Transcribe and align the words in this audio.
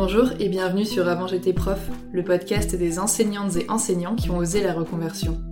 Bonjour 0.00 0.28
et 0.38 0.48
bienvenue 0.48 0.84
sur 0.84 1.08
Avant 1.08 1.26
j'étais 1.26 1.52
prof, 1.52 1.90
le 2.12 2.22
podcast 2.22 2.76
des 2.76 3.00
enseignantes 3.00 3.56
et 3.56 3.68
enseignants 3.68 4.14
qui 4.14 4.30
ont 4.30 4.38
osé 4.38 4.62
la 4.62 4.72
reconversion. 4.72 5.42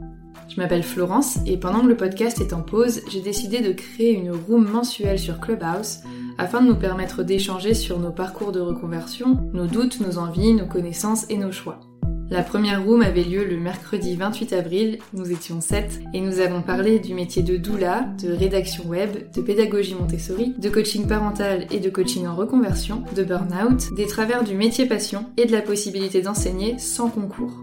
Je 0.48 0.60
m'appelle 0.60 0.84
Florence 0.84 1.40
et 1.46 1.56
pendant 1.56 1.80
que 1.80 1.88
le 1.88 1.96
podcast 1.96 2.40
est 2.40 2.52
en 2.52 2.62
pause, 2.62 3.00
j'ai 3.10 3.20
décidé 3.20 3.60
de 3.60 3.72
créer 3.72 4.12
une 4.12 4.30
room 4.30 4.64
mensuelle 4.64 5.18
sur 5.18 5.40
Clubhouse 5.40 6.02
afin 6.38 6.62
de 6.62 6.68
nous 6.68 6.76
permettre 6.76 7.24
d'échanger 7.24 7.74
sur 7.74 7.98
nos 7.98 8.12
parcours 8.12 8.52
de 8.52 8.60
reconversion, 8.60 9.50
nos 9.52 9.66
doutes, 9.66 9.98
nos 9.98 10.16
envies, 10.16 10.54
nos 10.54 10.66
connaissances 10.66 11.28
et 11.28 11.38
nos 11.38 11.50
choix. 11.50 11.80
La 12.28 12.42
première 12.42 12.84
room 12.84 13.02
avait 13.02 13.22
lieu 13.22 13.44
le 13.44 13.56
mercredi 13.56 14.16
28 14.16 14.52
avril, 14.52 14.98
nous 15.12 15.30
étions 15.30 15.60
7 15.60 16.00
et 16.12 16.20
nous 16.20 16.40
avons 16.40 16.60
parlé 16.60 16.98
du 16.98 17.14
métier 17.14 17.44
de 17.44 17.56
doula, 17.56 18.08
de 18.20 18.32
rédaction 18.32 18.84
web, 18.84 19.30
de 19.32 19.40
pédagogie 19.40 19.94
Montessori, 19.94 20.52
de 20.58 20.68
coaching 20.68 21.06
parental 21.06 21.68
et 21.70 21.78
de 21.78 21.88
coaching 21.88 22.26
en 22.26 22.34
reconversion, 22.34 23.04
de 23.14 23.22
burn-out, 23.22 23.94
des 23.94 24.08
travers 24.08 24.42
du 24.42 24.54
métier 24.54 24.86
passion 24.86 25.26
et 25.36 25.46
de 25.46 25.52
la 25.52 25.62
possibilité 25.62 26.20
d'enseigner 26.20 26.76
sans 26.78 27.10
concours. 27.10 27.60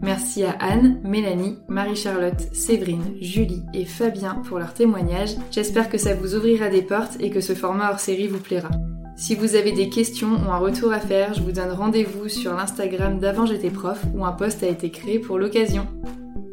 Merci 0.00 0.42
à 0.42 0.52
Anne, 0.58 0.98
Mélanie, 1.04 1.58
Marie-Charlotte, 1.68 2.48
Séverine, 2.52 3.14
Julie 3.20 3.62
et 3.74 3.84
Fabien 3.84 4.42
pour 4.48 4.58
leurs 4.58 4.74
témoignages. 4.74 5.36
J'espère 5.50 5.90
que 5.90 5.98
ça 5.98 6.14
vous 6.14 6.34
ouvrira 6.34 6.70
des 6.70 6.82
portes 6.82 7.18
et 7.20 7.28
que 7.28 7.42
ce 7.42 7.54
format 7.54 7.90
hors 7.90 8.00
série 8.00 8.26
vous 8.26 8.40
plaira. 8.40 8.70
Si 9.16 9.34
vous 9.34 9.54
avez 9.54 9.72
des 9.72 9.88
questions 9.88 10.32
ou 10.32 10.50
un 10.50 10.58
retour 10.58 10.92
à 10.92 11.00
faire, 11.00 11.34
je 11.34 11.42
vous 11.42 11.52
donne 11.52 11.70
rendez-vous 11.70 12.28
sur 12.28 12.54
l'Instagram 12.54 13.18
d'avant 13.18 13.46
j'étais 13.46 13.70
prof 13.70 14.02
où 14.14 14.24
un 14.24 14.32
post 14.32 14.62
a 14.62 14.68
été 14.68 14.90
créé 14.90 15.18
pour 15.18 15.38
l'occasion. 15.38 15.86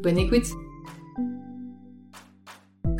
Bonne 0.02 0.18
écoute 0.18 0.46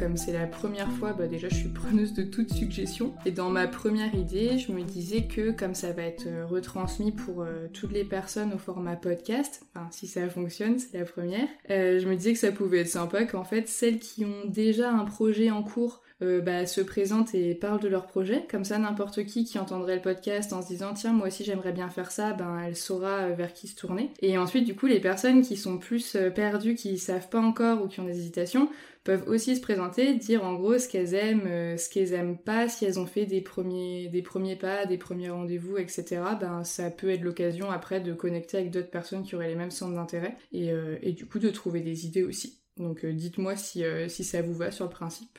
comme 0.01 0.17
c'est 0.17 0.33
la 0.33 0.47
première 0.47 0.91
fois, 0.93 1.13
bah 1.13 1.27
déjà 1.27 1.51
je 1.51 1.57
suis 1.57 1.69
preneuse 1.69 2.15
de 2.15 2.23
toute 2.23 2.51
suggestion. 2.55 3.13
Et 3.27 3.33
dans 3.33 3.51
ma 3.51 3.69
première 3.69 4.15
idée, 4.15 4.57
je 4.57 4.73
me 4.73 4.83
disais 4.83 5.25
que 5.25 5.51
comme 5.51 5.75
ça 5.75 5.93
va 5.93 6.05
être 6.05 6.27
euh, 6.27 6.47
retransmis 6.47 7.13
pour 7.13 7.43
euh, 7.43 7.67
toutes 7.75 7.93
les 7.93 8.05
personnes 8.05 8.55
au 8.55 8.59
format 8.59 8.97
podcast, 8.97 9.63
enfin 9.75 9.87
si 9.91 10.07
ça 10.07 10.27
fonctionne, 10.31 10.79
c'est 10.79 10.97
la 10.97 11.05
première, 11.05 11.47
euh, 11.69 12.01
je 12.01 12.09
me 12.09 12.17
disais 12.17 12.33
que 12.33 12.39
ça 12.39 12.51
pouvait 12.51 12.79
être 12.79 12.89
sympa 12.89 13.25
qu'en 13.27 13.45
fait 13.45 13.69
celles 13.69 13.99
qui 13.99 14.25
ont 14.25 14.49
déjà 14.49 14.91
un 14.91 15.05
projet 15.05 15.51
en 15.51 15.63
cours 15.63 16.01
euh, 16.23 16.41
bah, 16.43 16.67
se 16.67 16.83
présentent 16.83 17.35
et 17.35 17.55
parlent 17.55 17.81
de 17.81 17.89
leur 17.89 18.07
projet. 18.07 18.45
Comme 18.51 18.65
ça, 18.65 18.79
n'importe 18.79 19.25
qui 19.25 19.45
qui 19.45 19.59
entendrait 19.59 19.97
le 19.97 20.03
podcast 20.03 20.53
en 20.53 20.61
se 20.61 20.69
disant 20.69 20.93
tiens, 20.93 21.13
moi 21.13 21.29
aussi 21.29 21.45
j'aimerais 21.45 21.73
bien 21.73 21.89
faire 21.89 22.11
ça, 22.11 22.35
ben 22.35 22.59
elle 22.67 22.77
saura 22.77 23.21
euh, 23.21 23.35
vers 23.35 23.55
qui 23.55 23.69
se 23.69 23.77
tourner. 23.77 24.13
Et 24.21 24.37
ensuite, 24.37 24.67
du 24.67 24.77
coup, 24.77 24.87
les 24.87 25.01
personnes 25.01 25.41
qui 25.41 25.57
sont 25.57 25.79
plus 25.79 26.17
euh, 26.17 26.31
perdues, 26.31 26.75
qui 26.75 26.99
savent 26.99 27.31
pas 27.31 27.41
encore 27.41 27.83
ou 27.83 27.89
qui 27.89 28.01
ont 28.01 28.05
des 28.05 28.19
hésitations, 28.19 28.69
peuvent 29.03 29.27
aussi 29.29 29.57
se 29.57 29.63
présenter, 29.63 30.13
dire 30.15 30.45
en 30.45 30.55
gros 30.55 30.77
ce 30.77 30.87
qu'elles 30.87 31.15
aiment, 31.15 31.79
ce 31.79 31.89
qu'elles 31.89 32.13
aiment 32.13 32.37
pas, 32.37 32.69
si 32.69 32.85
elles 32.85 33.01
ont 33.01 33.07
fait 33.07 33.25
des 33.25 33.41
premiers, 33.41 34.09
des 34.09 34.21
premiers 34.21 34.57
pas, 34.57 34.85
des 34.85 34.99
premiers 34.99 35.31
rendez-vous, 35.31 35.79
etc. 35.79 36.21
Ben 36.39 36.65
ça 36.65 36.91
peut 36.91 37.09
être 37.09 37.23
l'occasion 37.23 37.71
après 37.71 38.03
de 38.03 38.13
connecter 38.13 38.59
avec 38.59 38.71
d'autres 38.71 38.91
personnes 38.91 39.23
qui 39.23 39.37
auraient 39.37 39.49
les 39.49 39.55
mêmes 39.55 39.71
centres 39.71 39.95
d'intérêt 39.95 40.37
et, 40.53 41.13
du 41.13 41.25
coup 41.25 41.39
de 41.39 41.49
trouver 41.49 41.81
des 41.81 42.05
idées 42.05 42.25
aussi. 42.25 42.61
Donc 42.77 43.07
dites-moi 43.07 43.57
si, 43.57 43.85
si 44.09 44.23
ça 44.23 44.43
vous 44.43 44.55
va 44.55 44.71
sur 44.71 44.85
le 44.85 44.91
principe. 44.91 45.39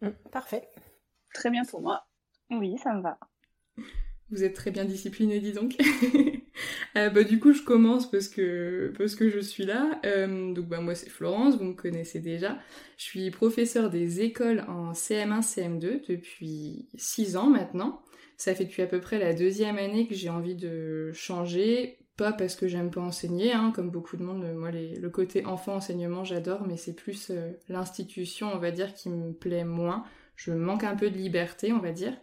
Mm, 0.00 0.10
parfait. 0.30 0.68
Très 1.34 1.50
bien 1.50 1.64
pour 1.64 1.80
moi. 1.80 2.06
Oui, 2.50 2.76
ça 2.78 2.94
me 2.94 3.02
va. 3.02 3.18
Vous 4.30 4.42
êtes 4.42 4.54
très 4.54 4.70
bien 4.70 4.84
discipliné, 4.84 5.40
dis 5.40 5.52
donc. 5.52 5.76
Euh, 6.96 7.10
bah, 7.10 7.24
du 7.24 7.38
coup, 7.38 7.52
je 7.52 7.62
commence 7.62 8.10
parce 8.10 8.28
que, 8.28 8.90
parce 8.96 9.14
que 9.16 9.28
je 9.28 9.40
suis 9.40 9.66
là. 9.66 10.00
Euh, 10.06 10.54
donc, 10.54 10.64
bah, 10.66 10.80
moi, 10.80 10.94
c'est 10.94 11.10
Florence, 11.10 11.58
vous 11.58 11.64
me 11.64 11.74
connaissez 11.74 12.20
déjà. 12.20 12.58
Je 12.96 13.04
suis 13.04 13.30
professeure 13.30 13.90
des 13.90 14.22
écoles 14.22 14.64
en 14.66 14.92
CM1, 14.92 15.42
CM2 15.42 16.08
depuis 16.08 16.88
6 16.94 17.36
ans 17.36 17.50
maintenant. 17.50 18.02
Ça 18.38 18.54
fait 18.54 18.64
depuis 18.64 18.80
à 18.80 18.86
peu 18.86 19.00
près 19.00 19.18
la 19.18 19.34
deuxième 19.34 19.76
année 19.76 20.08
que 20.08 20.14
j'ai 20.14 20.30
envie 20.30 20.54
de 20.54 21.10
changer. 21.12 21.98
Pas 22.16 22.32
parce 22.32 22.56
que 22.56 22.66
j'aime 22.66 22.90
pas 22.90 23.02
enseigner, 23.02 23.52
hein, 23.52 23.72
comme 23.74 23.90
beaucoup 23.90 24.16
de 24.16 24.22
monde. 24.22 24.44
Moi, 24.54 24.70
le 24.70 25.08
côté 25.10 25.44
enfant 25.44 25.76
enseignement, 25.76 26.24
j'adore, 26.24 26.66
mais 26.66 26.76
c'est 26.76 26.94
plus 26.94 27.30
euh, 27.30 27.52
l'institution, 27.68 28.50
on 28.54 28.58
va 28.58 28.70
dire, 28.70 28.94
qui 28.94 29.10
me 29.10 29.32
plaît 29.32 29.64
moins. 29.64 30.04
Je 30.36 30.52
manque 30.52 30.84
un 30.84 30.96
peu 30.96 31.10
de 31.10 31.16
liberté, 31.16 31.72
on 31.72 31.78
va 31.78 31.92
dire. 31.92 32.14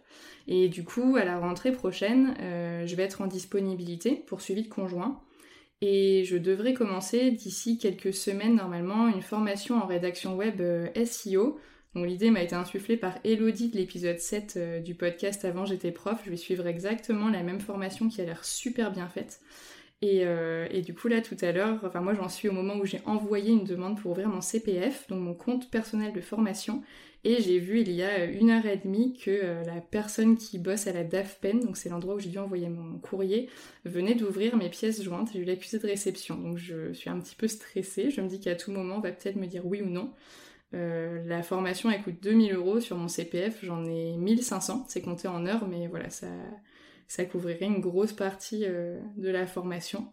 Et 0.46 0.68
du 0.68 0.84
coup, 0.84 1.16
à 1.16 1.24
la 1.24 1.38
rentrée 1.38 1.72
prochaine, 1.72 2.34
euh, 2.40 2.86
je 2.86 2.96
vais 2.96 3.02
être 3.02 3.20
en 3.20 3.26
disponibilité 3.26 4.24
pour 4.26 4.40
suivi 4.40 4.62
de 4.62 4.68
conjoint. 4.68 5.20
Et 5.80 6.24
je 6.24 6.36
devrais 6.36 6.74
commencer 6.74 7.30
d'ici 7.30 7.76
quelques 7.78 8.14
semaines 8.14 8.54
normalement 8.56 9.08
une 9.08 9.22
formation 9.22 9.82
en 9.82 9.86
rédaction 9.86 10.36
web 10.36 10.60
euh, 10.60 10.88
SEO. 11.04 11.58
L'idée 11.94 12.30
m'a 12.30 12.42
été 12.42 12.54
insufflée 12.54 12.96
par 12.96 13.18
Elodie 13.24 13.68
de 13.68 13.76
l'épisode 13.76 14.18
7 14.18 14.54
euh, 14.56 14.80
du 14.80 14.94
podcast 14.94 15.44
Avant 15.44 15.64
j'étais 15.64 15.92
prof. 15.92 16.20
Je 16.24 16.30
vais 16.30 16.36
suivre 16.36 16.66
exactement 16.66 17.28
la 17.28 17.42
même 17.42 17.60
formation 17.60 18.08
qui 18.08 18.20
a 18.20 18.24
l'air 18.24 18.44
super 18.44 18.92
bien 18.92 19.08
faite. 19.08 19.40
Et, 20.02 20.26
et, 20.70 20.82
du 20.82 20.92
coup 20.92 21.08
là 21.08 21.22
tout 21.22 21.36
à 21.40 21.50
l'heure, 21.50 21.80
enfin 21.82 22.02
moi 22.02 22.12
j'en 22.12 22.28
suis 22.28 22.50
au 22.50 22.52
moment 22.52 22.76
où 22.76 22.84
j'ai 22.84 23.00
envoyé 23.06 23.52
une 23.52 23.64
demande 23.64 23.98
pour 23.98 24.10
ouvrir 24.10 24.28
mon 24.28 24.42
CPF, 24.42 25.06
donc 25.08 25.20
mon 25.20 25.32
compte 25.32 25.70
personnel 25.70 26.12
de 26.12 26.20
formation, 26.20 26.82
et 27.26 27.40
j'ai 27.40 27.58
vu 27.58 27.80
il 27.80 27.90
y 27.90 28.02
a 28.02 28.24
une 28.26 28.50
heure 28.50 28.66
et 28.66 28.76
demie 28.76 29.14
que 29.14 29.30
euh, 29.30 29.64
la 29.64 29.80
personne 29.80 30.36
qui 30.36 30.58
bosse 30.58 30.86
à 30.86 30.92
la 30.92 31.04
DAFPEN, 31.04 31.60
donc 31.60 31.78
c'est 31.78 31.88
l'endroit 31.88 32.16
où 32.16 32.18
j'ai 32.18 32.28
dû 32.28 32.38
envoyer 32.38 32.68
mon 32.68 32.98
courrier, 32.98 33.48
venait 33.86 34.14
d'ouvrir 34.14 34.58
mes 34.58 34.68
pièces 34.68 35.02
jointes. 35.02 35.30
J'ai 35.32 35.38
eu 35.38 35.44
l'accusé 35.44 35.78
de 35.78 35.86
réception, 35.86 36.36
donc 36.36 36.58
je 36.58 36.92
suis 36.92 37.08
un 37.08 37.18
petit 37.18 37.34
peu 37.34 37.48
stressée. 37.48 38.10
Je 38.10 38.20
me 38.20 38.28
dis 38.28 38.40
qu'à 38.40 38.54
tout 38.54 38.72
moment, 38.72 38.96
on 38.96 39.00
va 39.00 39.10
peut-être 39.10 39.36
me 39.36 39.46
dire 39.46 39.64
oui 39.64 39.80
ou 39.80 39.88
non. 39.88 40.12
la 40.72 41.42
formation 41.42 41.90
elle 41.90 42.02
coûte 42.02 42.22
2000 42.22 42.54
euros 42.54 42.80
sur 42.80 42.98
mon 42.98 43.08
CPF, 43.08 43.64
j'en 43.64 43.84
ai 43.86 44.16
1500, 44.18 44.84
c'est 44.88 45.00
compté 45.00 45.26
en 45.28 45.46
heures, 45.46 45.66
mais 45.66 45.86
voilà, 45.86 46.10
ça, 46.10 46.26
ça 47.08 47.24
couvrirait 47.24 47.66
une 47.66 47.80
grosse 47.80 48.12
partie 48.12 48.66
de 48.66 49.28
la 49.28 49.46
formation. 49.46 50.12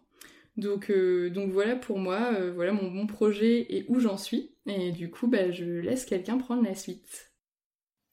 Donc, 0.56 0.92
donc 0.92 1.50
voilà 1.50 1.76
pour 1.76 1.98
moi, 1.98 2.32
voilà 2.50 2.72
mon, 2.72 2.90
mon, 2.90 3.06
projet 3.06 3.66
et 3.74 3.86
où 3.88 4.00
j'en 4.00 4.18
suis. 4.18 4.54
Et 4.66 4.92
du 4.92 5.10
coup, 5.10 5.26
bah, 5.26 5.50
je 5.50 5.64
laisse 5.64 6.04
quelqu'un 6.04 6.38
prendre 6.38 6.62
la 6.62 6.74
suite. 6.74 7.32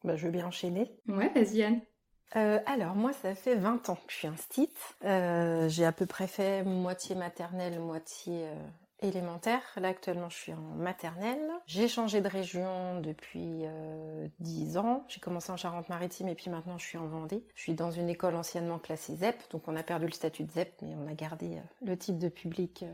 Bah, 0.04 0.16
je 0.16 0.26
veux 0.26 0.32
bien 0.32 0.48
enchaîner. 0.48 0.92
Ouais, 1.08 1.30
vas-y 1.36 1.64
Anne. 1.64 1.82
Euh, 2.36 2.60
alors 2.68 2.96
moi 2.96 3.12
ça 3.12 3.34
fait 3.34 3.56
20 3.56 3.90
ans 3.90 3.96
que 3.96 4.12
je 4.12 4.18
suis 4.18 4.28
instite. 4.28 4.78
Euh, 5.04 5.68
j'ai 5.68 5.86
à 5.86 5.92
peu 5.92 6.06
près 6.06 6.28
fait 6.28 6.64
moitié 6.64 7.16
maternelle, 7.16 7.80
moitié 7.80 8.46
euh, 8.46 8.68
élémentaire. 9.02 9.62
Là 9.78 9.90
actuellement 9.90 10.30
je 10.30 10.38
suis 10.38 10.54
en 10.54 10.76
maternelle. 10.78 11.50
J'ai 11.68 11.88
changé 11.88 12.22
de 12.22 12.28
région 12.28 13.00
depuis 13.02 13.64
euh, 13.64 14.28
10 14.40 14.78
ans. 14.78 15.06
J'ai 15.08 15.20
commencé 15.20 15.52
en 15.52 15.58
Charente-Maritime 15.58 16.28
et 16.28 16.36
puis 16.36 16.50
maintenant 16.50 16.78
je 16.78 16.86
suis 16.86 16.98
en 16.98 17.08
Vendée. 17.08 17.44
Je 17.56 17.62
suis 17.62 17.74
dans 17.74 17.92
une 17.92 18.10
école 18.10 18.36
anciennement 18.36 18.80
classée 18.80 19.16
ZEP, 19.16 19.36
donc 19.52 19.68
on 19.68 19.76
a 19.76 19.84
perdu 19.84 20.06
le 20.06 20.12
statut 20.12 20.44
de 20.44 20.52
ZEP 20.52 20.74
mais 20.82 20.96
on 20.96 21.08
a 21.08 21.14
gardé 21.14 21.58
le 21.86 21.98
type 21.98 22.18
de 22.18 22.30
public 22.30 22.86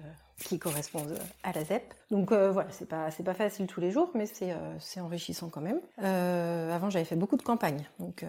qui 0.43 0.59
correspondent 0.59 1.17
à 1.43 1.51
la 1.51 1.63
ZEP. 1.63 1.93
Donc 2.11 2.31
euh, 2.31 2.51
voilà, 2.51 2.69
c'est 2.71 2.87
pas 2.87 3.11
c'est 3.11 3.23
pas 3.23 3.33
facile 3.33 3.67
tous 3.67 3.79
les 3.79 3.91
jours, 3.91 4.11
mais 4.13 4.25
c'est 4.25 4.51
euh, 4.51 4.79
c'est 4.79 4.99
enrichissant 4.99 5.49
quand 5.49 5.61
même. 5.61 5.79
Euh, 6.03 6.73
avant, 6.73 6.89
j'avais 6.89 7.05
fait 7.05 7.15
beaucoup 7.15 7.37
de 7.37 7.41
campagnes, 7.41 7.85
donc 7.99 8.23
euh, 8.23 8.27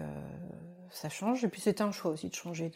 ça 0.91 1.09
change. 1.09 1.43
Et 1.43 1.47
puis 1.47 1.61
c'était 1.61 1.81
un 1.81 1.91
choix 1.91 2.11
aussi 2.11 2.29
de 2.29 2.35
changer 2.35 2.71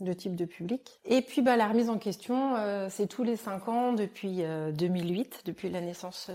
de, 0.00 0.12
type 0.12 0.34
de 0.34 0.44
public. 0.44 1.00
Et 1.04 1.22
puis 1.22 1.42
bah 1.42 1.56
la 1.56 1.68
remise 1.68 1.90
en 1.90 1.98
question, 1.98 2.56
euh, 2.56 2.88
c'est 2.90 3.06
tous 3.06 3.22
les 3.22 3.36
cinq 3.36 3.68
ans 3.68 3.92
depuis 3.92 4.42
2008, 4.72 5.42
depuis 5.44 5.70
la 5.70 5.80
naissance 5.80 6.30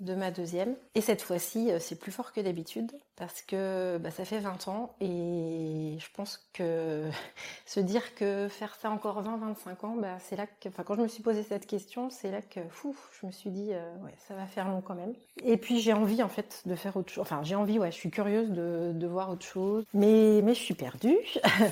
de 0.00 0.14
ma 0.14 0.30
deuxième. 0.30 0.74
Et 0.94 1.00
cette 1.00 1.22
fois-ci, 1.22 1.70
c'est 1.80 1.98
plus 1.98 2.12
fort 2.12 2.32
que 2.32 2.40
d'habitude 2.40 2.92
parce 3.18 3.42
que 3.42 3.98
bah, 3.98 4.12
ça 4.12 4.24
fait 4.24 4.38
20 4.38 4.68
ans 4.68 4.94
et 5.00 5.96
je 5.98 6.06
pense 6.14 6.48
que 6.52 7.10
se 7.66 7.80
dire 7.80 8.14
que 8.14 8.46
faire 8.48 8.76
ça 8.76 8.90
encore 8.90 9.22
20-25 9.22 9.86
ans, 9.86 9.96
bah, 9.96 10.18
c'est 10.20 10.36
là 10.36 10.46
que, 10.46 10.68
enfin 10.68 10.84
quand 10.84 10.94
je 10.94 11.02
me 11.02 11.08
suis 11.08 11.22
posé 11.22 11.42
cette 11.42 11.66
question 11.66 12.10
c'est 12.10 12.30
là 12.30 12.40
que 12.40 12.60
fou, 12.70 12.96
je 13.20 13.26
me 13.26 13.32
suis 13.32 13.50
dit 13.50 13.70
euh, 13.72 13.96
ouais, 14.04 14.14
ça 14.28 14.34
va 14.34 14.46
faire 14.46 14.68
long 14.68 14.80
quand 14.80 14.94
même. 14.94 15.14
Et 15.44 15.56
puis 15.56 15.80
j'ai 15.80 15.92
envie 15.92 16.22
en 16.22 16.28
fait 16.28 16.62
de 16.64 16.76
faire 16.76 16.96
autre 16.96 17.10
chose. 17.10 17.22
Enfin 17.22 17.42
j'ai 17.42 17.56
envie, 17.56 17.80
ouais, 17.80 17.90
je 17.90 17.96
suis 17.96 18.10
curieuse 18.10 18.50
de, 18.50 18.92
de 18.94 19.06
voir 19.08 19.30
autre 19.30 19.44
chose, 19.44 19.84
mais 19.92 20.40
mais 20.42 20.54
je 20.54 20.60
suis 20.60 20.67
perdue. 20.74 21.18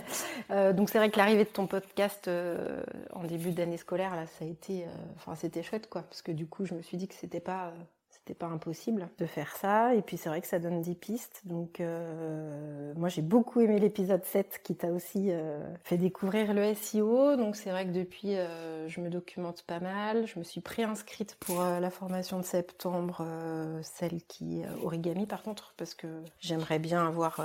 euh, 0.50 0.72
donc 0.72 0.90
c'est 0.90 0.98
vrai 0.98 1.10
que 1.10 1.18
l'arrivée 1.18 1.44
de 1.44 1.50
ton 1.50 1.66
podcast 1.66 2.28
euh, 2.28 2.82
en 3.12 3.24
début 3.24 3.52
d'année 3.52 3.76
scolaire 3.76 4.16
là, 4.16 4.26
ça 4.26 4.44
a 4.44 4.48
été, 4.48 4.84
euh, 4.84 4.88
enfin 5.16 5.34
c'était 5.34 5.62
chouette 5.62 5.88
quoi, 5.88 6.02
parce 6.02 6.22
que 6.22 6.32
du 6.32 6.46
coup 6.46 6.64
je 6.64 6.74
me 6.74 6.82
suis 6.82 6.96
dit 6.96 7.08
que 7.08 7.14
c'était 7.14 7.40
pas 7.40 7.72
c'était 8.26 8.38
pas 8.38 8.46
impossible 8.46 9.08
de 9.18 9.26
faire 9.26 9.54
ça. 9.56 9.94
Et 9.94 10.02
puis 10.02 10.16
c'est 10.16 10.28
vrai 10.28 10.40
que 10.40 10.48
ça 10.48 10.58
donne 10.58 10.82
des 10.82 10.96
pistes. 10.96 11.42
Donc 11.44 11.80
euh, 11.80 12.92
moi 12.96 13.08
j'ai 13.08 13.22
beaucoup 13.22 13.60
aimé 13.60 13.78
l'épisode 13.78 14.24
7 14.24 14.60
qui 14.64 14.74
t'a 14.74 14.88
aussi 14.88 15.30
euh, 15.30 15.60
fait 15.84 15.96
découvrir 15.96 16.52
le 16.52 16.74
SEO. 16.74 17.36
Donc 17.36 17.54
c'est 17.54 17.70
vrai 17.70 17.86
que 17.86 17.92
depuis 17.92 18.34
euh, 18.34 18.88
je 18.88 19.00
me 19.00 19.10
documente 19.10 19.62
pas 19.62 19.78
mal. 19.78 20.26
Je 20.26 20.40
me 20.40 20.44
suis 20.44 20.60
préinscrite 20.60 21.36
pour 21.36 21.60
euh, 21.60 21.78
la 21.78 21.90
formation 21.90 22.38
de 22.40 22.44
septembre, 22.44 23.18
euh, 23.20 23.80
celle 23.82 24.22
qui 24.24 24.62
origami 24.82 25.26
par 25.26 25.44
contre, 25.44 25.74
parce 25.76 25.94
que 25.94 26.08
j'aimerais 26.40 26.80
bien 26.80 27.06
avoir 27.06 27.40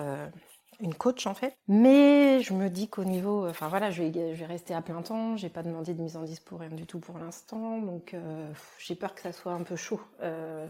une 0.81 0.93
coach 0.93 1.27
en 1.27 1.33
fait. 1.33 1.55
Mais 1.67 2.41
je 2.41 2.53
me 2.53 2.69
dis 2.69 2.87
qu'au 2.87 3.03
niveau, 3.03 3.47
enfin 3.47 3.67
voilà, 3.67 3.91
je 3.91 4.03
vais, 4.03 4.11
je 4.35 4.39
vais 4.39 4.45
rester 4.45 4.73
à 4.73 4.81
plein 4.81 5.01
temps. 5.01 5.37
J'ai 5.37 5.49
pas 5.49 5.63
demandé 5.63 5.93
de 5.93 6.01
mise 6.01 6.17
en 6.17 6.23
dispo 6.23 6.57
rien 6.57 6.69
du 6.69 6.85
tout 6.85 6.99
pour 6.99 7.17
l'instant, 7.17 7.79
donc 7.79 8.13
euh, 8.13 8.51
j'ai 8.79 8.95
peur 8.95 9.15
que 9.15 9.21
ça 9.21 9.31
soit 9.31 9.53
un 9.53 9.63
peu 9.63 9.75
chaud 9.75 10.01
euh, 10.21 10.67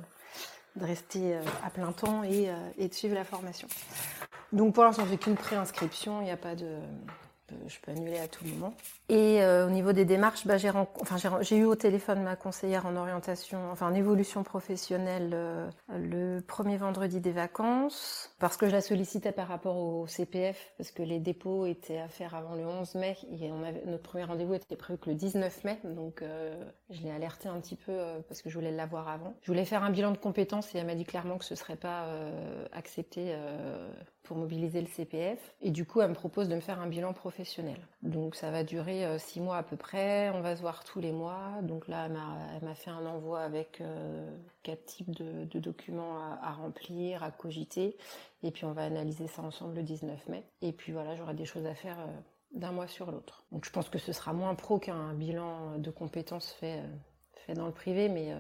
de 0.75 0.86
rester 0.86 1.36
euh, 1.36 1.42
à 1.66 1.69
plein 1.69 1.92
temps 1.92 2.24
et, 2.24 2.50
et, 2.78 2.88
de 2.88 2.94
suivre 2.94 3.16
la 3.16 3.24
formation. 3.24 3.68
Donc 4.54 4.74
pour 4.75 4.84
l'instant, 4.84 5.06
j'ai 5.10 5.18
qu'une 5.18 5.36
préinscription. 5.36 6.22
Il 6.22 6.25
n'y 6.25 6.31
a 6.31 6.38
pas 6.38 6.56
de, 6.56 6.78
je 7.68 7.80
peux 7.80 7.92
annuler 7.92 8.19
à 8.19 8.27
tout 8.27 8.45
moment. 8.45 8.74
Et 9.09 9.42
euh, 9.44 9.68
au 9.68 9.69
niveau 9.69 9.92
des 9.92 10.06
démarches, 10.06 10.48
bah, 10.48 10.56
j'ai 10.57 11.57
eu 11.57 11.65
au 11.65 11.75
téléphone 11.75 12.24
ma 12.24 12.36
conseillère 12.36 12.86
en 12.86 12.95
orientation, 12.95 13.59
enfin 13.71 13.92
en 13.92 13.94
évolution 13.94 14.44
professionnelle 14.44 15.31
euh, 15.33 15.69
le 15.89 16.39
premier 16.42 16.77
vendredi 16.77 17.19
des 17.19 17.31
vacances, 17.31 18.33
parce 18.39 18.57
que 18.57 18.68
je 18.68 18.71
la 18.71 18.81
sollicitais 18.81 19.31
par 19.31 19.48
rapport 19.48 19.77
au 19.77 20.07
CPF, 20.07 20.74
parce 20.77 20.92
que 20.92 21.03
les 21.03 21.19
dépôts 21.19 21.65
étaient 21.65 22.00
à 22.00 22.07
faire 22.07 22.36
avant 22.36 22.56
le 22.56 22.65
11 22.65 22.95
mai, 22.95 23.18
et 23.31 23.50
notre 23.86 24.03
premier 24.03 24.24
rendez-vous 24.24 24.53
était 24.53 24.75
prévu 24.75 24.98
que 24.98 25.09
le 25.09 25.15
19 25.15 25.63
mai, 25.63 25.80
donc 25.83 26.21
euh, 26.21 26.63
je 26.89 27.01
l'ai 27.01 27.12
alerté 27.12 27.50
un 27.50 27.59
petit 27.59 27.75
peu 27.75 27.92
euh, 27.92 28.19
parce 28.27 28.42
que 28.42 28.50
je 28.50 28.56
voulais 28.56 28.71
l'avoir 28.71 29.09
avant. 29.09 29.33
Je 29.42 29.48
voulais 29.48 29.65
faire 29.65 29.83
un 29.83 29.89
bilan 29.89 30.12
de 30.12 30.18
compétences 30.18 30.74
et 30.74 30.77
elle 30.77 30.86
m'a 30.86 30.95
dit 30.95 31.06
clairement 31.06 31.38
que 31.38 31.45
ce 31.45 31.56
serait 31.56 31.75
pas 31.75 32.07
accepté 32.71 33.36
pour 34.24 34.38
mobiliser 34.38 34.81
le 34.81 34.88
CPF, 34.88 35.39
et 35.62 35.71
du 35.71 35.86
coup 35.86 36.01
elle 36.01 36.09
me 36.09 36.15
propose 36.15 36.48
de 36.48 36.56
me 36.56 36.62
faire 36.62 36.80
un 36.80 36.88
bilan 36.88 37.13
professionnel. 37.13 37.41
Donc 38.04 38.36
ça 38.36 38.52
va 38.52 38.64
durer 38.64 39.06
euh, 39.06 39.18
six 39.18 39.40
mois 39.40 39.58
à 39.58 39.64
peu 39.64 39.76
près. 39.76 40.30
On 40.32 40.42
va 40.42 40.56
se 40.56 40.62
voir 40.62 40.84
tous 40.84 41.00
les 41.00 41.12
mois. 41.12 41.62
Donc 41.64 41.88
là, 41.88 42.06
elle 42.06 42.66
m'a 42.66 42.76
fait 42.76 42.90
un 42.90 43.06
envoi 43.06 43.42
avec 43.42 43.82
euh, 43.82 44.30
quatre 44.64 44.86
types 44.86 45.12
de, 45.12 45.60
documents 45.60 46.18
à, 46.42 46.52
remplir, 46.52 47.24
à 47.24 47.32
cogiter. 47.32 47.98
Et 48.44 48.52
puis 48.52 48.66
on 48.66 48.74
va 48.74 48.84
analyser 48.84 49.28
ça 49.28 49.42
ensemble 49.42 49.76
le 49.76 49.84
19 49.84 50.28
mai. 50.30 50.44
Et 50.62 50.72
puis 50.72 50.92
voilà, 50.92 51.16
j'aurai 51.16 51.34
des 51.34 51.46
choses 51.46 51.66
à 51.66 51.76
faire 51.76 52.00
euh, 52.00 52.08
d'un 52.54 52.72
mois 52.72 52.88
sur 52.88 53.12
l'autre. 53.12 53.44
Donc 53.52 53.66
je 53.66 53.72
pense 53.72 53.90
que 53.90 54.00
ce 54.00 54.14
sera 54.14 54.34
moins 54.34 54.56
pro 54.56 54.80
qu'un 54.80 55.14
bilan 55.14 55.78
de 55.78 55.92
compétences 55.92 56.52
fait, 56.52 56.80
euh, 56.80 56.88
fait 57.46 57.54
dans 57.54 57.68
le 57.68 57.74
privé, 57.74 58.10
mais 58.10 58.34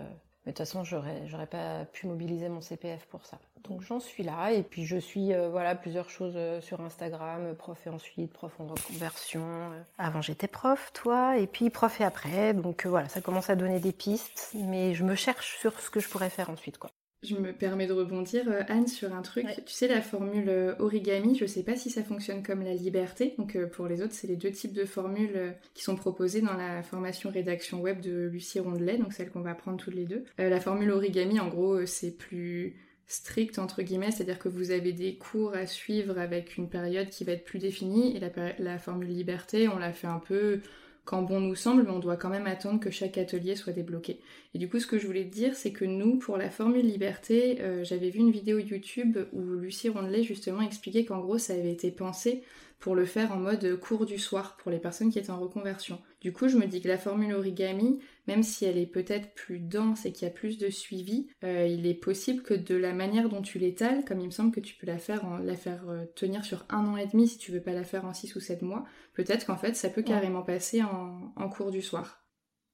mais 0.45 0.53
de 0.53 0.57
toute 0.57 0.65
façon, 0.65 0.83
j'aurais, 0.83 1.27
j'aurais 1.27 1.47
pas 1.47 1.85
pu 1.85 2.07
mobiliser 2.07 2.49
mon 2.49 2.61
CPF 2.61 3.05
pour 3.05 3.25
ça. 3.25 3.37
Donc 3.69 3.81
j'en 3.81 3.99
suis 3.99 4.23
là, 4.23 4.51
et 4.51 4.63
puis 4.63 4.85
je 4.85 4.97
suis 4.97 5.33
euh, 5.33 5.49
voilà 5.49 5.75
plusieurs 5.75 6.09
choses 6.09 6.33
euh, 6.35 6.61
sur 6.61 6.81
Instagram, 6.81 7.53
prof 7.55 7.77
et 7.85 7.89
ensuite, 7.89 8.33
prof 8.33 8.51
en 8.59 8.67
reconversion. 8.67 9.43
Euh. 9.43 9.81
Avant 9.99 10.21
j'étais 10.21 10.47
prof, 10.47 10.91
toi, 10.93 11.37
et 11.37 11.45
puis 11.45 11.69
prof 11.69 12.01
et 12.01 12.03
après. 12.03 12.53
Donc 12.55 12.87
voilà, 12.87 13.07
ça 13.07 13.21
commence 13.21 13.51
à 13.51 13.55
donner 13.55 13.79
des 13.79 13.91
pistes, 13.91 14.51
mais 14.55 14.95
je 14.95 15.03
me 15.03 15.15
cherche 15.15 15.59
sur 15.59 15.79
ce 15.79 15.91
que 15.91 15.99
je 15.99 16.09
pourrais 16.09 16.31
faire 16.31 16.49
ensuite, 16.49 16.79
quoi. 16.79 16.89
Je 17.23 17.35
me 17.35 17.53
permets 17.53 17.85
de 17.85 17.93
rebondir, 17.93 18.45
euh, 18.47 18.63
Anne, 18.67 18.87
sur 18.87 19.13
un 19.13 19.21
truc. 19.21 19.45
Ouais. 19.45 19.55
Tu 19.65 19.73
sais, 19.73 19.87
la 19.87 20.01
formule 20.01 20.49
euh, 20.49 20.73
origami, 20.79 21.35
je 21.35 21.45
sais 21.45 21.61
pas 21.61 21.75
si 21.75 21.91
ça 21.91 22.03
fonctionne 22.03 22.41
comme 22.41 22.63
la 22.63 22.73
liberté. 22.73 23.35
Donc, 23.37 23.55
euh, 23.55 23.67
pour 23.67 23.87
les 23.87 24.01
autres, 24.01 24.13
c'est 24.13 24.27
les 24.27 24.37
deux 24.37 24.49
types 24.49 24.73
de 24.73 24.85
formules 24.85 25.55
qui 25.75 25.83
sont 25.83 25.95
proposées 25.95 26.41
dans 26.41 26.57
la 26.57 26.81
formation 26.81 27.29
rédaction 27.29 27.79
web 27.79 28.01
de 28.01 28.27
Lucie 28.31 28.59
Rondelet, 28.59 28.97
donc 28.97 29.13
celle 29.13 29.29
qu'on 29.29 29.41
va 29.41 29.53
prendre 29.53 29.77
toutes 29.77 29.93
les 29.93 30.05
deux. 30.05 30.23
la 30.37 30.59
formule 30.59 30.91
origami, 30.91 31.39
en 31.39 31.47
gros, 31.47 31.85
c'est 31.85 32.17
plus 32.17 32.75
strict 33.05 33.59
entre 33.59 33.81
guillemets, 33.81 34.11
c'est-à-dire 34.11 34.39
que 34.39 34.47
vous 34.47 34.71
avez 34.71 34.93
des 34.93 35.17
cours 35.17 35.53
à 35.53 35.65
suivre 35.65 36.17
avec 36.17 36.57
une 36.57 36.69
période 36.69 37.09
qui 37.09 37.25
va 37.25 37.33
être 37.33 37.43
plus 37.43 37.59
définie 37.59 38.15
et 38.15 38.19
la, 38.19 38.29
la 38.57 38.79
formule 38.79 39.09
liberté, 39.09 39.67
on 39.67 39.77
l'a 39.77 39.91
fait 39.91 40.07
un 40.07 40.19
peu 40.19 40.61
quand 41.05 41.23
bon 41.23 41.39
nous 41.39 41.55
semble, 41.55 41.89
on 41.89 41.99
doit 41.99 42.17
quand 42.17 42.29
même 42.29 42.47
attendre 42.47 42.79
que 42.79 42.91
chaque 42.91 43.17
atelier 43.17 43.55
soit 43.55 43.73
débloqué. 43.73 44.19
Et 44.53 44.59
du 44.59 44.69
coup, 44.69 44.79
ce 44.79 44.87
que 44.87 44.99
je 44.99 45.07
voulais 45.07 45.25
te 45.25 45.33
dire, 45.33 45.55
c'est 45.55 45.71
que 45.71 45.85
nous, 45.85 46.17
pour 46.17 46.37
la 46.37 46.49
formule 46.49 46.85
liberté, 46.85 47.57
euh, 47.61 47.83
j'avais 47.83 48.09
vu 48.09 48.19
une 48.19 48.31
vidéo 48.31 48.59
YouTube 48.59 49.17
où 49.33 49.41
Lucie 49.41 49.89
Rondelet 49.89 50.23
justement 50.23 50.61
expliquait 50.61 51.05
qu'en 51.05 51.19
gros, 51.19 51.37
ça 51.37 51.53
avait 51.53 51.71
été 51.71 51.91
pensé 51.91 52.43
pour 52.79 52.95
le 52.95 53.05
faire 53.05 53.31
en 53.31 53.37
mode 53.37 53.79
cours 53.79 54.05
du 54.05 54.17
soir 54.17 54.57
pour 54.57 54.71
les 54.71 54.79
personnes 54.79 55.11
qui 55.11 55.19
étaient 55.19 55.31
en 55.31 55.39
reconversion. 55.39 55.99
Du 56.19 56.33
coup, 56.33 56.47
je 56.47 56.57
me 56.57 56.65
dis 56.65 56.81
que 56.81 56.87
la 56.87 56.97
formule 56.97 57.33
origami, 57.33 57.99
même 58.27 58.43
si 58.43 58.65
elle 58.65 58.77
est 58.77 58.85
peut-être 58.85 59.33
plus 59.33 59.59
dense 59.59 60.05
et 60.05 60.11
qu'il 60.11 60.27
y 60.27 60.31
a 60.31 60.33
plus 60.33 60.57
de 60.57 60.69
suivi, 60.69 61.27
euh, 61.43 61.65
il 61.65 61.87
est 61.87 61.93
possible 61.93 62.43
que 62.43 62.53
de 62.53 62.75
la 62.75 62.93
manière 62.93 63.29
dont 63.29 63.41
tu 63.41 63.59
l'étales, 63.59 64.05
comme 64.05 64.19
il 64.19 64.27
me 64.27 64.31
semble 64.31 64.51
que 64.51 64.59
tu 64.59 64.75
peux 64.75 64.87
la 64.87 64.97
faire, 64.97 65.25
en, 65.25 65.37
la 65.37 65.55
faire 65.55 65.89
euh, 65.89 66.05
tenir 66.15 66.45
sur 66.45 66.65
un 66.69 66.85
an 66.85 66.97
et 66.97 67.07
demi 67.07 67.27
si 67.27 67.37
tu 67.37 67.51
veux 67.51 67.61
pas 67.61 67.73
la 67.73 67.83
faire 67.83 68.05
en 68.05 68.13
six 68.13 68.35
ou 68.35 68.39
sept 68.39 68.61
mois, 68.61 68.85
peut-être 69.13 69.45
qu'en 69.45 69.57
fait 69.57 69.75
ça 69.75 69.89
peut 69.89 70.03
carrément 70.03 70.43
passer 70.43 70.83
en, 70.83 71.33
en 71.35 71.49
cours 71.49 71.71
du 71.71 71.81
soir. 71.81 72.21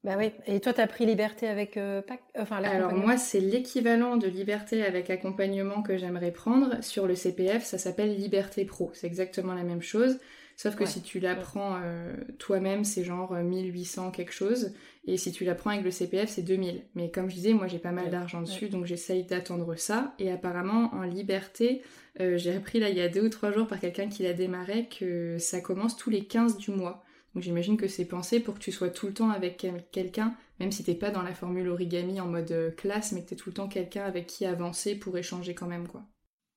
Bah 0.04 0.16
oui. 0.18 0.32
Et 0.46 0.60
toi, 0.60 0.74
t'as 0.74 0.88
pris 0.88 1.06
liberté 1.06 1.48
avec 1.48 1.75
euh, 1.75 2.01
PAC 2.01 2.22
enfin, 2.38 2.63
Alors 2.63 2.94
moi, 2.94 3.18
c'est 3.18 3.39
l'équivalent 3.39 4.16
de 4.16 4.27
liberté 4.27 4.86
avec 4.86 5.10
accompagnement 5.10 5.82
que 5.82 5.98
j'aimerais 5.98 6.32
prendre. 6.32 6.82
Sur 6.84 7.08
le 7.08 7.16
CPF, 7.16 7.66
ça 7.66 7.77
s'appelle 7.77 8.16
Liberté 8.16 8.63
Pro. 8.63 8.92
C'est 8.94 9.08
exactement 9.08 9.54
la 9.54 9.63
même 9.63 9.82
chose. 9.82 10.20
Sauf 10.58 10.76
que 10.76 10.82
ouais. 10.82 10.90
si 10.90 11.04
tu 11.04 11.20
l'apprends 11.20 11.80
euh, 11.84 12.16
toi-même, 12.40 12.84
c'est 12.84 13.04
genre 13.04 13.32
1800 13.34 14.10
quelque 14.10 14.34
chose. 14.34 14.74
Et 15.06 15.16
si 15.18 15.32
tu 15.32 15.46
l'apprends 15.46 15.70
avec 15.70 15.84
le 15.84 15.92
CPF, 15.92 16.30
c'est 16.30 16.42
2000. 16.42 16.82
Mais 16.96 17.12
comme 17.12 17.30
je 17.30 17.36
disais, 17.36 17.54
moi 17.54 17.68
j'ai 17.68 17.78
pas 17.78 17.92
mal 17.92 18.06
ouais. 18.06 18.10
d'argent 18.10 18.42
dessus, 18.42 18.66
ouais. 18.66 18.72
donc 18.72 18.86
j'essaye 18.86 19.24
d'attendre 19.24 19.76
ça. 19.76 20.16
Et 20.18 20.32
apparemment, 20.32 20.92
en 20.96 21.04
liberté, 21.04 21.84
euh, 22.20 22.38
j'ai 22.38 22.56
appris 22.56 22.80
là 22.80 22.90
il 22.90 22.98
y 22.98 23.02
a 23.02 23.08
deux 23.08 23.24
ou 23.24 23.30
trois 23.30 23.52
jours 23.52 23.68
par 23.68 23.80
quelqu'un 23.80 24.10
qui 24.10 24.24
l'a 24.24 24.34
démarré 24.34 24.90
que 24.90 25.38
ça 25.38 25.62
commence 25.62 25.96
tous 25.96 26.10
les 26.10 26.26
15 26.26 26.58
du 26.58 26.72
mois. 26.72 27.04
Donc 27.36 27.44
j'imagine 27.44 27.78
que 27.78 27.88
c'est 27.88 28.06
pensé 28.06 28.40
pour 28.40 28.56
que 28.56 28.60
tu 28.60 28.72
sois 28.72 28.90
tout 28.90 29.06
le 29.06 29.14
temps 29.14 29.30
avec 29.30 29.64
quelqu'un, 29.92 30.36
même 30.60 30.72
si 30.72 30.84
t'es 30.84 30.96
pas 30.96 31.12
dans 31.12 31.22
la 31.22 31.36
formule 31.36 31.70
origami 31.70 32.20
en 32.20 32.26
mode 32.26 32.52
euh, 32.52 32.72
classe, 32.72 33.12
mais 33.12 33.22
que 33.22 33.30
t'es 33.30 33.36
tout 33.36 33.50
le 33.50 33.54
temps 33.54 33.68
quelqu'un 33.68 34.06
avec 34.06 34.26
qui 34.26 34.44
avancer 34.44 34.96
pour 34.96 35.16
échanger 35.20 35.54
quand 35.54 35.68
même, 35.68 35.88
quoi. 35.88 36.04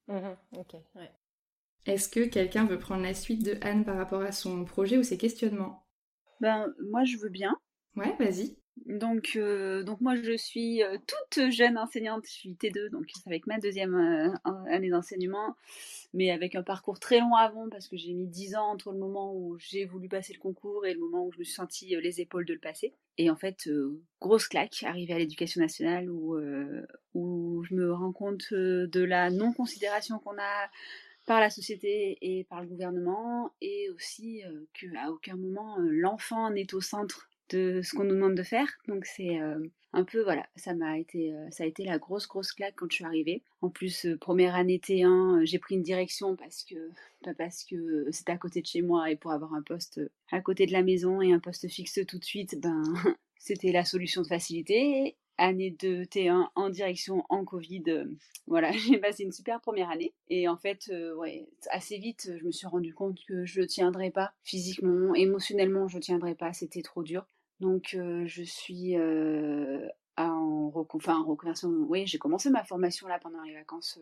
Mmh, 0.08 0.56
ok, 0.56 0.72
ouais. 0.94 1.10
Est-ce 1.86 2.08
que 2.08 2.26
quelqu'un 2.28 2.66
veut 2.66 2.78
prendre 2.78 3.02
la 3.02 3.14
suite 3.14 3.44
de 3.44 3.56
Anne 3.62 3.84
par 3.84 3.96
rapport 3.96 4.22
à 4.22 4.32
son 4.32 4.64
projet 4.64 4.98
ou 4.98 5.02
ses 5.02 5.18
questionnements? 5.18 5.86
Ben, 6.40 6.72
moi 6.90 7.04
je 7.04 7.16
veux 7.16 7.28
bien. 7.28 7.56
Ouais, 7.96 8.14
vas-y. 8.18 8.56
Donc, 8.86 9.32
euh, 9.36 9.82
donc 9.82 10.00
moi, 10.00 10.14
je 10.16 10.36
suis 10.36 10.82
euh, 10.82 10.96
toute 11.06 11.50
jeune 11.50 11.76
enseignante. 11.76 12.24
Je 12.26 12.32
suis 12.32 12.54
T2, 12.54 12.90
donc 12.90 13.04
c'est 13.14 13.28
avec 13.28 13.46
ma 13.46 13.58
deuxième 13.58 13.94
euh, 13.94 14.50
année 14.68 14.88
d'enseignement, 14.88 15.54
mais 16.14 16.30
avec 16.30 16.54
un 16.54 16.62
parcours 16.62 16.98
très 16.98 17.20
long 17.20 17.34
avant 17.34 17.68
parce 17.68 17.88
que 17.88 17.96
j'ai 17.96 18.14
mis 18.14 18.26
10 18.26 18.56
ans 18.56 18.70
entre 18.70 18.92
le 18.92 18.98
moment 18.98 19.34
où 19.34 19.58
j'ai 19.58 19.84
voulu 19.84 20.08
passer 20.08 20.32
le 20.32 20.38
concours 20.38 20.86
et 20.86 20.94
le 20.94 21.00
moment 21.00 21.26
où 21.26 21.32
je 21.32 21.38
me 21.38 21.44
suis 21.44 21.54
sentie 21.54 21.94
les 22.00 22.20
épaules 22.20 22.46
de 22.46 22.54
le 22.54 22.58
passer. 22.58 22.94
Et 23.18 23.28
en 23.28 23.36
fait, 23.36 23.68
grosse 24.20 24.48
claque, 24.48 24.82
arrivée 24.82 25.12
à 25.12 25.18
l'éducation 25.18 25.60
nationale 25.60 26.10
où, 26.10 26.38
où 27.14 27.62
je 27.64 27.74
me 27.74 27.92
rends 27.92 28.12
compte 28.12 28.52
de 28.52 29.04
la 29.04 29.30
non-considération 29.30 30.18
qu'on 30.20 30.38
a 30.38 30.70
par 31.30 31.38
la 31.38 31.48
société 31.48 32.18
et 32.22 32.42
par 32.42 32.60
le 32.60 32.66
gouvernement, 32.66 33.52
et 33.60 33.88
aussi 33.90 34.42
qu'à 34.74 35.12
aucun 35.12 35.36
moment 35.36 35.76
l'enfant 35.78 36.50
n'est 36.50 36.74
au 36.74 36.80
centre 36.80 37.30
de 37.50 37.82
ce 37.84 37.94
qu'on 37.94 38.02
nous 38.02 38.16
demande 38.16 38.34
de 38.34 38.42
faire. 38.42 38.66
Donc 38.88 39.04
c'est 39.04 39.38
un 39.92 40.02
peu 40.02 40.24
voilà, 40.24 40.48
ça 40.56 40.74
m'a 40.74 40.98
été 40.98 41.32
ça 41.52 41.62
a 41.62 41.66
été 41.68 41.84
la 41.84 41.98
grosse 42.00 42.26
grosse 42.26 42.50
claque 42.50 42.74
quand 42.74 42.90
je 42.90 42.96
suis 42.96 43.04
arrivée. 43.04 43.44
En 43.60 43.70
plus 43.70 44.08
première 44.20 44.56
année 44.56 44.78
T1, 44.78 45.46
j'ai 45.46 45.60
pris 45.60 45.76
une 45.76 45.84
direction 45.84 46.34
parce 46.34 46.64
que 46.64 46.90
pas 47.22 47.32
parce 47.32 47.62
que 47.62 48.08
c'était 48.10 48.32
à 48.32 48.36
côté 48.36 48.60
de 48.60 48.66
chez 48.66 48.82
moi 48.82 49.08
et 49.08 49.14
pour 49.14 49.30
avoir 49.30 49.54
un 49.54 49.62
poste 49.62 50.00
à 50.32 50.40
côté 50.40 50.66
de 50.66 50.72
la 50.72 50.82
maison 50.82 51.22
et 51.22 51.32
un 51.32 51.38
poste 51.38 51.68
fixe 51.68 52.00
tout 52.08 52.18
de 52.18 52.24
suite, 52.24 52.60
ben 52.60 52.82
c'était 53.38 53.70
la 53.70 53.84
solution 53.84 54.22
de 54.22 54.26
facilité. 54.26 55.14
Année 55.40 55.70
de 55.70 56.04
T1 56.04 56.50
en 56.54 56.68
direction 56.68 57.24
en 57.30 57.46
Covid, 57.46 58.04
voilà, 58.46 58.72
j'ai 58.72 58.98
passé 58.98 59.24
une 59.24 59.32
super 59.32 59.60
première 59.60 59.88
année. 59.90 60.12
Et 60.28 60.48
en 60.48 60.56
fait, 60.56 60.92
ouais, 61.16 61.48
assez 61.70 61.96
vite, 61.96 62.30
je 62.38 62.44
me 62.44 62.52
suis 62.52 62.66
rendu 62.66 62.92
compte 62.92 63.18
que 63.26 63.46
je 63.46 63.62
tiendrais 63.62 64.10
pas 64.10 64.32
physiquement, 64.44 65.14
émotionnellement, 65.14 65.88
je 65.88 65.98
tiendrais 65.98 66.34
pas, 66.34 66.52
c'était 66.52 66.82
trop 66.82 67.02
dur. 67.02 67.26
Donc, 67.60 67.96
je 67.96 68.42
suis 68.42 68.96
en, 70.16 70.70
enfin, 70.92 71.22
reconversion. 71.22 71.70
Oui, 71.88 72.06
j'ai 72.06 72.18
commencé 72.18 72.50
ma 72.50 72.64
formation 72.64 73.08
là 73.08 73.18
pendant 73.18 73.42
les 73.42 73.54
vacances 73.54 73.98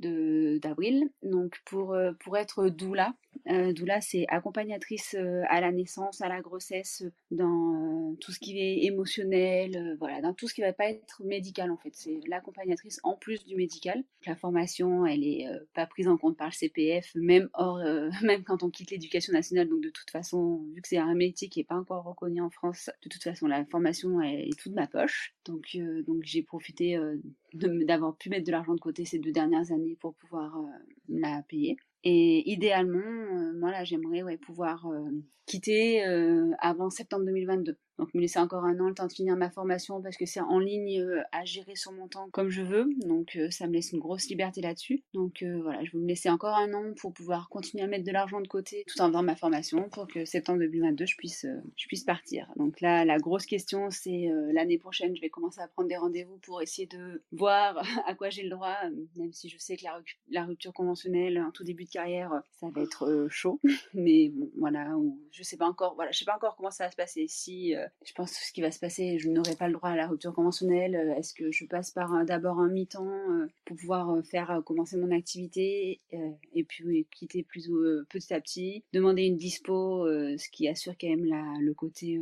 d'avril. 0.00 1.10
Donc, 1.22 1.60
pour, 1.64 1.96
pour 2.20 2.36
être 2.36 2.68
doula, 2.68 3.14
doula, 3.46 4.00
c'est 4.00 4.26
accompagnatrice 4.28 5.16
à 5.48 5.60
la 5.60 5.72
naissance, 5.72 6.20
à 6.20 6.28
la 6.28 6.40
grossesse, 6.40 7.04
dans 7.30 8.16
tout 8.20 8.32
ce 8.32 8.38
qui 8.38 8.58
est 8.58 8.84
émotionnel, 8.84 9.96
voilà, 9.98 10.20
dans 10.20 10.34
tout 10.34 10.48
ce 10.48 10.54
qui 10.54 10.60
va 10.60 10.72
pas 10.72 10.90
être 10.90 11.22
médical 11.24 11.70
en 11.70 11.76
fait. 11.76 11.90
C'est 11.92 12.20
l'accompagnatrice 12.26 13.00
en 13.02 13.16
plus 13.16 13.44
du 13.44 13.56
médical. 13.56 14.02
La 14.26 14.36
formation, 14.36 15.06
elle 15.06 15.24
est 15.24 15.46
pas 15.74 15.86
prise 15.86 16.08
en 16.08 16.16
compte 16.16 16.36
par 16.36 16.48
le 16.48 16.52
CPF, 16.52 17.12
même 17.14 17.48
hors, 17.54 17.78
même 18.22 18.44
quand 18.44 18.62
on 18.62 18.70
quitte 18.70 18.90
l'éducation 18.90 19.32
nationale. 19.32 19.68
Donc, 19.68 19.82
de 19.82 19.90
toute 19.90 20.10
façon, 20.10 20.64
vu 20.74 20.82
que 20.82 20.88
c'est 20.88 20.98
un 20.98 21.14
métier 21.14 21.48
qui 21.48 21.60
est 21.60 21.64
pas 21.64 21.76
encore 21.76 22.04
reconnu 22.04 22.40
en 22.40 22.50
France, 22.50 22.90
de 23.02 23.08
toute 23.08 23.22
façon, 23.22 23.46
la 23.46 23.64
formation 23.64 24.20
elle 24.20 24.48
est 24.48 24.58
toute 24.58 24.74
ma 24.74 24.86
poche. 24.86 25.34
Donc, 25.44 25.76
donc 26.06 26.22
j'ai 26.22 26.42
profité 26.42 26.98
d'avoir 27.54 28.16
pu 28.16 28.30
mettre 28.30 28.46
de 28.46 28.52
l'argent 28.52 28.74
de 28.74 28.80
côté 28.80 29.04
ces 29.04 29.18
deux 29.18 29.32
dernières 29.32 29.72
années 29.72 29.96
pour 30.00 30.14
pouvoir 30.14 30.58
la 31.08 31.42
payer. 31.48 31.76
Et 32.04 32.50
idéalement, 32.50 33.52
moi 33.58 33.70
là, 33.70 33.84
j'aimerais 33.84 34.36
pouvoir 34.38 34.88
quitter 35.46 36.02
avant 36.58 36.90
septembre 36.90 37.24
2022. 37.26 37.76
Donc 38.00 38.14
me 38.14 38.20
laisser 38.22 38.38
encore 38.38 38.64
un 38.64 38.80
an 38.80 38.88
le 38.88 38.94
temps 38.94 39.06
de 39.06 39.12
finir 39.12 39.36
ma 39.36 39.50
formation 39.50 40.00
parce 40.00 40.16
que 40.16 40.24
c'est 40.24 40.40
en 40.40 40.58
ligne 40.58 41.02
euh, 41.02 41.20
à 41.32 41.44
gérer 41.44 41.76
sur 41.76 41.92
mon 41.92 42.08
temps 42.08 42.30
comme 42.32 42.48
je 42.48 42.62
veux. 42.62 42.88
Donc 43.04 43.36
euh, 43.36 43.50
ça 43.50 43.66
me 43.66 43.74
laisse 43.74 43.92
une 43.92 43.98
grosse 43.98 44.26
liberté 44.30 44.62
là-dessus. 44.62 45.02
Donc 45.12 45.42
euh, 45.42 45.60
voilà, 45.60 45.84
je 45.84 45.92
vais 45.92 45.98
me 45.98 46.08
laisser 46.08 46.30
encore 46.30 46.56
un 46.56 46.72
an 46.72 46.94
pour 46.96 47.12
pouvoir 47.12 47.50
continuer 47.50 47.84
à 47.84 47.86
mettre 47.86 48.06
de 48.06 48.10
l'argent 48.10 48.40
de 48.40 48.48
côté 48.48 48.84
tout 48.86 48.98
en 49.02 49.08
faisant 49.08 49.22
ma 49.22 49.36
formation 49.36 49.90
pour 49.90 50.08
que 50.08 50.24
septembre 50.24 50.60
2022 50.60 51.04
je 51.04 51.16
puisse, 51.16 51.46
je 51.76 51.86
puisse 51.88 52.04
partir. 52.04 52.50
Donc 52.56 52.80
là, 52.80 53.04
la 53.04 53.18
grosse 53.18 53.44
question 53.44 53.90
c'est 53.90 54.30
l'année 54.54 54.78
prochaine, 54.78 55.14
je 55.14 55.20
vais 55.20 55.28
commencer 55.28 55.60
à 55.60 55.68
prendre 55.68 55.90
des 55.90 55.98
rendez-vous 55.98 56.38
pour 56.38 56.62
essayer 56.62 56.88
de 56.88 57.22
voir 57.32 57.82
à 58.06 58.14
quoi 58.14 58.30
j'ai 58.30 58.44
le 58.44 58.48
droit, 58.50 58.78
même 59.16 59.34
si 59.34 59.50
je 59.50 59.58
sais 59.58 59.76
que 59.76 59.84
la, 60.30 60.44
rupture 60.46 60.72
conventionnelle 60.72 61.38
en 61.38 61.50
tout 61.50 61.64
début 61.64 61.84
de 61.84 61.90
carrière, 61.90 62.32
ça 62.52 62.68
va 62.74 62.80
être 62.80 63.26
chaud. 63.28 63.60
Mais 63.92 64.30
bon, 64.30 64.50
voilà, 64.56 64.88
je 65.32 65.42
sais 65.42 65.58
pas 65.58 65.66
encore, 65.66 65.96
voilà, 65.96 66.12
je 66.12 66.18
sais 66.18 66.24
pas 66.24 66.36
encore 66.36 66.56
comment 66.56 66.70
ça 66.70 66.84
va 66.84 66.90
se 66.90 66.96
passer. 66.96 67.26
Si 67.28 67.74
je 68.04 68.14
pense 68.14 68.32
ce 68.32 68.52
qui 68.52 68.62
va 68.62 68.70
se 68.70 68.78
passer, 68.78 69.18
je 69.18 69.28
n'aurai 69.28 69.54
pas 69.54 69.66
le 69.66 69.74
droit 69.74 69.90
à 69.90 69.96
la 69.96 70.06
rupture 70.06 70.32
conventionnelle. 70.32 70.96
Euh, 70.96 71.14
est-ce 71.16 71.34
que 71.34 71.52
je 71.52 71.66
passe 71.66 71.90
par 71.90 72.24
d'abord 72.24 72.58
un 72.58 72.68
mi-temps 72.68 73.06
euh, 73.06 73.46
pour 73.66 73.76
pouvoir 73.76 74.10
euh, 74.10 74.22
faire 74.22 74.62
commencer 74.64 74.96
mon 74.96 75.10
activité 75.10 76.00
et 76.54 76.64
puis 76.64 77.06
quitter 77.10 77.42
plus 77.42 77.70
petit 78.08 78.34
à 78.34 78.40
petit, 78.40 78.84
demander 78.92 79.24
une 79.24 79.36
dispo, 79.36 80.06
ce 80.06 80.48
qui 80.50 80.68
assure 80.68 80.94
quand 81.00 81.08
même 81.08 81.26
le 81.60 81.74
côté 81.74 82.20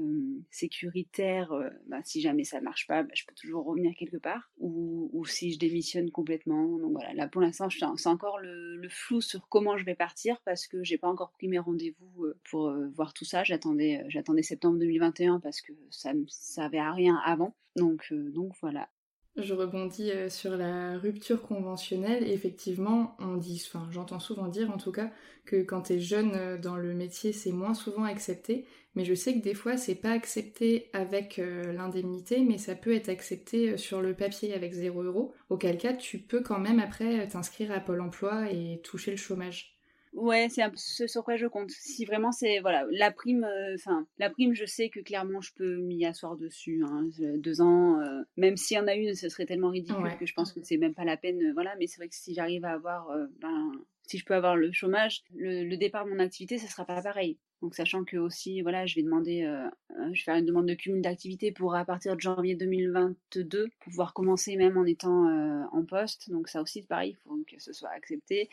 sécuritaire. 0.51 1.53
Bah, 1.87 1.99
si 2.05 2.21
jamais 2.21 2.45
ça 2.45 2.61
marche 2.61 2.87
pas, 2.87 3.03
bah, 3.03 3.11
je 3.15 3.25
peux 3.25 3.35
toujours 3.35 3.65
revenir 3.65 3.95
quelque 3.97 4.17
part 4.17 4.51
ou, 4.59 5.25
si 5.27 5.53
je 5.53 5.59
démissionne 5.59 6.11
complètement. 6.11 6.79
Donc 6.79 6.93
voilà, 6.93 7.13
là 7.15 7.29
pour 7.29 7.41
l'instant, 7.41 7.69
c'est 7.71 8.09
encore 8.09 8.39
le, 8.39 8.87
flou 8.89 9.21
sur 9.21 9.49
comment 9.49 9.77
je 9.77 9.85
vais 9.85 9.95
partir 9.95 10.41
parce 10.45 10.67
que 10.67 10.83
j'ai 10.83 10.99
pas 10.99 11.09
encore 11.09 11.31
pris 11.33 11.49
mes 11.49 11.59
rendez-vous 11.59 12.27
pour 12.51 12.73
voir 12.95 13.13
tout 13.13 13.25
ça. 13.25 13.45
J'attendais, 13.45 14.05
j'attendais 14.09 14.43
septembre 14.43 14.79
2021 14.79 15.41
parce 15.41 15.58
que 15.61 15.73
ça 15.91 16.15
ne 16.15 16.25
servait 16.29 16.79
à 16.79 16.93
rien 16.93 17.21
avant. 17.25 17.55
Donc, 17.77 18.07
euh, 18.13 18.31
donc 18.31 18.53
voilà. 18.61 18.89
Je 19.37 19.55
rebondis 19.55 20.11
euh, 20.11 20.29
sur 20.29 20.57
la 20.57 20.99
rupture 20.99 21.43
conventionnelle. 21.43 22.29
Effectivement, 22.29 23.17
on 23.21 23.37
dit, 23.37 23.63
enfin, 23.67 23.87
j'entends 23.91 24.19
souvent 24.19 24.49
dire 24.49 24.71
en 24.71 24.79
tout 24.79 24.91
cas 24.91 25.13
que 25.45 25.63
quand 25.63 25.83
tu 25.83 25.93
es 25.95 26.01
jeune 26.01 26.33
euh, 26.35 26.59
dans 26.59 26.77
le 26.77 26.93
métier, 26.93 27.33
c'est 27.33 27.53
moins 27.53 27.75
souvent 27.75 28.03
accepté. 28.03 28.67
Mais 28.95 29.05
je 29.05 29.15
sais 29.15 29.35
que 29.35 29.43
des 29.43 29.55
fois, 29.55 29.77
c'est 29.77 29.95
pas 29.95 30.11
accepté 30.11 30.91
avec 30.93 31.37
l'indemnité, 31.37 32.41
mais 32.41 32.59
ça 32.59 32.75
peut 32.75 32.93
être 32.93 33.09
accepté 33.09 33.77
sur 33.77 34.03
le 34.03 34.13
papier 34.13 34.55
avec 34.55 34.73
0 34.73 35.05
euros. 35.05 35.35
Auquel 35.51 35.79
cas, 35.79 35.93
tu 35.93 36.19
peux 36.19 36.43
quand 36.43 36.59
même 36.59 36.81
après 36.81 37.29
t'inscrire 37.29 37.71
à 37.71 37.79
Pôle 37.79 38.01
emploi 38.01 38.51
et 38.51 38.81
toucher 38.83 39.13
le 39.13 39.17
chômage. 39.17 39.78
Ouais, 40.15 40.49
c'est 40.51 40.63
ce 40.77 41.07
sur 41.07 41.25
quoi 41.25 41.37
je 41.37 41.47
compte. 41.47 41.71
Si 41.71 42.05
vraiment 42.05 42.33
c'est 42.33 42.61
voilà 42.61 42.87
la 42.91 43.11
prime, 43.11 43.45
euh, 43.45 43.75
enfin 43.75 44.07
la 44.19 44.31
prime, 44.31 44.55
je 44.55 44.65
sais 44.65 44.89
que 44.89 45.01
clairement 45.01 45.41
je 45.41 45.53
peux 45.55 45.77
m'y 45.77 46.05
asseoir 46.07 46.37
dessus. 46.37 46.83
Hein, 46.85 47.09
deux 47.37 47.61
ans, 47.61 48.01
euh, 48.01 48.23
même 48.37 48.57
s'il 48.57 48.77
y 48.77 48.81
en 48.81 48.87
a 48.87 48.95
une, 48.95 49.15
ce 49.15 49.29
serait 49.29 49.47
tellement 49.47 49.71
ridicule 49.71 50.17
que 50.19 50.27
je 50.27 50.35
pense 50.35 50.53
que 50.53 50.61
c'est 50.63 50.77
même 50.77 50.95
pas 50.95 51.05
la 51.05 51.17
peine. 51.17 51.43
Euh, 51.43 51.53
voilà, 51.53 51.75
mais 51.79 51.87
c'est 51.87 51.99
vrai 51.99 52.09
que 52.09 52.15
si 52.15 52.35
j'arrive 52.35 52.65
à 52.65 52.73
avoir, 52.73 53.09
ben, 53.41 53.73
si 54.03 54.19
je 54.19 54.25
peux 54.25 54.35
avoir 54.35 54.57
le 54.57 54.73
chômage, 54.73 55.23
le, 55.35 55.77
départ 55.77 56.05
de 56.05 56.11
mon 56.11 56.19
activité, 56.19 56.59
ce 56.59 56.67
sera 56.67 56.85
pas 56.85 57.03
pareil. 57.03 57.37
Donc 57.61 57.75
sachant 57.75 58.05
que 58.05 58.17
aussi, 58.17 58.63
voilà, 58.63 58.87
je 58.87 58.95
vais 58.95 59.03
demander, 59.03 59.43
je 59.91 60.11
vais 60.11 60.17
faire 60.17 60.37
une 60.37 60.47
demande 60.47 60.67
de 60.67 60.75
cumul 60.75 61.03
d'activité 61.03 61.53
pour 61.53 61.75
à 61.75 61.85
partir 61.85 62.15
de 62.15 62.21
janvier 62.21 62.55
2022 62.55 63.69
pouvoir 63.81 64.15
commencer 64.15 64.57
même 64.57 64.77
en 64.77 64.85
étant 64.85 65.27
en 65.73 65.85
poste. 65.85 66.31
Donc 66.31 66.49
ça 66.49 66.63
aussi, 66.63 66.83
pareil, 66.83 67.11
il 67.11 67.17
faut 67.17 67.37
que 67.45 67.61
ce 67.61 67.73
soit 67.73 67.91
accepté 67.91 68.49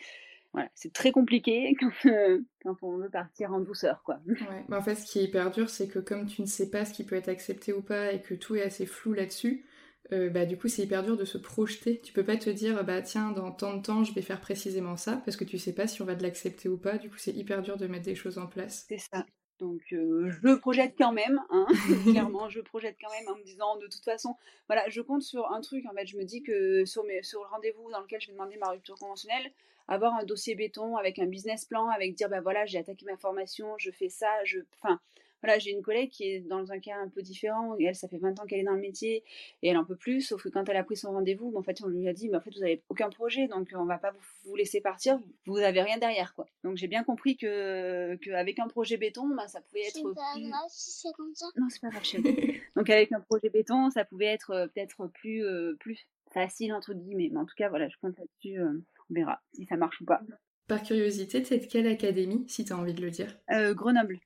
c'est 0.74 0.92
très 0.92 1.12
compliqué 1.12 1.76
euh, 2.06 2.40
quand, 2.62 2.76
on 2.82 2.98
veut 2.98 3.10
partir 3.10 3.52
en 3.52 3.60
douceur, 3.60 4.02
quoi. 4.04 4.20
En 4.72 4.82
fait, 4.82 4.94
ce 4.94 5.06
qui 5.06 5.18
est 5.18 5.24
hyper 5.24 5.50
dur, 5.50 5.68
c'est 5.70 5.88
que 5.88 5.98
comme 5.98 6.26
tu 6.26 6.42
ne 6.42 6.46
sais 6.46 6.70
pas 6.70 6.84
ce 6.84 6.92
qui 6.92 7.04
peut 7.04 7.16
être 7.16 7.28
accepté 7.28 7.72
ou 7.72 7.82
pas 7.82 8.12
et 8.12 8.20
que 8.20 8.34
tout 8.34 8.56
est 8.56 8.62
assez 8.62 8.86
flou 8.86 9.12
là-dessus, 9.12 9.64
euh, 10.12 10.30
bah 10.30 10.46
du 10.46 10.56
coup 10.56 10.68
c'est 10.68 10.82
hyper 10.82 11.02
dur 11.02 11.16
de 11.16 11.24
se 11.24 11.38
projeter. 11.38 12.00
Tu 12.00 12.12
peux 12.12 12.22
pas 12.22 12.36
te 12.36 12.48
dire 12.48 12.84
bah 12.84 13.02
tiens 13.02 13.32
dans 13.32 13.50
tant 13.50 13.76
de 13.76 13.82
temps 13.82 14.04
je 14.04 14.14
vais 14.14 14.22
faire 14.22 14.40
précisément 14.40 14.96
ça 14.96 15.20
parce 15.24 15.36
que 15.36 15.42
tu 15.42 15.58
sais 15.58 15.72
pas 15.72 15.88
si 15.88 16.00
on 16.00 16.04
va 16.04 16.14
de 16.14 16.22
l'accepter 16.22 16.68
ou 16.68 16.76
pas. 16.76 16.96
Du 16.96 17.10
coup 17.10 17.18
c'est 17.18 17.32
hyper 17.32 17.60
dur 17.62 17.76
de 17.76 17.88
mettre 17.88 18.04
des 18.04 18.14
choses 18.14 18.38
en 18.38 18.46
place. 18.46 18.86
C'est 18.88 18.98
ça. 18.98 19.26
Donc 19.58 19.80
euh, 19.92 20.30
je 20.30 20.54
projette 20.54 20.94
quand 20.98 21.12
même, 21.12 21.40
hein. 21.50 21.66
clairement 22.10 22.48
je 22.48 22.60
projette 22.60 22.96
quand 23.00 23.10
même 23.10 23.28
en 23.28 23.38
me 23.38 23.44
disant 23.44 23.76
de 23.76 23.86
toute 23.86 24.04
façon, 24.04 24.36
voilà, 24.68 24.88
je 24.88 25.00
compte 25.00 25.22
sur 25.22 25.50
un 25.50 25.60
truc 25.60 25.84
en 25.86 25.94
fait, 25.94 26.06
je 26.06 26.16
me 26.18 26.24
dis 26.24 26.42
que 26.42 26.84
sur, 26.84 27.04
mes, 27.04 27.22
sur 27.22 27.40
le 27.40 27.48
rendez-vous 27.48 27.90
dans 27.90 28.00
lequel 28.00 28.20
je 28.20 28.26
vais 28.26 28.34
demander 28.34 28.56
ma 28.58 28.68
rupture 28.68 28.96
conventionnelle, 28.96 29.50
avoir 29.88 30.14
un 30.14 30.24
dossier 30.24 30.54
béton 30.54 30.96
avec 30.96 31.18
un 31.18 31.26
business 31.26 31.64
plan, 31.64 31.88
avec 31.88 32.14
dire 32.14 32.28
bah 32.28 32.40
voilà 32.40 32.66
j'ai 32.66 32.78
attaqué 32.78 33.06
ma 33.06 33.16
formation, 33.16 33.74
je 33.78 33.90
fais 33.90 34.10
ça, 34.10 34.44
je, 34.44 34.58
enfin 34.82 35.00
voilà 35.46 35.60
j'ai 35.60 35.70
une 35.70 35.82
collègue 35.82 36.10
qui 36.10 36.24
est 36.24 36.40
dans 36.40 36.72
un 36.72 36.80
cas 36.80 36.96
un 36.96 37.08
peu 37.08 37.22
différent, 37.22 37.76
elle 37.78 37.94
ça 37.94 38.08
fait 38.08 38.18
20 38.18 38.40
ans 38.40 38.46
qu'elle 38.46 38.58
est 38.58 38.64
dans 38.64 38.74
le 38.74 38.80
métier 38.80 39.22
et 39.62 39.68
elle 39.68 39.76
en 39.76 39.84
peut 39.84 39.96
plus, 39.96 40.22
sauf 40.22 40.42
que 40.42 40.48
quand 40.48 40.68
elle 40.68 40.76
a 40.76 40.82
pris 40.82 40.96
son 40.96 41.12
rendez-vous, 41.12 41.52
en 41.56 41.62
fait 41.62 41.80
on 41.84 41.86
lui 41.86 42.08
a 42.08 42.12
dit 42.12 42.28
mais 42.28 42.38
en 42.38 42.40
fait 42.40 42.50
vous 42.56 42.64
avez 42.64 42.82
aucun 42.88 43.08
projet 43.10 43.46
donc 43.46 43.68
on 43.74 43.84
va 43.84 43.98
pas 43.98 44.12
vous, 44.44 44.56
laisser 44.56 44.80
partir, 44.80 45.20
vous 45.46 45.58
avez 45.58 45.82
rien 45.82 45.98
derrière 45.98 46.34
quoi. 46.34 46.46
Donc 46.64 46.76
j'ai 46.76 46.88
bien 46.88 47.04
compris 47.04 47.36
que 47.36 48.16
qu'avec 48.16 48.58
un 48.58 48.66
projet 48.66 48.96
béton, 48.96 49.28
bah, 49.28 49.46
ça 49.46 49.60
pouvait 49.60 49.86
être 49.86 50.02
pas 50.14 50.32
plus... 50.34 50.48
grave 50.48 50.68
si 50.68 50.90
c'est 50.90 51.12
comme 51.16 51.34
ça. 51.34 51.46
Non 51.56 51.68
c'est 51.70 51.80
pas 51.80 51.90
grave 51.90 52.02
donc 52.76 52.90
avec 52.90 53.12
un 53.12 53.20
projet 53.20 53.48
béton, 53.48 53.90
ça 53.90 54.04
pouvait 54.04 54.26
être 54.26 54.50
euh, 54.50 54.66
peut-être 54.66 55.06
plus 55.06 55.44
euh, 55.44 55.76
plus 55.78 56.08
facile 56.32 56.74
entre 56.74 56.92
guillemets, 56.92 57.30
mais 57.32 57.38
en 57.38 57.46
tout 57.46 57.54
cas 57.56 57.68
voilà 57.68 57.88
je 57.88 57.96
compte 58.00 58.18
là-dessus. 58.18 58.58
Euh, 58.58 58.82
on 59.10 59.14
verra 59.14 59.40
si 59.52 59.64
ça 59.66 59.76
marche 59.76 60.00
ou 60.00 60.04
pas. 60.04 60.20
Par 60.66 60.82
curiosité, 60.82 61.44
c'est 61.44 61.58
de 61.58 61.66
quelle 61.66 61.86
académie, 61.86 62.44
si 62.48 62.64
tu 62.64 62.72
as 62.72 62.76
envie 62.76 62.94
de 62.94 63.00
le 63.00 63.10
dire? 63.10 63.38
Euh, 63.52 63.72
Grenoble. 63.72 64.18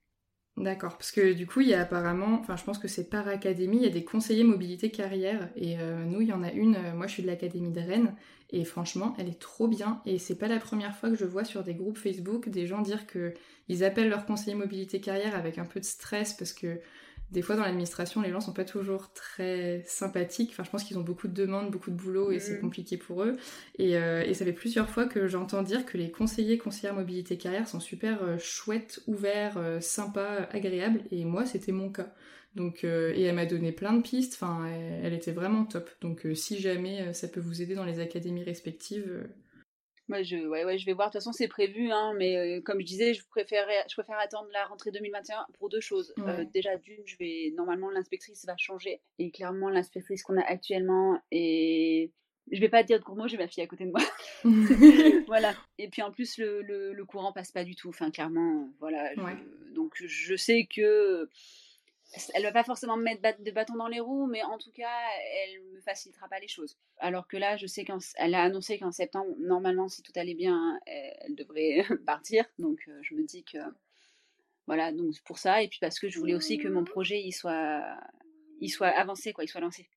D'accord, 0.61 0.99
parce 0.99 1.11
que 1.11 1.33
du 1.33 1.47
coup, 1.47 1.63
il 1.63 1.69
y 1.69 1.75
a 1.75 1.81
apparemment, 1.81 2.39
enfin, 2.39 2.55
je 2.55 2.65
pense 2.65 2.79
que 2.79 2.87
c'est 2.87 3.09
par 3.09 3.27
académie, 3.29 3.79
il 3.79 3.83
y 3.83 3.87
a 3.87 3.91
des 3.91 4.05
conseillers 4.05 4.45
mobilité 4.45 4.91
carrière, 4.91 5.49
et 5.57 5.79
euh, 5.79 6.05
nous, 6.05 6.21
il 6.21 6.29
y 6.29 6.35
en 6.35 6.43
a 6.43 6.53
une, 6.53 6.77
euh, 6.77 6.95
moi 6.95 7.07
je 7.07 7.15
suis 7.15 7.23
de 7.23 7.29
l'académie 7.29 7.71
de 7.73 7.81
Rennes, 7.81 8.15
et 8.51 8.67
franchement, 8.67 9.15
elle 9.19 9.29
est 9.29 9.41
trop 9.41 9.69
bien, 9.69 10.03
et 10.05 10.19
c'est 10.19 10.35
pas 10.35 10.49
la 10.49 10.59
première 10.59 10.95
fois 10.95 11.09
que 11.09 11.17
je 11.17 11.25
vois 11.25 11.45
sur 11.45 11.65
des 11.65 11.73
groupes 11.73 11.97
Facebook 11.97 12.51
des 12.51 12.67
gens 12.67 12.83
dire 12.83 13.07
que 13.07 13.33
ils 13.69 13.85
appellent 13.85 14.11
leur 14.11 14.27
conseiller 14.27 14.55
mobilité 14.55 15.01
carrière 15.01 15.35
avec 15.35 15.57
un 15.57 15.65
peu 15.65 15.81
de 15.81 15.85
stress 15.87 16.35
parce 16.35 16.53
que 16.53 16.81
des 17.33 17.43
fois 17.43 17.55
dans 17.55 17.63
l'administration, 17.63 18.21
les 18.23 18.31
gens 18.31 18.41
sont 18.41 18.53
pas 18.53 18.65
toujours 18.65 19.13
très 19.13 19.83
sympathiques. 19.87 20.51
Enfin, 20.53 20.65
je 20.65 20.71
pense 20.71 20.83
qu'ils 20.83 20.99
ont 20.99 21.03
beaucoup 21.03 21.29
de 21.29 21.33
demandes, 21.33 21.71
beaucoup 21.71 21.91
de 21.91 21.97
boulot 21.97 22.33
et 22.33 22.41
c'est 22.41 22.59
mm. 22.59 22.61
compliqué 22.61 22.97
pour 22.97 23.23
eux. 23.23 23.37
Et, 23.79 23.97
euh, 23.97 24.23
et, 24.23 24.35
ça 24.35 24.45
fait 24.45 24.53
plusieurs 24.53 24.91
fois 24.91 25.07
que 25.07 25.29
j'entends 25.29 25.63
dire 25.63 25.87
que 25.87 25.97
les 25.97 26.11
conseillers, 26.11 26.59
conseillères 26.59 26.95
mobilité 26.95 27.39
carrière 27.39 27.69
sont 27.69 27.79
super 27.79 28.23
euh, 28.23 28.37
chouettes, 28.39 29.01
ouverts, 29.07 29.59
euh, 29.59 29.81
sympas, 29.81 30.49
agréables. 30.51 31.03
Et 31.13 31.25
moi, 31.25 31.47
c'était 31.47 31.73
mon 31.73 31.91
cas. 31.91 32.13
Donc, 32.57 32.83
et 32.83 33.23
elle 33.23 33.37
m'a 33.37 33.47
donné 33.47 33.71
plein 33.71 33.93
de 33.93 34.03
pistes. 34.03 34.35
Enfin, 34.35 34.67
elle, 35.05 35.13
était 35.13 35.31
vraiment 35.31 35.65
top. 35.65 35.89
Donc, 36.01 36.27
si 36.35 36.59
jamais 36.59 37.13
ça 37.13 37.29
peut 37.29 37.39
vous 37.39 37.63
aider 37.63 37.77
dans 37.77 37.85
les 37.85 38.01
académies 38.01 38.43
respectives 38.43 39.29
moi, 40.11 40.23
je, 40.25 40.37
ouais, 40.37 40.65
ouais, 40.65 40.77
je 40.77 40.85
vais 40.85 40.93
voir. 40.93 41.09
De 41.09 41.13
toute 41.13 41.21
façon, 41.21 41.33
c'est 41.33 41.47
prévu, 41.47 41.93
hein, 41.93 42.15
mais 42.17 42.37
euh, 42.37 42.61
comme 42.61 42.81
je 42.81 42.85
disais, 42.85 43.15
je 43.15 43.25
préfère, 43.29 43.67
je 43.89 43.95
préfère 43.95 44.19
attendre 44.19 44.49
la 44.53 44.65
rentrée 44.65 44.91
2021 44.91 45.47
pour 45.57 45.69
deux 45.69 45.81
choses. 45.81 46.13
Euh, 46.19 46.45
déjà, 46.53 46.77
d'une, 46.77 47.01
je 47.07 47.17
vais 47.17 47.53
normalement 47.57 47.91
l'inspectrice 47.91 48.45
va 48.45 48.57
changer 48.57 49.01
et 49.21 49.31
clairement 49.31 49.69
l'inspectrice 49.71 50.25
qu'on 50.25 50.37
a 50.37 50.43
actuellement 50.43 51.21
et 51.31 52.11
je 52.51 52.61
vais 52.61 52.69
pas 52.69 52.83
dire 52.83 52.99
de 52.99 53.05
gros 53.05 53.15
mots, 53.15 53.29
j'ai 53.29 53.37
ma 53.37 53.47
fille 53.47 53.63
à 53.63 53.69
côté 53.69 53.87
de 53.87 53.93
moi. 53.93 54.03
voilà. 55.29 55.55
Et 55.79 55.89
puis 55.89 56.03
en 56.03 56.11
plus, 56.11 56.37
le, 56.39 56.61
le, 56.63 56.93
le, 56.93 57.05
courant 57.05 57.33
passe 57.33 57.53
pas 57.53 57.63
du 57.63 57.77
tout. 57.77 57.91
Enfin, 57.91 58.11
clairement, 58.11 58.69
voilà. 58.81 59.15
donc 59.73 59.95
je 60.05 60.35
sais 60.35 60.67
que 60.67 61.29
elle 62.35 62.43
va 62.43 62.53
pas 62.53 62.65
forcément 62.65 62.97
me 62.97 63.05
mettre 63.05 63.43
de 63.43 63.51
bâton 63.51 63.75
dans 63.75 63.89
les 63.89 64.01
roues, 64.01 64.27
mais 64.27 64.43
en 64.43 64.59
tout 64.59 64.73
cas, 64.73 64.99
elle 65.45 65.63
me 65.75 65.81
facilitera 65.81 66.29
pas 66.29 66.41
les 66.41 66.49
choses. 66.49 66.77
Alors 66.99 67.29
que 67.29 67.37
là, 67.37 67.57
je 67.57 67.67
sais 67.67 67.85
qu'elle 67.85 68.35
a 68.35 68.43
annoncé 68.43 68.79
qu'en 68.79 68.93
septembre, 68.93 69.35
normalement, 69.39 69.89
si 69.89 70.03
tout 70.03 70.13
allait 70.17 70.35
bien, 70.35 70.79
elle 70.87 71.35
devrait 71.35 71.85
partir. 72.07 72.45
Donc, 72.59 72.81
euh, 72.89 72.99
je 73.03 73.15
me 73.15 73.25
dis 73.25 73.45
que 73.45 73.59
voilà, 74.67 74.93
donc 74.93 75.15
pour 75.25 75.39
ça, 75.39 75.63
et 75.63 75.69
puis 75.69 75.79
parce 75.81 75.99
que 75.99 76.09
je 76.09 76.19
voulais 76.19 76.35
aussi 76.35 76.59
que 76.59 76.69
mon 76.69 76.85
projet 76.85 77.29
soit, 77.33 77.83
il 78.61 78.69
soit 78.69 78.89
avancé, 78.89 79.33
quoi, 79.33 79.45
il 79.45 79.49
soit 79.49 79.61
lancé. 79.61 79.89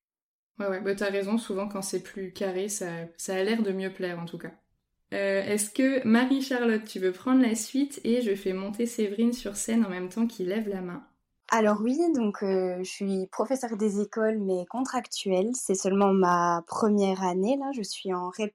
Ouais, 0.58 0.68
ouais, 0.68 0.80
bah 0.80 0.94
t'as 0.94 1.10
raison. 1.10 1.38
Souvent, 1.38 1.68
quand 1.68 1.82
c'est 1.82 2.02
plus 2.02 2.32
carré, 2.32 2.68
ça, 2.68 2.86
ça 3.16 3.36
a 3.36 3.42
l'air 3.42 3.62
de 3.62 3.72
mieux 3.72 3.92
plaire, 3.92 4.18
en 4.18 4.24
tout 4.24 4.38
cas. 4.38 4.52
Euh, 5.12 5.42
est-ce 5.42 5.70
que 5.70 6.06
Marie-Charlotte, 6.06 6.84
tu 6.84 6.98
veux 6.98 7.12
prendre 7.12 7.42
la 7.42 7.54
suite 7.54 8.00
et 8.04 8.22
je 8.22 8.34
fais 8.34 8.52
monter 8.52 8.86
Séverine 8.86 9.32
sur 9.32 9.56
scène 9.56 9.84
en 9.84 9.90
même 9.90 10.08
temps 10.08 10.26
qu'il 10.26 10.48
lève 10.48 10.68
la 10.68 10.80
main? 10.80 11.06
Alors 11.48 11.78
oui, 11.82 11.98
donc 12.14 12.38
je 12.42 12.82
suis 12.84 13.26
professeure 13.28 13.76
des 13.76 14.00
écoles, 14.00 14.38
mais 14.40 14.64
contractuelle. 14.66 15.50
C'est 15.54 15.74
seulement 15.74 16.12
ma 16.12 16.62
première 16.66 17.22
année 17.22 17.56
là. 17.56 17.70
Je 17.74 17.82
suis 17.82 18.12
en 18.14 18.30
REP+ 18.30 18.52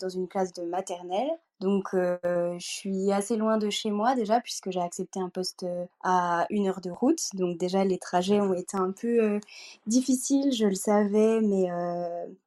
dans 0.00 0.08
une 0.08 0.28
classe 0.28 0.52
de 0.52 0.62
maternelle. 0.62 1.30
Donc 1.60 1.88
je 1.92 2.56
suis 2.58 3.12
assez 3.12 3.36
loin 3.36 3.58
de 3.58 3.70
chez 3.70 3.90
moi 3.90 4.14
déjà 4.14 4.40
puisque 4.40 4.70
j'ai 4.70 4.80
accepté 4.80 5.20
un 5.20 5.28
poste 5.28 5.66
à 6.02 6.46
une 6.50 6.68
heure 6.68 6.80
de 6.80 6.90
route. 6.90 7.20
Donc 7.34 7.58
déjà 7.58 7.84
les 7.84 7.98
trajets 7.98 8.40
ont 8.40 8.54
été 8.54 8.76
un 8.76 8.92
peu 8.92 9.40
difficiles, 9.86 10.52
je 10.52 10.66
le 10.66 10.74
savais, 10.74 11.40
mais 11.40 11.68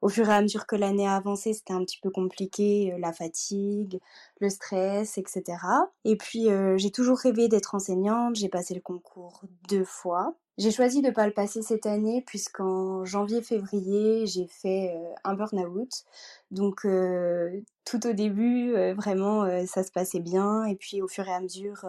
au 0.01 0.09
fur 0.09 0.29
et 0.29 0.33
à 0.33 0.41
mesure 0.41 0.65
que 0.65 0.75
l'année 0.75 1.07
a 1.07 1.15
avancé, 1.15 1.53
c'était 1.53 1.73
un 1.73 1.83
petit 1.83 1.99
peu 1.99 2.09
compliqué, 2.09 2.95
la 2.99 3.13
fatigue, 3.13 3.99
le 4.39 4.49
stress, 4.49 5.17
etc. 5.17 5.43
Et 6.05 6.15
puis 6.15 6.47
j'ai 6.77 6.91
toujours 6.91 7.17
rêvé 7.17 7.47
d'être 7.47 7.75
enseignante, 7.75 8.35
j'ai 8.35 8.49
passé 8.49 8.73
le 8.73 8.81
concours 8.81 9.41
deux 9.69 9.83
fois. 9.85 10.35
J'ai 10.57 10.71
choisi 10.71 11.01
de 11.01 11.07
ne 11.07 11.13
pas 11.13 11.25
le 11.25 11.33
passer 11.33 11.61
cette 11.61 11.85
année 11.85 12.23
puisqu'en 12.27 13.05
janvier-février, 13.05 14.27
j'ai 14.27 14.47
fait 14.47 14.93
euh, 14.95 15.13
un 15.23 15.33
burn-out. 15.33 15.89
Donc 16.51 16.85
euh, 16.85 17.61
tout 17.85 18.05
au 18.05 18.13
début, 18.13 18.73
euh, 18.75 18.93
vraiment, 18.93 19.65
ça 19.65 19.83
se 19.83 19.91
passait 19.91 20.19
bien. 20.19 20.65
Et 20.65 20.75
puis 20.75 21.01
au 21.01 21.07
fur 21.07 21.27
et 21.27 21.33
à 21.33 21.39
mesure, 21.39 21.85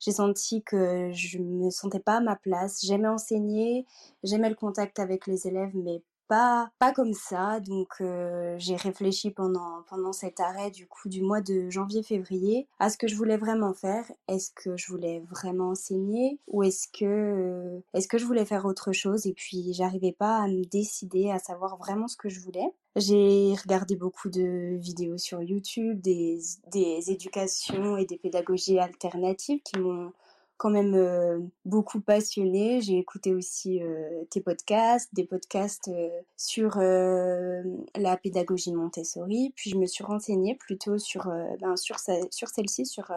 j'ai 0.00 0.12
senti 0.12 0.62
que 0.62 1.10
je 1.12 1.38
me 1.38 1.70
sentais 1.70 2.00
pas 2.00 2.16
à 2.16 2.20
ma 2.20 2.36
place. 2.36 2.80
J'aimais 2.84 3.08
enseigner, 3.08 3.86
j'aimais 4.24 4.48
le 4.48 4.56
contact 4.56 4.98
avec 4.98 5.26
les 5.26 5.46
élèves, 5.46 5.72
mais 5.74 6.02
pas, 6.28 6.70
pas 6.78 6.92
comme 6.92 7.14
ça. 7.14 7.60
Donc 7.60 7.88
euh, 8.00 8.54
j'ai 8.58 8.76
réfléchi 8.76 9.30
pendant, 9.30 9.82
pendant 9.88 10.12
cet 10.12 10.40
arrêt 10.40 10.70
du 10.70 10.86
coup 10.86 11.08
du 11.08 11.22
mois 11.22 11.40
de 11.40 11.70
janvier-février 11.70 12.68
à 12.78 12.90
ce 12.90 12.98
que 12.98 13.08
je 13.08 13.16
voulais 13.16 13.36
vraiment 13.36 13.74
faire. 13.74 14.04
Est-ce 14.28 14.50
que 14.54 14.76
je 14.76 14.88
voulais 14.88 15.20
vraiment 15.30 15.70
enseigner 15.70 16.38
ou 16.46 16.62
est-ce 16.62 16.86
que, 16.88 17.04
euh, 17.04 17.80
est-ce 17.94 18.08
que 18.08 18.18
je 18.18 18.24
voulais 18.24 18.44
faire 18.44 18.66
autre 18.66 18.92
chose? 18.92 19.26
Et 19.26 19.32
puis 19.32 19.72
j'arrivais 19.72 20.12
pas 20.12 20.38
à 20.38 20.48
me 20.48 20.64
décider, 20.64 21.30
à 21.30 21.38
savoir 21.38 21.76
vraiment 21.76 22.08
ce 22.08 22.16
que 22.16 22.28
je 22.28 22.40
voulais. 22.40 22.72
J'ai 22.96 23.54
regardé 23.62 23.94
beaucoup 23.96 24.28
de 24.28 24.76
vidéos 24.76 25.18
sur 25.18 25.40
YouTube, 25.40 26.00
des, 26.00 26.40
des 26.72 27.10
éducations 27.10 27.96
et 27.96 28.06
des 28.06 28.18
pédagogies 28.18 28.78
alternatives 28.78 29.60
qui 29.62 29.78
m'ont 29.78 30.12
quand 30.58 30.70
même 30.70 31.50
beaucoup 31.64 32.00
passionnée. 32.00 32.80
J'ai 32.80 32.98
écouté 32.98 33.34
aussi 33.34 33.82
euh, 33.82 34.24
tes 34.30 34.40
podcasts, 34.40 35.08
des 35.14 35.24
podcasts 35.24 35.90
sur 36.36 36.76
la 36.76 38.16
pédagogie 38.16 38.72
Montessori. 38.72 39.52
Puis 39.56 39.70
je 39.70 39.76
me 39.76 39.86
suis 39.86 40.04
renseignée 40.04 40.56
plutôt 40.56 40.98
sur, 40.98 41.26
ben, 41.60 41.76
sur, 41.76 41.98
celle-ci, 41.98 42.84
sur 42.84 43.10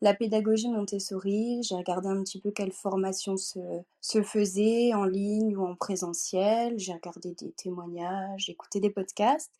la 0.00 0.14
pédagogie 0.14 0.70
Montessori. 0.70 1.62
J'ai 1.62 1.74
regardé 1.76 2.08
un 2.08 2.22
petit 2.22 2.40
peu 2.40 2.50
quelle 2.50 2.72
formation 2.72 3.36
se, 3.36 3.60
se 4.00 4.22
faisait 4.22 4.94
en 4.94 5.04
ligne 5.04 5.56
ou 5.56 5.66
en 5.66 5.76
présentiel. 5.76 6.78
J'ai 6.78 6.92
regardé 6.92 7.34
des 7.34 7.52
témoignages, 7.52 8.44
j'ai 8.46 8.52
écouté 8.52 8.80
des 8.80 8.90
podcasts. 8.90 9.52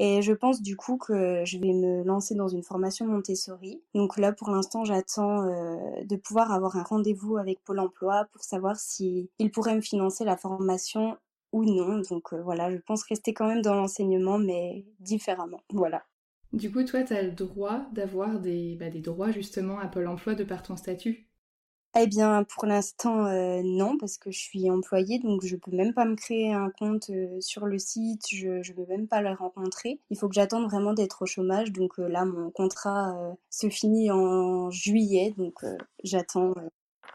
Et 0.00 0.22
je 0.22 0.32
pense 0.32 0.62
du 0.62 0.76
coup 0.76 0.96
que 0.96 1.44
je 1.44 1.58
vais 1.58 1.72
me 1.72 2.04
lancer 2.04 2.34
dans 2.34 2.48
une 2.48 2.62
formation 2.62 3.06
Montessori. 3.06 3.82
Donc 3.94 4.16
là, 4.16 4.32
pour 4.32 4.50
l'instant, 4.50 4.84
j'attends 4.84 5.42
euh, 5.42 6.04
de 6.04 6.16
pouvoir 6.16 6.52
avoir 6.52 6.76
un 6.76 6.84
rendez-vous 6.84 7.36
avec 7.36 7.62
Pôle 7.64 7.80
Emploi 7.80 8.26
pour 8.32 8.42
savoir 8.42 8.76
si 8.76 9.28
il 9.38 9.50
pourrait 9.50 9.74
me 9.74 9.80
financer 9.80 10.24
la 10.24 10.36
formation 10.36 11.16
ou 11.52 11.64
non. 11.64 12.02
Donc 12.10 12.32
euh, 12.32 12.42
voilà, 12.42 12.70
je 12.70 12.78
pense 12.78 13.02
rester 13.04 13.34
quand 13.34 13.48
même 13.48 13.62
dans 13.62 13.74
l'enseignement, 13.74 14.38
mais 14.38 14.84
différemment. 15.00 15.62
Voilà. 15.72 16.04
Du 16.52 16.72
coup, 16.72 16.82
toi, 16.84 17.02
tu 17.02 17.12
as 17.12 17.22
le 17.22 17.32
droit 17.32 17.86
d'avoir 17.92 18.40
des, 18.40 18.76
bah, 18.76 18.88
des 18.88 19.00
droits 19.00 19.32
justement 19.32 19.78
à 19.80 19.88
Pôle 19.88 20.06
Emploi 20.06 20.34
de 20.34 20.44
par 20.44 20.62
ton 20.62 20.76
statut? 20.76 21.27
Eh 21.96 22.06
bien, 22.06 22.44
pour 22.44 22.66
l'instant, 22.66 23.26
euh, 23.26 23.62
non, 23.64 23.96
parce 23.98 24.18
que 24.18 24.30
je 24.30 24.38
suis 24.38 24.70
employée, 24.70 25.18
donc 25.18 25.44
je 25.44 25.56
peux 25.56 25.70
même 25.70 25.94
pas 25.94 26.04
me 26.04 26.16
créer 26.16 26.52
un 26.52 26.70
compte 26.70 27.10
euh, 27.10 27.40
sur 27.40 27.66
le 27.66 27.78
site, 27.78 28.26
je 28.30 28.48
ne 28.48 28.74
peux 28.74 28.86
même 28.86 29.08
pas 29.08 29.22
le 29.22 29.32
rencontrer. 29.32 30.00
Il 30.10 30.18
faut 30.18 30.28
que 30.28 30.34
j'attende 30.34 30.64
vraiment 30.64 30.92
d'être 30.92 31.22
au 31.22 31.26
chômage, 31.26 31.72
donc 31.72 31.98
euh, 31.98 32.08
là, 32.08 32.24
mon 32.24 32.50
contrat 32.50 33.14
se 33.50 33.68
finit 33.68 34.10
en 34.10 34.70
juillet, 34.70 35.34
donc 35.36 35.64
j'attends 36.04 36.54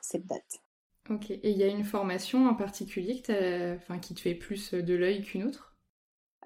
cette 0.02 0.26
date. 0.26 0.62
Ok, 1.10 1.32
et 1.32 1.50
il 1.50 1.58
y 1.58 1.64
a 1.64 1.68
une 1.68 1.84
formation 1.84 2.48
en 2.48 2.56
particulier 2.56 3.16
qui 3.16 4.14
te 4.14 4.20
fait 4.20 4.36
plus 4.36 4.74
de 4.74 4.94
l'œil 4.94 5.22
qu'une 5.22 5.44
autre? 5.44 5.73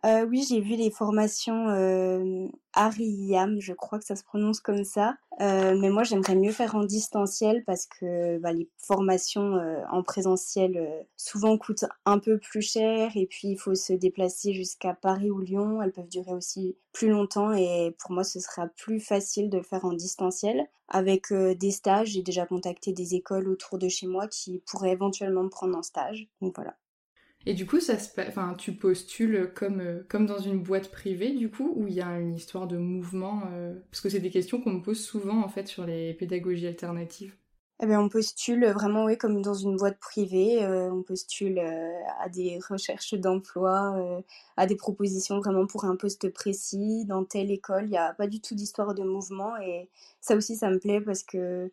Euh, 0.05 0.25
oui, 0.25 0.45
j'ai 0.47 0.61
vu 0.61 0.75
les 0.75 0.91
formations 0.91 1.69
euh, 1.69 2.47
Ariam, 2.73 3.59
je 3.59 3.73
crois 3.73 3.99
que 3.99 4.05
ça 4.05 4.15
se 4.15 4.23
prononce 4.23 4.59
comme 4.59 4.83
ça. 4.83 5.15
Euh, 5.41 5.77
mais 5.79 5.89
moi, 5.89 6.03
j'aimerais 6.03 6.35
mieux 6.35 6.51
faire 6.51 6.75
en 6.75 6.83
distanciel 6.83 7.63
parce 7.65 7.85
que 7.85 8.37
bah, 8.39 8.53
les 8.53 8.69
formations 8.77 9.55
euh, 9.55 9.81
en 9.91 10.03
présentiel 10.03 11.05
souvent 11.15 11.57
coûtent 11.57 11.85
un 12.05 12.19
peu 12.19 12.37
plus 12.37 12.61
cher 12.61 13.11
et 13.15 13.25
puis 13.25 13.49
il 13.49 13.57
faut 13.57 13.75
se 13.75 13.93
déplacer 13.93 14.53
jusqu'à 14.53 14.93
Paris 14.93 15.31
ou 15.31 15.39
Lyon. 15.39 15.81
Elles 15.81 15.93
peuvent 15.93 16.09
durer 16.09 16.33
aussi 16.33 16.77
plus 16.93 17.09
longtemps 17.09 17.53
et 17.53 17.95
pour 17.99 18.11
moi, 18.11 18.23
ce 18.23 18.39
sera 18.39 18.67
plus 18.67 18.99
facile 18.99 19.49
de 19.49 19.57
le 19.57 19.63
faire 19.63 19.85
en 19.85 19.93
distanciel. 19.93 20.67
Avec 20.89 21.33
des 21.33 21.71
stages, 21.71 22.09
j'ai 22.09 22.23
déjà 22.23 22.45
contacté 22.45 22.93
des 22.93 23.15
écoles 23.15 23.49
autour 23.49 23.77
de 23.77 23.89
chez 23.89 24.07
moi 24.07 24.27
qui 24.27 24.63
pourraient 24.65 24.91
éventuellement 24.91 25.43
me 25.43 25.49
prendre 25.49 25.77
en 25.77 25.83
stage. 25.83 26.27
Donc 26.41 26.55
voilà. 26.55 26.75
Et 27.47 27.53
du 27.53 27.65
coup, 27.65 27.79
ça 27.79 27.97
se... 27.97 28.09
enfin, 28.27 28.55
tu 28.57 28.73
postules 28.73 29.53
comme, 29.55 29.79
euh, 29.79 30.05
comme 30.09 30.25
dans 30.25 30.37
une 30.37 30.61
boîte 30.61 30.91
privée, 30.91 31.31
du 31.31 31.49
coup, 31.49 31.71
où 31.77 31.87
il 31.87 31.93
y 31.93 32.01
a 32.01 32.19
une 32.19 32.35
histoire 32.35 32.67
de 32.67 32.75
mouvement 32.75 33.43
euh, 33.53 33.73
Parce 33.89 34.01
que 34.01 34.09
c'est 34.09 34.19
des 34.19 34.29
questions 34.29 34.59
qu'on 34.59 34.73
me 34.73 34.81
pose 34.81 34.99
souvent, 34.99 35.41
en 35.41 35.47
fait, 35.47 35.65
sur 35.65 35.85
les 35.85 36.13
pédagogies 36.13 36.67
alternatives. 36.67 37.33
Eh 37.81 37.85
bien, 37.85 38.01
on 38.01 38.09
postule 38.09 38.65
vraiment, 38.71 39.05
oui, 39.05 39.17
comme 39.17 39.41
dans 39.41 39.53
une 39.53 39.77
boîte 39.77 39.97
privée. 39.97 40.61
Euh, 40.61 40.91
on 40.91 41.03
postule 41.03 41.59
à 42.19 42.27
des 42.27 42.59
recherches 42.69 43.13
d'emploi, 43.13 43.95
à 44.57 44.65
des 44.67 44.75
propositions 44.75 45.39
vraiment 45.39 45.67
pour 45.67 45.85
un 45.85 45.95
poste 45.95 46.27
précis. 46.33 47.05
Dans 47.05 47.23
telle 47.23 47.49
école, 47.49 47.85
il 47.85 47.91
n'y 47.91 47.97
a 47.97 48.13
pas 48.13 48.27
du 48.27 48.41
tout 48.41 48.55
d'histoire 48.55 48.93
de 48.93 49.03
mouvement. 49.03 49.55
Et 49.57 49.87
ça 50.19 50.35
aussi, 50.35 50.57
ça 50.57 50.69
me 50.69 50.79
plaît 50.79 50.99
parce 50.99 51.23
que 51.23 51.71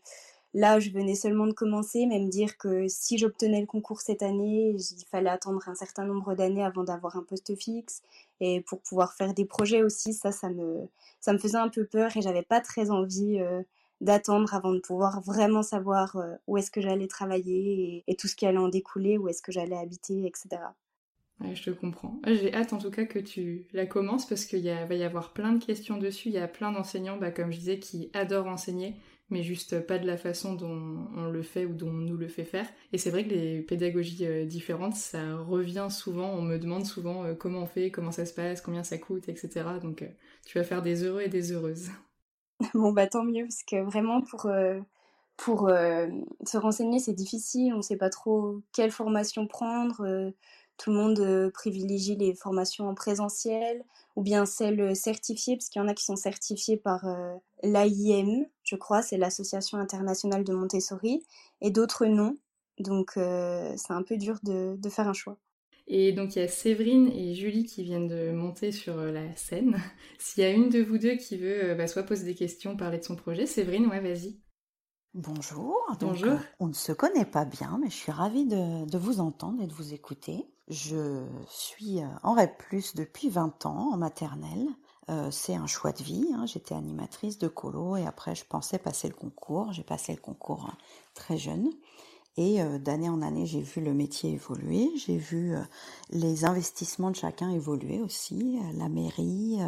Là, 0.56 0.78
je 0.78 0.90
venais 0.90 1.16
seulement 1.16 1.48
de 1.48 1.52
commencer, 1.52 2.06
mais 2.06 2.20
me 2.20 2.28
dire 2.28 2.56
que 2.56 2.86
si 2.86 3.18
j'obtenais 3.18 3.60
le 3.60 3.66
concours 3.66 4.00
cette 4.00 4.22
année, 4.22 4.76
il 4.78 5.04
fallait 5.10 5.28
attendre 5.28 5.68
un 5.68 5.74
certain 5.74 6.04
nombre 6.04 6.36
d'années 6.36 6.62
avant 6.62 6.84
d'avoir 6.84 7.16
un 7.16 7.24
poste 7.24 7.56
fixe. 7.56 8.02
Et 8.40 8.60
pour 8.60 8.80
pouvoir 8.80 9.14
faire 9.14 9.34
des 9.34 9.46
projets 9.46 9.82
aussi, 9.82 10.14
ça, 10.14 10.30
ça 10.30 10.48
me, 10.50 10.88
ça 11.20 11.32
me 11.32 11.38
faisait 11.38 11.58
un 11.58 11.68
peu 11.68 11.84
peur 11.84 12.16
et 12.16 12.22
j'avais 12.22 12.44
pas 12.44 12.60
très 12.60 12.92
envie 12.92 13.40
euh, 13.40 13.62
d'attendre 14.00 14.54
avant 14.54 14.72
de 14.72 14.78
pouvoir 14.78 15.20
vraiment 15.22 15.64
savoir 15.64 16.14
euh, 16.16 16.36
où 16.46 16.56
est-ce 16.56 16.70
que 16.70 16.80
j'allais 16.80 17.08
travailler 17.08 18.04
et, 18.06 18.14
tout 18.14 18.28
ce 18.28 18.36
qui 18.36 18.46
allait 18.46 18.58
en 18.58 18.68
découler, 18.68 19.18
où 19.18 19.26
est-ce 19.28 19.42
que 19.42 19.50
j'allais 19.50 19.76
habiter, 19.76 20.24
etc. 20.24 20.62
Je 21.52 21.64
te 21.64 21.70
comprends. 21.70 22.20
J'ai 22.28 22.54
hâte 22.54 22.72
en 22.72 22.78
tout 22.78 22.92
cas 22.92 23.06
que 23.06 23.18
tu 23.18 23.66
la 23.72 23.86
commences 23.86 24.24
parce 24.24 24.44
qu'il 24.44 24.62
va 24.62 24.94
y 24.94 25.02
avoir 25.02 25.32
plein 25.32 25.52
de 25.52 25.62
questions 25.62 25.96
dessus. 25.98 26.28
Il 26.28 26.34
y 26.34 26.38
a 26.38 26.46
plein 26.46 26.70
d'enseignants, 26.70 27.16
bah, 27.16 27.32
comme 27.32 27.50
je 27.50 27.58
disais, 27.58 27.80
qui 27.80 28.08
adorent 28.14 28.46
enseigner 28.46 28.94
mais 29.30 29.42
juste 29.42 29.80
pas 29.86 29.98
de 29.98 30.06
la 30.06 30.16
façon 30.16 30.54
dont 30.54 31.08
on 31.16 31.26
le 31.26 31.42
fait 31.42 31.64
ou 31.64 31.74
dont 31.74 31.88
on 31.88 31.92
nous 31.92 32.16
le 32.16 32.28
fait 32.28 32.44
faire. 32.44 32.66
Et 32.92 32.98
c'est 32.98 33.10
vrai 33.10 33.24
que 33.24 33.30
les 33.30 33.62
pédagogies 33.62 34.26
euh, 34.26 34.44
différentes, 34.44 34.94
ça 34.94 35.36
revient 35.36 35.88
souvent, 35.90 36.30
on 36.30 36.42
me 36.42 36.58
demande 36.58 36.84
souvent 36.84 37.24
euh, 37.24 37.34
comment 37.34 37.60
on 37.60 37.66
fait, 37.66 37.90
comment 37.90 38.12
ça 38.12 38.26
se 38.26 38.34
passe, 38.34 38.60
combien 38.60 38.82
ça 38.82 38.98
coûte, 38.98 39.28
etc. 39.28 39.64
Donc 39.82 40.02
euh, 40.02 40.08
tu 40.46 40.58
vas 40.58 40.64
faire 40.64 40.82
des 40.82 41.04
heureux 41.04 41.22
et 41.22 41.28
des 41.28 41.52
heureuses. 41.52 41.90
Bon 42.74 42.92
bah 42.92 43.08
tant 43.08 43.24
mieux, 43.24 43.42
parce 43.42 43.64
que 43.64 43.82
vraiment 43.82 44.22
pour, 44.22 44.48
pour 45.36 45.68
se 45.68 46.56
renseigner 46.56 47.00
c'est 47.00 47.12
difficile, 47.12 47.74
on 47.74 47.78
ne 47.78 47.82
sait 47.82 47.96
pas 47.96 48.10
trop 48.10 48.62
quelle 48.72 48.92
formation 48.92 49.48
prendre 49.48 50.32
tout 50.76 50.90
le 50.90 50.96
monde 50.96 51.20
euh, 51.20 51.50
privilégie 51.50 52.16
les 52.16 52.34
formations 52.34 52.88
en 52.88 52.94
présentiel 52.94 53.84
ou 54.16 54.22
bien 54.22 54.46
celles 54.46 54.80
euh, 54.80 54.94
certifiées, 54.94 55.56
parce 55.56 55.68
qu'il 55.68 55.80
y 55.80 55.84
en 55.84 55.88
a 55.88 55.94
qui 55.94 56.04
sont 56.04 56.16
certifiées 56.16 56.76
par 56.76 57.06
euh, 57.06 57.34
l'AIM, 57.62 58.46
je 58.62 58.76
crois, 58.76 59.02
c'est 59.02 59.16
l'Association 59.16 59.78
internationale 59.78 60.44
de 60.44 60.52
Montessori, 60.52 61.24
et 61.60 61.70
d'autres 61.70 62.06
non. 62.06 62.36
Donc 62.80 63.12
c'est 63.14 63.92
un 63.92 64.02
peu 64.02 64.16
dur 64.16 64.40
de, 64.42 64.76
faire 64.90 65.06
un 65.06 65.12
choix. 65.12 65.38
Et 65.86 66.10
donc 66.10 66.34
il 66.34 66.40
y 66.40 66.42
a 66.42 66.48
Séverine 66.48 67.06
et 67.06 67.34
Julie 67.34 67.64
qui 67.64 67.84
viennent 67.84 68.08
de 68.08 68.32
monter 68.32 68.72
sur 68.72 68.96
la 68.96 69.36
scène. 69.36 69.80
S'il 70.18 70.42
y 70.42 70.46
a 70.46 70.50
une 70.50 70.70
de 70.70 70.82
vous 70.82 70.98
deux 70.98 71.14
qui 71.14 71.36
veut 71.36 71.74
bah, 71.76 71.86
soit 71.86 72.02
poser 72.02 72.24
des 72.24 72.34
questions, 72.34 72.76
parler 72.76 72.98
de 72.98 73.04
son 73.04 73.14
projet, 73.14 73.46
Séverine, 73.46 73.86
ouais, 73.86 74.00
vas-y. 74.00 74.40
Bonjour. 75.12 75.76
Bonjour. 76.00 76.36
on 76.58 76.66
ne 76.66 76.72
se 76.72 76.90
connaît 76.90 77.24
pas 77.24 77.44
bien, 77.44 77.78
mais 77.80 77.90
je 77.90 77.94
suis 77.94 78.10
ravie 78.10 78.46
de, 78.46 78.90
de 78.90 78.98
vous 78.98 79.20
entendre 79.20 79.62
et 79.62 79.68
de 79.68 79.72
vous 79.72 79.94
écouter. 79.94 80.48
Je 80.68 81.26
suis 81.48 82.00
euh, 82.00 82.06
en 82.22 82.34
REP+, 82.34 82.62
depuis 82.94 83.28
20 83.28 83.66
ans, 83.66 83.90
en 83.92 83.96
maternelle. 83.96 84.68
Euh, 85.10 85.30
c'est 85.30 85.54
un 85.54 85.66
choix 85.66 85.92
de 85.92 86.02
vie. 86.02 86.26
Hein. 86.34 86.46
J'étais 86.46 86.74
animatrice 86.74 87.38
de 87.38 87.48
colo 87.48 87.96
et 87.96 88.06
après 88.06 88.34
je 88.34 88.44
pensais 88.46 88.78
passer 88.78 89.08
le 89.08 89.14
concours. 89.14 89.72
J'ai 89.72 89.82
passé 89.82 90.12
le 90.12 90.20
concours 90.20 90.66
hein, 90.66 90.76
très 91.14 91.36
jeune. 91.36 91.70
Et 92.36 92.62
euh, 92.62 92.78
d'année 92.78 93.10
en 93.10 93.20
année, 93.20 93.44
j'ai 93.44 93.60
vu 93.60 93.82
le 93.82 93.92
métier 93.92 94.32
évoluer, 94.32 94.90
j'ai 94.96 95.18
vu 95.18 95.54
les 96.10 96.44
investissements 96.44 97.10
de 97.10 97.16
chacun 97.16 97.50
évoluer 97.50 98.00
aussi, 98.00 98.58
la 98.76 98.88
mairie, 98.88 99.58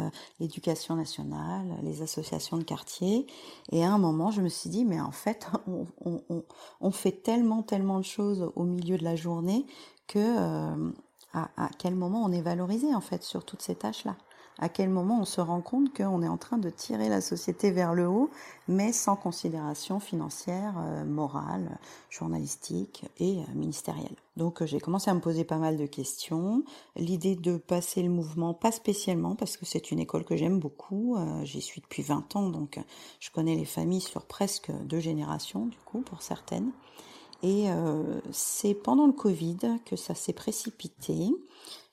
l'éducation 0.41 0.95
nationale, 0.95 1.65
les 1.83 2.01
associations 2.01 2.57
de 2.57 2.63
quartier. 2.63 3.25
Et 3.71 3.85
à 3.85 3.93
un 3.93 3.97
moment, 3.97 4.31
je 4.31 4.41
me 4.41 4.49
suis 4.49 4.69
dit, 4.69 4.83
mais 4.83 4.99
en 4.99 5.11
fait, 5.11 5.47
on 6.81 6.91
fait 6.91 7.23
tellement, 7.23 7.63
tellement 7.63 7.99
de 7.99 8.05
choses 8.05 8.51
au 8.55 8.63
milieu 8.63 8.97
de 8.97 9.05
la 9.05 9.15
journée 9.15 9.65
que 10.07 10.19
euh, 10.19 10.91
à, 11.33 11.69
quel 11.77 11.95
moment 11.95 12.23
on 12.23 12.31
est 12.31 12.41
valorisé 12.41 12.93
en 12.95 13.01
fait 13.01 13.23
sur 13.23 13.45
toutes 13.45 13.61
ces 13.61 13.75
tâches-là. 13.75 14.15
À 14.59 14.69
quel 14.69 14.89
moment 14.89 15.19
on 15.21 15.25
se 15.25 15.39
rend 15.39 15.61
compte 15.61 15.95
qu'on 15.95 16.23
est 16.23 16.27
en 16.27 16.37
train 16.37 16.57
de 16.57 16.71
tirer 16.71 17.09
la 17.09 17.21
société 17.21 17.69
vers 17.69 17.93
le 17.93 18.07
haut, 18.07 18.31
mais 18.67 18.91
sans 18.91 19.15
considération 19.15 19.99
financière, 19.99 20.73
euh, 20.79 21.05
morale, 21.05 21.77
journalistique 22.09 23.05
et 23.19 23.37
euh, 23.37 23.53
ministérielle. 23.53 24.15
Donc 24.35 24.63
j'ai 24.65 24.79
commencé 24.79 25.11
à 25.11 25.13
me 25.13 25.19
poser 25.19 25.43
pas 25.43 25.57
mal 25.57 25.77
de 25.77 25.85
questions. 25.85 26.63
L'idée 26.95 27.35
de 27.35 27.57
passer 27.57 28.01
le 28.01 28.09
mouvement, 28.09 28.55
pas 28.55 28.71
spécialement, 28.71 29.35
parce 29.35 29.57
que 29.57 29.65
c'est 29.67 29.91
une 29.91 29.99
école 29.99 30.25
que 30.25 30.35
j'aime 30.35 30.59
beaucoup. 30.59 31.17
J'y 31.43 31.61
suis 31.61 31.81
depuis 31.81 32.03
20 32.03 32.35
ans, 32.35 32.49
donc 32.49 32.79
je 33.19 33.29
connais 33.31 33.55
les 33.55 33.65
familles 33.65 34.01
sur 34.01 34.25
presque 34.25 34.71
deux 34.85 34.99
générations, 34.99 35.67
du 35.67 35.77
coup, 35.85 36.01
pour 36.01 36.21
certaines. 36.21 36.71
Et 37.43 37.69
euh, 37.69 38.19
c'est 38.31 38.73
pendant 38.73 39.05
le 39.05 39.13
Covid 39.13 39.57
que 39.85 39.95
ça 39.95 40.15
s'est 40.15 40.33
précipité. 40.33 41.29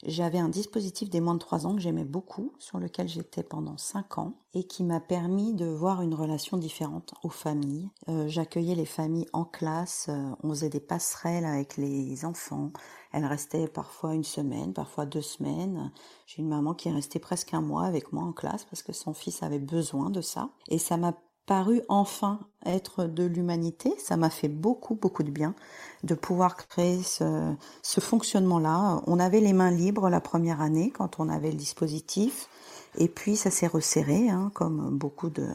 J'avais 0.07 0.38
un 0.38 0.50
dispositif 0.50 1.09
des 1.09 1.20
moins 1.20 1.35
de 1.35 1.38
3 1.38 1.66
ans 1.66 1.74
que 1.74 1.80
j'aimais 1.80 2.04
beaucoup, 2.04 2.52
sur 2.59 2.78
lequel 2.78 3.09
j'étais 3.09 3.42
pendant 3.42 3.78
5 3.78 4.18
ans, 4.18 4.35
et 4.52 4.64
qui 4.64 4.85
m'a 4.85 5.00
permis 5.00 5.54
de 5.54 5.64
voir 5.64 6.02
une 6.02 6.12
relation 6.12 6.59
différente 6.59 7.14
aux 7.22 7.30
familles. 7.30 7.88
Euh, 8.09 8.28
j'accueillais 8.28 8.74
les 8.74 8.85
familles 8.85 9.28
en 9.33 9.44
classe, 9.44 10.07
euh, 10.11 10.30
on 10.42 10.50
faisait 10.50 10.68
des 10.68 10.80
passerelles 10.80 11.46
avec 11.46 11.78
les 11.78 12.26
enfants. 12.26 12.70
Elles 13.12 13.24
restaient 13.24 13.68
parfois 13.68 14.14
une 14.14 14.24
semaine, 14.24 14.74
parfois 14.74 15.07
deux 15.07 15.22
semaines. 15.22 15.90
J'ai 16.26 16.42
une 16.42 16.48
maman 16.48 16.74
qui 16.74 16.88
est 16.88 16.92
restée 16.92 17.18
presque 17.18 17.54
un 17.54 17.62
mois 17.62 17.85
avec 17.85 18.12
moi 18.12 18.24
en 18.24 18.33
classe 18.33 18.64
parce 18.64 18.83
que 18.83 18.92
son 18.92 19.14
fils 19.14 19.42
avait 19.42 19.59
besoin 19.59 20.11
de 20.11 20.20
ça. 20.20 20.50
Et 20.68 20.78
ça 20.78 20.96
m'a 20.96 21.14
paru 21.46 21.83
enfin 21.88 22.40
être 22.64 23.04
de 23.04 23.24
l'humanité. 23.24 23.92
Ça 23.98 24.16
m'a 24.16 24.30
fait 24.30 24.48
beaucoup, 24.48 24.94
beaucoup 24.94 25.22
de 25.22 25.30
bien 25.30 25.54
de 26.02 26.14
pouvoir 26.14 26.57
créer 26.57 27.02
ce, 27.02 27.54
fonctionnement-là. 27.83 29.02
On 29.07 29.18
avait 29.18 29.40
les 29.40 29.52
mains 29.52 29.70
libres 29.70 30.11
la 30.11 30.20
première 30.20 30.61
année 30.61 30.90
quand 30.90 31.18
on 31.18 31.28
avait 31.28 31.50
le 31.50 31.57
dispositif. 31.57 32.48
Et 32.96 33.09
puis 33.09 33.35
ça 33.35 33.50
s'est 33.50 33.66
resserré, 33.66 34.28
hein, 34.28 34.52
comme 34.54 34.96
beaucoup 34.96 35.28
de, 35.28 35.48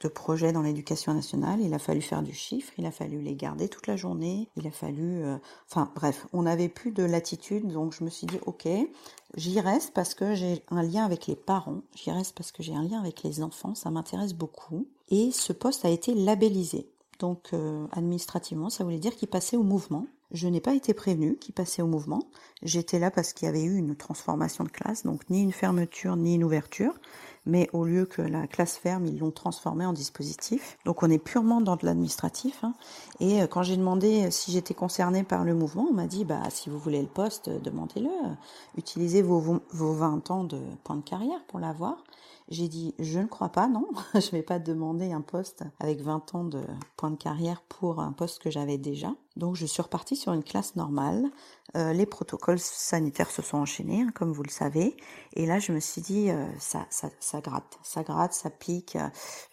de 0.00 0.08
projets 0.08 0.52
dans 0.52 0.62
l'éducation 0.62 1.14
nationale. 1.14 1.60
Il 1.60 1.72
a 1.72 1.78
fallu 1.78 2.00
faire 2.00 2.22
du 2.22 2.32
chiffre, 2.32 2.72
il 2.78 2.86
a 2.86 2.90
fallu 2.90 3.20
les 3.20 3.36
garder 3.36 3.68
toute 3.68 3.86
la 3.86 3.96
journée, 3.96 4.48
il 4.56 4.66
a 4.66 4.70
fallu... 4.72 5.22
Euh, 5.22 5.36
enfin 5.70 5.90
bref, 5.94 6.26
on 6.32 6.42
n'avait 6.42 6.68
plus 6.68 6.90
de 6.90 7.04
latitude, 7.04 7.68
donc 7.68 7.94
je 7.94 8.02
me 8.02 8.10
suis 8.10 8.26
dit, 8.26 8.38
ok, 8.46 8.66
j'y 9.36 9.60
reste 9.60 9.92
parce 9.94 10.14
que 10.14 10.34
j'ai 10.34 10.64
un 10.70 10.82
lien 10.82 11.04
avec 11.04 11.26
les 11.28 11.36
parents, 11.36 11.82
j'y 11.94 12.10
reste 12.10 12.34
parce 12.34 12.50
que 12.50 12.62
j'ai 12.62 12.74
un 12.74 12.82
lien 12.82 12.98
avec 12.98 13.22
les 13.22 13.42
enfants, 13.42 13.74
ça 13.74 13.90
m'intéresse 13.90 14.34
beaucoup. 14.34 14.86
Et 15.10 15.30
ce 15.32 15.52
poste 15.52 15.84
a 15.84 15.88
été 15.88 16.14
labellisé. 16.14 16.88
Donc 17.20 17.50
euh, 17.52 17.86
administrativement, 17.92 18.70
ça 18.70 18.84
voulait 18.84 18.98
dire 18.98 19.14
qu'il 19.14 19.28
passait 19.28 19.56
au 19.56 19.62
mouvement. 19.62 20.06
Je 20.32 20.46
n'ai 20.46 20.60
pas 20.60 20.74
été 20.74 20.94
prévenue 20.94 21.36
qu'il 21.36 21.54
passait 21.54 21.82
au 21.82 21.88
mouvement. 21.88 22.22
J'étais 22.62 23.00
là 23.00 23.10
parce 23.10 23.32
qu'il 23.32 23.46
y 23.46 23.48
avait 23.48 23.64
eu 23.64 23.76
une 23.76 23.96
transformation 23.96 24.62
de 24.62 24.68
classe, 24.68 25.04
donc 25.04 25.28
ni 25.28 25.42
une 25.42 25.52
fermeture 25.52 26.16
ni 26.16 26.36
une 26.36 26.44
ouverture. 26.44 26.94
Mais 27.46 27.68
au 27.72 27.84
lieu 27.84 28.04
que 28.04 28.22
la 28.22 28.46
classe 28.46 28.76
ferme, 28.76 29.06
ils 29.06 29.18
l'ont 29.18 29.30
transformé 29.30 29.84
en 29.86 29.92
dispositif. 29.92 30.78
Donc 30.84 31.02
on 31.02 31.10
est 31.10 31.18
purement 31.18 31.60
dans 31.60 31.74
de 31.74 31.84
l'administratif. 31.84 32.62
Hein. 32.62 32.74
Et 33.18 33.42
euh, 33.42 33.46
quand 33.46 33.62
j'ai 33.62 33.76
demandé 33.76 34.30
si 34.30 34.52
j'étais 34.52 34.74
concernée 34.74 35.24
par 35.24 35.44
le 35.44 35.54
mouvement, 35.54 35.86
on 35.90 35.94
m'a 35.94 36.06
dit 36.06 36.24
bah 36.24 36.42
si 36.50 36.70
vous 36.70 36.78
voulez 36.78 37.02
le 37.02 37.08
poste, 37.08 37.50
demandez-le. 37.50 38.10
Utilisez 38.78 39.22
vos, 39.22 39.60
vos 39.70 39.92
20 39.92 40.30
ans 40.30 40.44
de 40.44 40.60
point 40.84 40.96
de 40.96 41.02
carrière 41.02 41.42
pour 41.48 41.58
l'avoir. 41.58 42.04
J'ai 42.50 42.66
dit, 42.66 42.96
je 42.98 43.20
ne 43.20 43.26
crois 43.26 43.50
pas, 43.50 43.68
non, 43.68 43.86
je 44.14 44.18
ne 44.26 44.30
vais 44.32 44.42
pas 44.42 44.58
demander 44.58 45.12
un 45.12 45.20
poste 45.20 45.62
avec 45.78 46.00
20 46.00 46.34
ans 46.34 46.44
de 46.44 46.60
point 46.96 47.12
de 47.12 47.16
carrière 47.16 47.62
pour 47.62 48.00
un 48.00 48.10
poste 48.10 48.42
que 48.42 48.50
j'avais 48.50 48.76
déjà. 48.76 49.14
Donc 49.36 49.54
je 49.54 49.66
suis 49.66 49.80
repartie 49.80 50.16
sur 50.16 50.32
une 50.32 50.42
classe 50.42 50.74
normale. 50.74 51.30
Euh, 51.76 51.92
les 51.92 52.06
protocoles 52.06 52.58
sanitaires 52.58 53.30
se 53.30 53.40
sont 53.40 53.58
enchaînés, 53.58 54.02
hein, 54.02 54.10
comme 54.14 54.32
vous 54.32 54.42
le 54.42 54.50
savez. 54.50 54.96
Et 55.34 55.46
là, 55.46 55.60
je 55.60 55.70
me 55.70 55.78
suis 55.78 56.02
dit, 56.02 56.30
euh, 56.30 56.44
ça, 56.58 56.86
ça, 56.90 57.08
ça 57.20 57.40
gratte, 57.40 57.78
ça 57.84 58.02
gratte, 58.02 58.32
ça 58.32 58.50
pique. 58.50 58.98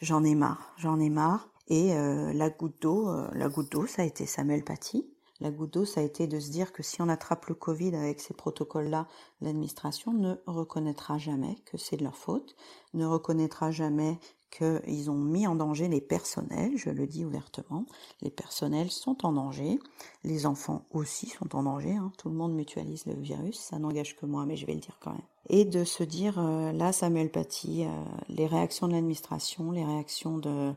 j'en 0.01 0.23
ai 0.23 0.33
marre, 0.33 0.73
j'en 0.77 0.99
ai 0.99 1.09
marre. 1.11 1.49
Et 1.67 1.93
euh, 1.93 2.33
la 2.33 2.49
goutte 2.49 2.81
d'eau, 2.81 3.11
la 3.33 3.47
goutte 3.47 3.71
d'eau, 3.71 3.85
ça 3.85 4.01
a 4.01 4.05
été 4.05 4.25
Samuel 4.25 4.63
Paty. 4.63 5.05
La 5.39 5.51
goutte 5.51 5.73
d'eau, 5.73 5.85
ça 5.85 6.01
a 6.01 6.03
été 6.03 6.27
de 6.27 6.39
se 6.39 6.49
dire 6.49 6.73
que 6.73 6.81
si 6.81 7.01
on 7.01 7.09
attrape 7.09 7.45
le 7.45 7.55
Covid 7.55 7.95
avec 7.95 8.19
ces 8.19 8.33
protocoles-là, 8.33 9.07
l'administration 9.41 10.13
ne 10.13 10.35
reconnaîtra 10.47 11.17
jamais 11.17 11.55
que 11.65 11.77
c'est 11.77 11.97
de 11.97 12.03
leur 12.03 12.15
faute, 12.15 12.55
ne 12.93 13.05
reconnaîtra 13.05 13.69
jamais 13.71 14.19
qu'ils 14.49 15.11
ont 15.11 15.17
mis 15.17 15.45
en 15.45 15.55
danger 15.55 15.87
les 15.87 16.01
personnels, 16.01 16.77
je 16.77 16.89
le 16.89 17.05
dis 17.05 17.25
ouvertement, 17.25 17.85
les 18.21 18.31
personnels 18.31 18.89
sont 18.89 19.25
en 19.25 19.33
danger, 19.33 19.79
les 20.23 20.45
enfants 20.45 20.85
aussi 20.91 21.27
sont 21.27 21.55
en 21.55 21.63
danger, 21.63 21.95
hein. 21.95 22.11
tout 22.17 22.29
le 22.29 22.35
monde 22.35 22.53
mutualise 22.53 23.05
le 23.05 23.13
virus, 23.13 23.59
ça 23.59 23.77
n'engage 23.77 24.15
que 24.15 24.25
moi, 24.25 24.45
mais 24.45 24.55
je 24.55 24.65
vais 24.65 24.73
le 24.73 24.79
dire 24.79 24.97
quand 25.01 25.11
même. 25.11 25.21
Et 25.49 25.65
de 25.65 25.83
se 25.83 26.03
dire, 26.03 26.39
euh, 26.39 26.71
là, 26.71 26.91
Samuel 26.91 27.31
Paty, 27.31 27.85
euh, 27.85 27.89
les 28.29 28.47
réactions 28.47 28.87
de 28.87 28.93
l'administration, 28.93 29.71
les 29.71 29.85
réactions 29.85 30.37
de 30.37 30.73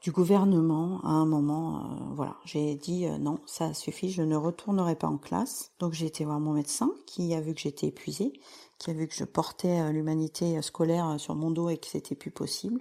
du 0.00 0.12
gouvernement 0.12 1.00
à 1.04 1.08
un 1.08 1.26
moment, 1.26 1.78
euh, 1.78 2.14
voilà, 2.14 2.36
j'ai 2.44 2.74
dit 2.74 3.06
euh, 3.06 3.18
non, 3.18 3.38
ça 3.46 3.74
suffit, 3.74 4.10
je 4.10 4.22
ne 4.22 4.36
retournerai 4.36 4.94
pas 4.96 5.08
en 5.08 5.18
classe. 5.18 5.72
Donc 5.78 5.92
j'ai 5.92 6.06
été 6.06 6.24
voir 6.24 6.40
mon 6.40 6.52
médecin 6.52 6.90
qui 7.06 7.34
a 7.34 7.40
vu 7.40 7.54
que 7.54 7.60
j'étais 7.60 7.88
épuisée, 7.88 8.32
qui 8.78 8.90
a 8.90 8.94
vu 8.94 9.08
que 9.08 9.14
je 9.14 9.24
portais 9.24 9.80
euh, 9.80 9.92
l'humanité 9.92 10.60
scolaire 10.62 11.18
sur 11.18 11.34
mon 11.34 11.50
dos 11.50 11.68
et 11.70 11.78
que 11.78 11.86
c'était 11.86 12.14
plus 12.14 12.30
possible. 12.30 12.80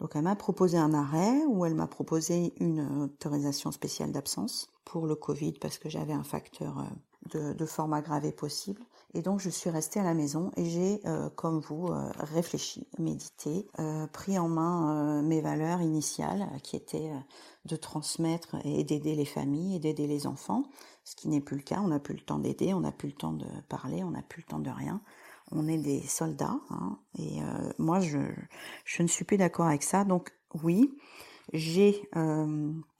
Donc 0.00 0.12
elle 0.14 0.22
m'a 0.22 0.36
proposé 0.36 0.78
un 0.78 0.94
arrêt 0.94 1.44
ou 1.48 1.64
elle 1.64 1.74
m'a 1.74 1.88
proposé 1.88 2.52
une 2.60 3.02
autorisation 3.02 3.72
spéciale 3.72 4.12
d'absence 4.12 4.68
pour 4.84 5.06
le 5.06 5.14
Covid 5.16 5.52
parce 5.52 5.78
que 5.78 5.88
j'avais 5.88 6.12
un 6.12 6.22
facteur 6.22 6.84
de, 7.30 7.52
de 7.52 7.66
forme 7.66 7.94
aggravée 7.94 8.32
possible. 8.32 8.82
Et 9.14 9.22
donc 9.22 9.40
je 9.40 9.48
suis 9.48 9.70
restée 9.70 10.00
à 10.00 10.02
la 10.02 10.12
maison 10.12 10.52
et 10.56 10.66
j'ai, 10.66 11.00
euh, 11.06 11.30
comme 11.30 11.60
vous, 11.60 11.86
euh, 11.86 12.10
réfléchi, 12.18 12.86
médité, 12.98 13.66
euh, 13.78 14.06
pris 14.06 14.38
en 14.38 14.48
main 14.48 15.22
mes 15.22 15.40
valeurs 15.40 15.80
initiales 15.80 16.46
qui 16.62 16.76
étaient 16.76 17.10
de 17.64 17.76
transmettre 17.76 18.56
et 18.64 18.84
d'aider 18.84 19.14
les 19.14 19.24
familles 19.24 19.76
et 19.76 19.78
d'aider 19.78 20.06
les 20.06 20.26
enfants, 20.26 20.64
ce 21.04 21.16
qui 21.16 21.28
n'est 21.28 21.40
plus 21.40 21.56
le 21.56 21.62
cas. 21.62 21.80
On 21.82 21.88
n'a 21.88 22.00
plus 22.00 22.14
le 22.14 22.20
temps 22.20 22.38
d'aider, 22.38 22.74
on 22.74 22.80
n'a 22.80 22.92
plus 22.92 23.08
le 23.08 23.14
temps 23.14 23.32
de 23.32 23.46
parler, 23.70 24.04
on 24.04 24.10
n'a 24.10 24.22
plus 24.22 24.42
le 24.42 24.50
temps 24.50 24.58
de 24.58 24.70
rien. 24.70 25.00
On 25.52 25.66
est 25.66 25.78
des 25.78 26.02
soldats 26.02 26.60
hein, 26.68 26.98
et 27.18 27.38
moi 27.78 28.00
je, 28.00 28.18
je 28.84 29.02
ne 29.02 29.08
suis 29.08 29.24
plus 29.24 29.38
d'accord 29.38 29.66
avec 29.66 29.82
ça. 29.82 30.04
Donc 30.04 30.34
oui, 30.62 30.94
j'ai 31.54 32.02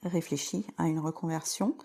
réfléchi 0.01 0.65
à 0.79 0.87
une 0.87 0.99
reconversion. 0.99 1.77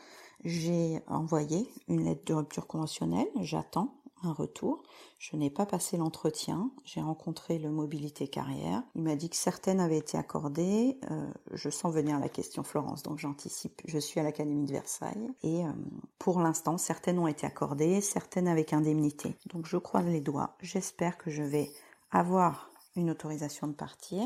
J'ai 0.45 1.03
envoyé 1.07 1.69
une 1.89 2.05
lettre 2.05 2.25
de 2.25 2.35
rupture 2.35 2.67
conventionnelle, 2.67 3.29
j'attends 3.41 3.95
retour. 4.33 4.83
Je 5.19 5.37
n'ai 5.37 5.51
pas 5.51 5.67
passé 5.67 5.97
l'entretien. 5.97 6.71
J'ai 6.85 7.01
rencontré 7.01 7.59
le 7.59 7.71
mobilité 7.71 8.29
carrière. 8.29 8.83
Il 8.95 9.03
m'a 9.03 9.17
dit 9.17 9.31
que 9.31 9.37
certaines 9.37 9.81
avaient 9.81 9.99
été 9.99 10.19
accordées. 10.19 10.99
Euh, 11.11 11.31
je 11.53 11.71
sens 11.71 11.93
venir 11.93 12.19
la 12.19 12.29
question 12.29 12.63
Florence, 12.63 13.03
donc 13.03 13.19
j'anticipe. 13.19 13.83
Je 13.87 13.99
suis 13.99 14.21
à 14.21 14.23
l'Académie 14.23 14.67
de 14.67 14.73
Versailles 14.73 15.31
et 15.43 15.65
euh, 15.65 15.71
pour 16.19 16.41
l'instant, 16.41 16.79
certaines 16.79 17.19
ont 17.19 17.27
été 17.27 17.47
accordées, 17.47 18.01
certaines 18.01 18.49
avec 18.49 18.73
indemnité. 18.73 19.35
Donc 19.53 19.67
je 19.67 19.77
croise 19.77 20.07
les 20.07 20.21
doigts. 20.21 20.57
J'espère 20.61 21.19
que 21.19 21.31
je 21.31 21.43
vais 21.43 21.71
avoir 22.11 22.71
une 22.97 23.11
autorisation 23.11 23.67
de 23.67 23.73
partir, 23.73 24.25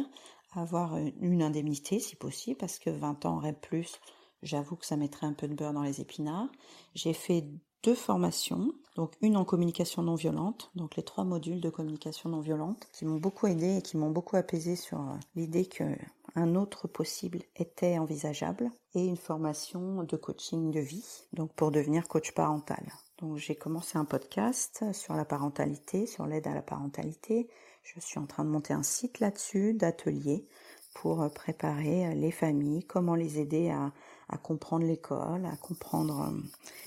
avoir 0.55 0.97
une 0.97 1.43
indemnité 1.43 2.01
si 2.01 2.17
possible, 2.17 2.59
parce 2.59 2.79
que 2.79 2.91
20 2.91 3.27
ans 3.27 3.37
aurait 3.37 3.53
plus, 3.53 4.01
j'avoue 4.43 4.77
que 4.77 4.87
ça 4.87 4.97
mettrait 4.97 5.27
un 5.27 5.33
peu 5.33 5.49
de 5.49 5.55
beurre 5.55 5.73
dans 5.73 5.83
les 5.83 6.01
épinards. 6.01 6.49
J'ai 6.95 7.13
fait 7.13 7.47
deux 7.83 7.95
formations, 7.95 8.73
donc 8.97 9.13
une 9.21 9.37
en 9.37 9.45
communication 9.45 10.03
non 10.03 10.17
violente, 10.17 10.71
donc 10.75 10.97
les 10.97 11.05
trois 11.05 11.25
modules 11.25 11.61
de 11.61 11.71
communication 11.71 12.31
non 12.31 12.41
violente, 12.41 12.89
qui 12.93 13.05
m'ont 13.05 13.19
beaucoup 13.19 13.47
aidé 13.47 13.77
et 13.77 13.83
qui 13.83 13.97
m'ont 13.97 14.11
beaucoup 14.11 14.37
apaisé 14.37 14.75
sur 14.75 15.01
euh, 15.01 15.15
l'idée 15.37 15.67
qu'un 15.67 16.55
autre 16.57 16.89
possible 16.89 17.41
était 17.57 17.99
envisageable, 17.99 18.71
et 18.95 19.05
une 19.05 19.17
formation 19.17 20.03
de 20.03 20.17
coaching 20.17 20.71
de 20.73 20.81
vie, 20.81 21.27
donc 21.33 21.53
pour 21.55 21.71
devenir 21.71 22.09
coach 22.09 22.33
parental. 22.33 22.85
Donc 23.19 23.37
j'ai 23.37 23.55
commencé 23.55 23.99
un 23.99 24.05
podcast 24.05 24.85
sur 24.93 25.15
la 25.15 25.25
parentalité, 25.25 26.07
sur 26.07 26.27
l'aide 26.27 26.47
à 26.47 26.55
la 26.55 26.63
parentalité. 26.63 27.49
Je 27.83 28.01
suis 28.01 28.19
en 28.19 28.27
train 28.27 28.45
de 28.45 28.51
monter 28.51 28.75
un 28.75 28.83
site 28.83 29.21
là-dessus, 29.21 29.75
d'ateliers, 29.75 30.47
pour 30.95 31.23
euh, 31.23 31.29
préparer 31.29 32.07
euh, 32.07 32.15
les 32.15 32.33
familles, 32.33 32.85
comment 32.85 33.15
les 33.15 33.39
aider 33.39 33.71
à 33.71 33.93
à 34.29 34.37
comprendre 34.37 34.87
l'école, 34.87 35.47
à 35.47 35.57
comprendre 35.57 36.29
euh, 36.31 36.41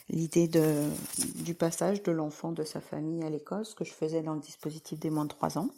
l'idée 0.10 0.48
du 0.48 1.54
passage 1.54 2.04
de 2.04 2.12
l'enfant 2.12 2.52
de 2.52 2.64
sa 2.64 2.82
famille 2.82 3.24
à 3.24 3.30
l'école, 3.30 3.66
ce 3.66 3.76
que 3.76 3.86
je 3.86 3.94
faisais 3.94 4.22
dans 4.22 4.34
le 4.34 4.40
dispositif 4.40 5.00
des 5.00 5.10
moins 5.10 5.26
de 5.26 5.30
3 5.30 5.58
ans. 5.58 5.70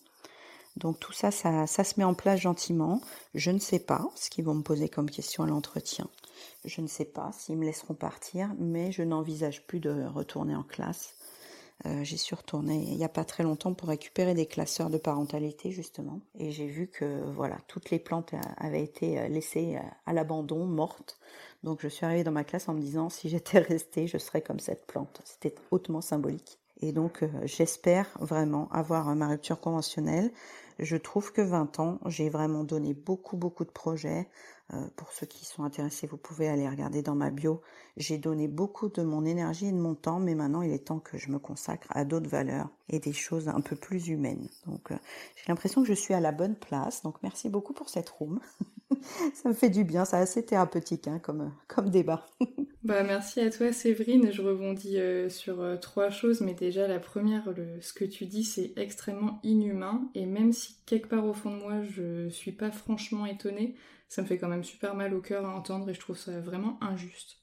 Donc 0.77 0.99
tout 0.99 1.13
ça, 1.13 1.29
ça, 1.29 1.67
ça 1.67 1.83
se 1.83 1.95
met 1.97 2.03
en 2.03 2.15
place 2.15 2.39
gentiment. 2.39 2.99
Je 3.35 3.51
ne 3.51 3.59
sais 3.59 3.79
pas 3.79 4.09
ce 4.15 4.29
qu'ils 4.29 4.45
vont 4.45 4.55
me 4.55 4.63
poser 4.63 4.89
comme 4.89 5.09
question 5.09 5.43
à 5.43 5.47
l'entretien. 5.47 6.07
Je 6.65 6.81
ne 6.81 6.87
sais 6.87 7.05
pas 7.05 7.31
s'ils 7.31 7.57
me 7.57 7.65
laisseront 7.65 7.93
partir, 7.93 8.49
mais 8.57 8.91
je 8.91 9.03
n'envisage 9.03 9.65
plus 9.67 9.79
de 9.79 10.05
retourner 10.07 10.55
en 10.55 10.63
classe. 10.63 11.13
Euh, 11.85 12.03
j'y 12.03 12.17
suis 12.17 12.35
retournée 12.35 12.81
il 12.87 12.95
n'y 12.95 13.03
a 13.03 13.09
pas 13.09 13.25
très 13.25 13.43
longtemps 13.43 13.73
pour 13.73 13.89
récupérer 13.89 14.33
des 14.33 14.45
classeurs 14.45 14.89
de 14.89 14.97
parentalité 14.97 15.71
justement. 15.71 16.21
Et 16.39 16.51
j'ai 16.51 16.67
vu 16.67 16.87
que 16.87 17.21
voilà, 17.31 17.57
toutes 17.67 17.89
les 17.89 17.99
plantes 17.99 18.33
avaient 18.57 18.83
été 18.83 19.19
euh, 19.19 19.27
laissées 19.27 19.77
à 20.05 20.13
l'abandon, 20.13 20.65
mortes. 20.65 21.19
Donc 21.63 21.81
je 21.81 21.87
suis 21.87 22.05
arrivée 22.05 22.23
dans 22.23 22.31
ma 22.31 22.43
classe 22.43 22.69
en 22.69 22.73
me 22.73 22.81
disant 22.81 23.09
si 23.09 23.29
j'étais 23.29 23.59
restée, 23.59 24.07
je 24.07 24.17
serais 24.17 24.41
comme 24.41 24.59
cette 24.59 24.85
plante. 24.85 25.21
C'était 25.25 25.55
hautement 25.71 26.01
symbolique. 26.01 26.62
Et 26.83 26.91
donc 26.91 27.23
euh, 27.23 27.29
j'espère 27.43 28.09
vraiment 28.19 28.67
avoir 28.69 29.15
ma 29.15 29.29
rupture 29.29 29.61
conventionnelle. 29.61 30.33
Je 30.79 30.97
trouve 30.97 31.31
que 31.31 31.41
20 31.41 31.79
ans, 31.79 31.99
j'ai 32.07 32.27
vraiment 32.29 32.65
donné 32.65 32.93
beaucoup 32.93 33.37
beaucoup 33.37 33.63
de 33.63 33.71
projets. 33.71 34.27
Euh, 34.73 34.87
pour 34.97 35.13
ceux 35.13 35.25
qui 35.25 35.45
sont 35.45 35.63
intéressés, 35.63 36.07
vous 36.07 36.17
pouvez 36.17 36.49
aller 36.49 36.67
regarder 36.67 37.01
dans 37.01 37.15
ma 37.15 37.29
bio. 37.29 37.61
J'ai 37.95 38.17
donné 38.17 38.49
beaucoup 38.49 38.89
de 38.89 39.01
mon 39.01 39.23
énergie 39.23 39.67
et 39.67 39.71
de 39.71 39.77
mon 39.77 39.95
temps, 39.95 40.19
mais 40.19 40.35
maintenant 40.35 40.61
il 40.61 40.73
est 40.73 40.87
temps 40.87 40.99
que 40.99 41.17
je 41.17 41.31
me 41.31 41.39
consacre 41.39 41.87
à 41.89 42.03
d'autres 42.03 42.29
valeurs 42.29 42.67
et 42.89 42.99
des 42.99 43.13
choses 43.13 43.47
un 43.47 43.61
peu 43.61 43.77
plus 43.77 44.09
humaines. 44.09 44.49
Donc 44.65 44.91
euh, 44.91 44.97
j'ai 45.37 45.45
l'impression 45.47 45.83
que 45.83 45.87
je 45.87 45.93
suis 45.93 46.13
à 46.13 46.19
la 46.19 46.33
bonne 46.33 46.55
place. 46.55 47.01
Donc 47.03 47.15
merci 47.23 47.47
beaucoup 47.47 47.73
pour 47.73 47.87
cette 47.87 48.09
room. 48.09 48.41
ça 49.33 49.49
me 49.49 49.53
fait 49.53 49.69
du 49.69 49.83
bien, 49.83 50.05
c'est 50.05 50.17
assez 50.17 50.45
thérapeutique 50.45 51.07
hein, 51.07 51.19
comme, 51.19 51.51
comme 51.67 51.89
débat. 51.89 52.25
bah 52.83 53.03
merci 53.03 53.39
à 53.39 53.49
toi 53.49 53.71
Séverine. 53.71 54.31
Je 54.31 54.41
rebondis 54.41 54.99
euh, 54.99 55.29
sur 55.29 55.63
trois 55.81 56.09
choses, 56.09 56.41
mais 56.41 56.53
déjà 56.53 56.87
la 56.87 56.99
première, 56.99 57.53
ce 57.81 57.93
que 57.93 58.05
tu 58.05 58.25
dis, 58.25 58.43
c'est 58.43 58.73
extrêmement 58.77 59.39
inhumain. 59.43 60.09
Et 60.15 60.25
même 60.25 60.51
si 60.51 60.77
quelque 60.85 61.07
part 61.07 61.25
au 61.25 61.33
fond 61.33 61.51
de 61.51 61.61
moi, 61.61 61.81
je 61.83 62.29
suis 62.29 62.51
pas 62.51 62.71
franchement 62.71 63.25
étonnée 63.25 63.75
ça 64.13 64.21
me 64.21 64.27
fait 64.27 64.37
quand 64.37 64.47
même 64.47 64.63
super 64.63 64.93
mal 64.93 65.15
au 65.15 65.21
cœur 65.21 65.43
à 65.45 65.55
entendre 65.55 65.89
et 65.89 65.93
je 65.95 65.99
trouve 65.99 66.17
ça 66.17 66.39
vraiment 66.39 66.77
injuste. 66.81 67.39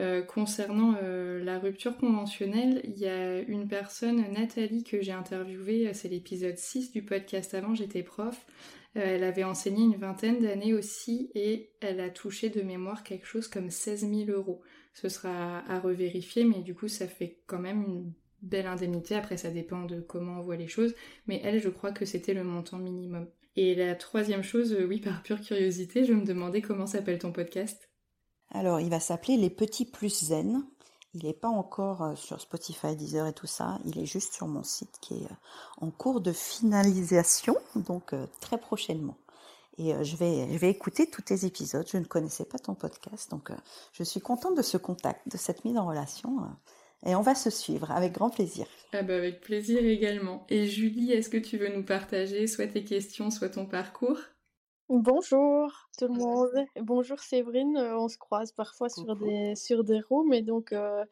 Euh, 0.00 0.22
concernant 0.22 0.96
euh, 1.02 1.42
la 1.44 1.60
rupture 1.60 1.96
conventionnelle, 1.96 2.80
il 2.84 2.98
y 2.98 3.06
a 3.06 3.38
une 3.38 3.68
personne, 3.68 4.24
Nathalie, 4.32 4.82
que 4.82 5.02
j'ai 5.02 5.12
interviewée, 5.12 5.92
c'est 5.94 6.08
l'épisode 6.08 6.56
6 6.56 6.90
du 6.90 7.02
podcast 7.02 7.54
avant, 7.54 7.76
j'étais 7.76 8.02
prof. 8.02 8.44
Euh, 8.96 9.02
elle 9.04 9.24
avait 9.24 9.44
enseigné 9.44 9.84
une 9.84 9.96
vingtaine 9.96 10.40
d'années 10.40 10.74
aussi 10.74 11.30
et 11.34 11.70
elle 11.80 12.00
a 12.00 12.10
touché 12.10 12.50
de 12.50 12.62
mémoire 12.62 13.04
quelque 13.04 13.26
chose 13.26 13.48
comme 13.48 13.70
16 13.70 14.08
000 14.08 14.30
euros. 14.30 14.62
Ce 14.94 15.08
sera 15.08 15.60
à 15.70 15.78
revérifier, 15.78 16.44
mais 16.44 16.60
du 16.60 16.74
coup 16.74 16.88
ça 16.88 17.06
fait 17.06 17.38
quand 17.46 17.60
même 17.60 17.84
une 17.84 18.12
belle 18.42 18.66
indemnité. 18.66 19.14
Après 19.14 19.36
ça 19.36 19.50
dépend 19.50 19.84
de 19.84 20.00
comment 20.00 20.38
on 20.40 20.42
voit 20.42 20.56
les 20.56 20.68
choses, 20.68 20.94
mais 21.26 21.40
elle, 21.44 21.60
je 21.60 21.68
crois 21.68 21.92
que 21.92 22.04
c'était 22.04 22.34
le 22.34 22.44
montant 22.44 22.78
minimum. 22.78 23.28
Et 23.56 23.74
la 23.74 23.94
troisième 23.94 24.42
chose, 24.42 24.72
euh, 24.72 24.86
oui, 24.86 25.00
par 25.00 25.22
pure 25.22 25.40
curiosité, 25.40 26.04
je 26.04 26.12
me 26.12 26.24
demandais 26.24 26.62
comment 26.62 26.86
s'appelle 26.86 27.18
ton 27.18 27.32
podcast? 27.32 27.90
Alors, 28.50 28.80
il 28.80 28.90
va 28.90 29.00
s'appeler 29.00 29.36
Les 29.36 29.50
Petits 29.50 29.84
Plus 29.84 30.24
Zen. 30.26 30.64
Il 31.14 31.24
n'est 31.24 31.34
pas 31.34 31.48
encore 31.48 32.02
euh, 32.02 32.14
sur 32.14 32.40
Spotify, 32.40 32.94
Deezer 32.94 33.26
et 33.26 33.32
tout 33.32 33.46
ça. 33.46 33.78
Il 33.84 33.98
est 33.98 34.06
juste 34.06 34.34
sur 34.34 34.46
mon 34.46 34.62
site 34.62 34.98
qui 35.00 35.14
est 35.14 35.26
euh, 35.26 35.34
en 35.80 35.90
cours 35.90 36.20
de 36.20 36.32
finalisation, 36.32 37.56
donc 37.74 38.14
très 38.40 38.58
prochainement. 38.58 39.16
Et 39.78 39.92
je 40.04 40.16
vais, 40.16 40.58
je 40.58 40.66
écouter 40.66 41.08
tous 41.08 41.22
tes 41.22 41.46
épisodes. 41.46 41.86
Je 41.90 41.96
ne 41.96 42.04
connaissais 42.04 42.44
pas 42.44 42.58
ton 42.58 42.74
podcast, 42.74 43.30
donc 43.30 43.50
je 43.92 44.04
suis 44.04 44.20
contente 44.20 44.54
de 44.54 44.62
ce 44.62 44.76
contact, 44.76 45.26
de 45.26 45.38
cette 45.38 45.64
mise 45.64 45.78
en 45.78 45.86
relation. 45.86 46.36
Et 47.06 47.14
on 47.14 47.22
va 47.22 47.34
se 47.34 47.48
suivre 47.48 47.90
avec 47.90 48.12
grand 48.12 48.28
plaisir. 48.28 48.66
Ah 48.92 49.02
bah 49.02 49.16
avec 49.16 49.40
plaisir 49.40 49.82
également. 49.82 50.44
Et 50.50 50.66
Julie, 50.66 51.12
est-ce 51.12 51.30
que 51.30 51.38
tu 51.38 51.56
veux 51.56 51.74
nous 51.74 51.84
partager 51.84 52.46
soit 52.46 52.66
tes 52.66 52.84
questions, 52.84 53.30
soit 53.30 53.48
ton 53.48 53.64
parcours? 53.64 54.18
Bonjour 54.92 55.88
tout 55.96 56.08
le 56.08 56.14
monde. 56.14 56.50
Bonjour 56.82 57.20
Séverine. 57.20 57.76
Euh, 57.76 57.96
on 57.96 58.08
se 58.08 58.18
croise 58.18 58.50
parfois 58.50 58.88
sur 58.88 59.14
des 59.14 59.54
sur 59.54 59.84
des 59.84 60.00
rooms 60.00 60.32
et 60.32 60.42
donc 60.42 60.72
euh, 60.72 61.04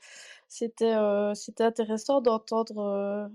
c'était 0.48 0.96
euh, 0.96 1.32
c'était 1.34 1.62
intéressant 1.62 2.20
d'entendre 2.20 3.30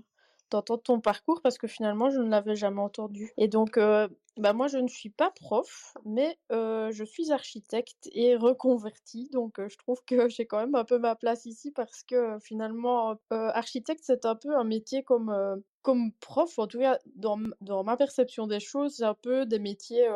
d'entendre 0.50 0.82
ton 0.82 1.00
parcours 1.00 1.40
parce 1.40 1.56
que 1.56 1.66
finalement 1.66 2.10
je 2.10 2.20
ne 2.20 2.28
l'avais 2.28 2.56
jamais 2.56 2.82
entendu. 2.82 3.32
Et 3.38 3.48
donc 3.48 3.78
bah 3.78 4.52
moi 4.52 4.68
je 4.68 4.76
ne 4.76 4.88
suis 4.88 5.08
pas 5.08 5.30
prof, 5.30 5.94
mais 6.04 6.38
je 6.50 7.04
suis 7.06 7.32
architecte 7.32 8.10
et 8.12 8.36
reconvertie, 8.36 9.30
donc 9.32 9.54
je 9.66 9.78
trouve 9.78 10.04
que 10.06 10.28
j'ai 10.28 10.44
quand 10.44 10.58
même 10.58 10.74
un 10.74 10.84
peu 10.84 10.98
ma 10.98 11.14
place 11.16 11.46
ici 11.46 11.70
parce 11.70 12.02
que 12.02 12.38
finalement 12.40 13.16
architecte 13.30 14.02
c'est 14.04 14.26
un 14.26 14.36
peu 14.36 14.54
un 14.54 14.64
métier 14.64 15.04
comme 15.04 15.62
comme 15.84 16.12
prof, 16.14 16.58
en 16.58 16.66
tout 16.66 16.80
cas 16.80 16.98
dans, 17.14 17.36
ma 17.84 17.96
perception 17.96 18.48
des 18.48 18.58
choses, 18.58 18.96
c'est 18.96 19.04
un 19.04 19.14
peu 19.14 19.46
des 19.46 19.60
métiers 19.60 20.08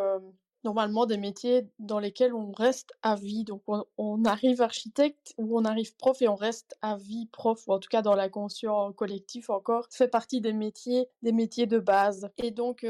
normalement 0.64 1.06
des 1.06 1.16
métiers 1.16 1.68
dans 1.78 1.98
lesquels 1.98 2.34
on 2.34 2.52
reste 2.52 2.92
à 3.02 3.16
vie. 3.16 3.44
Donc 3.44 3.62
on, 3.66 4.24
arrive 4.24 4.60
architecte 4.60 5.34
ou 5.38 5.58
on 5.58 5.64
arrive 5.64 5.96
prof 5.96 6.20
et 6.20 6.28
on 6.28 6.34
reste 6.34 6.76
à 6.82 6.96
vie 6.96 7.26
prof, 7.26 7.66
ou 7.66 7.72
en 7.72 7.78
tout 7.78 7.88
cas 7.88 8.02
dans 8.02 8.14
la 8.14 8.28
conscience 8.28 8.94
collectif 8.96 9.50
encore, 9.50 9.86
fait 9.90 10.08
partie 10.08 10.40
des 10.40 10.52
métiers, 10.52 11.08
des 11.22 11.32
métiers 11.32 11.66
de 11.66 11.78
base. 11.78 12.30
Et 12.38 12.50
donc 12.50 12.86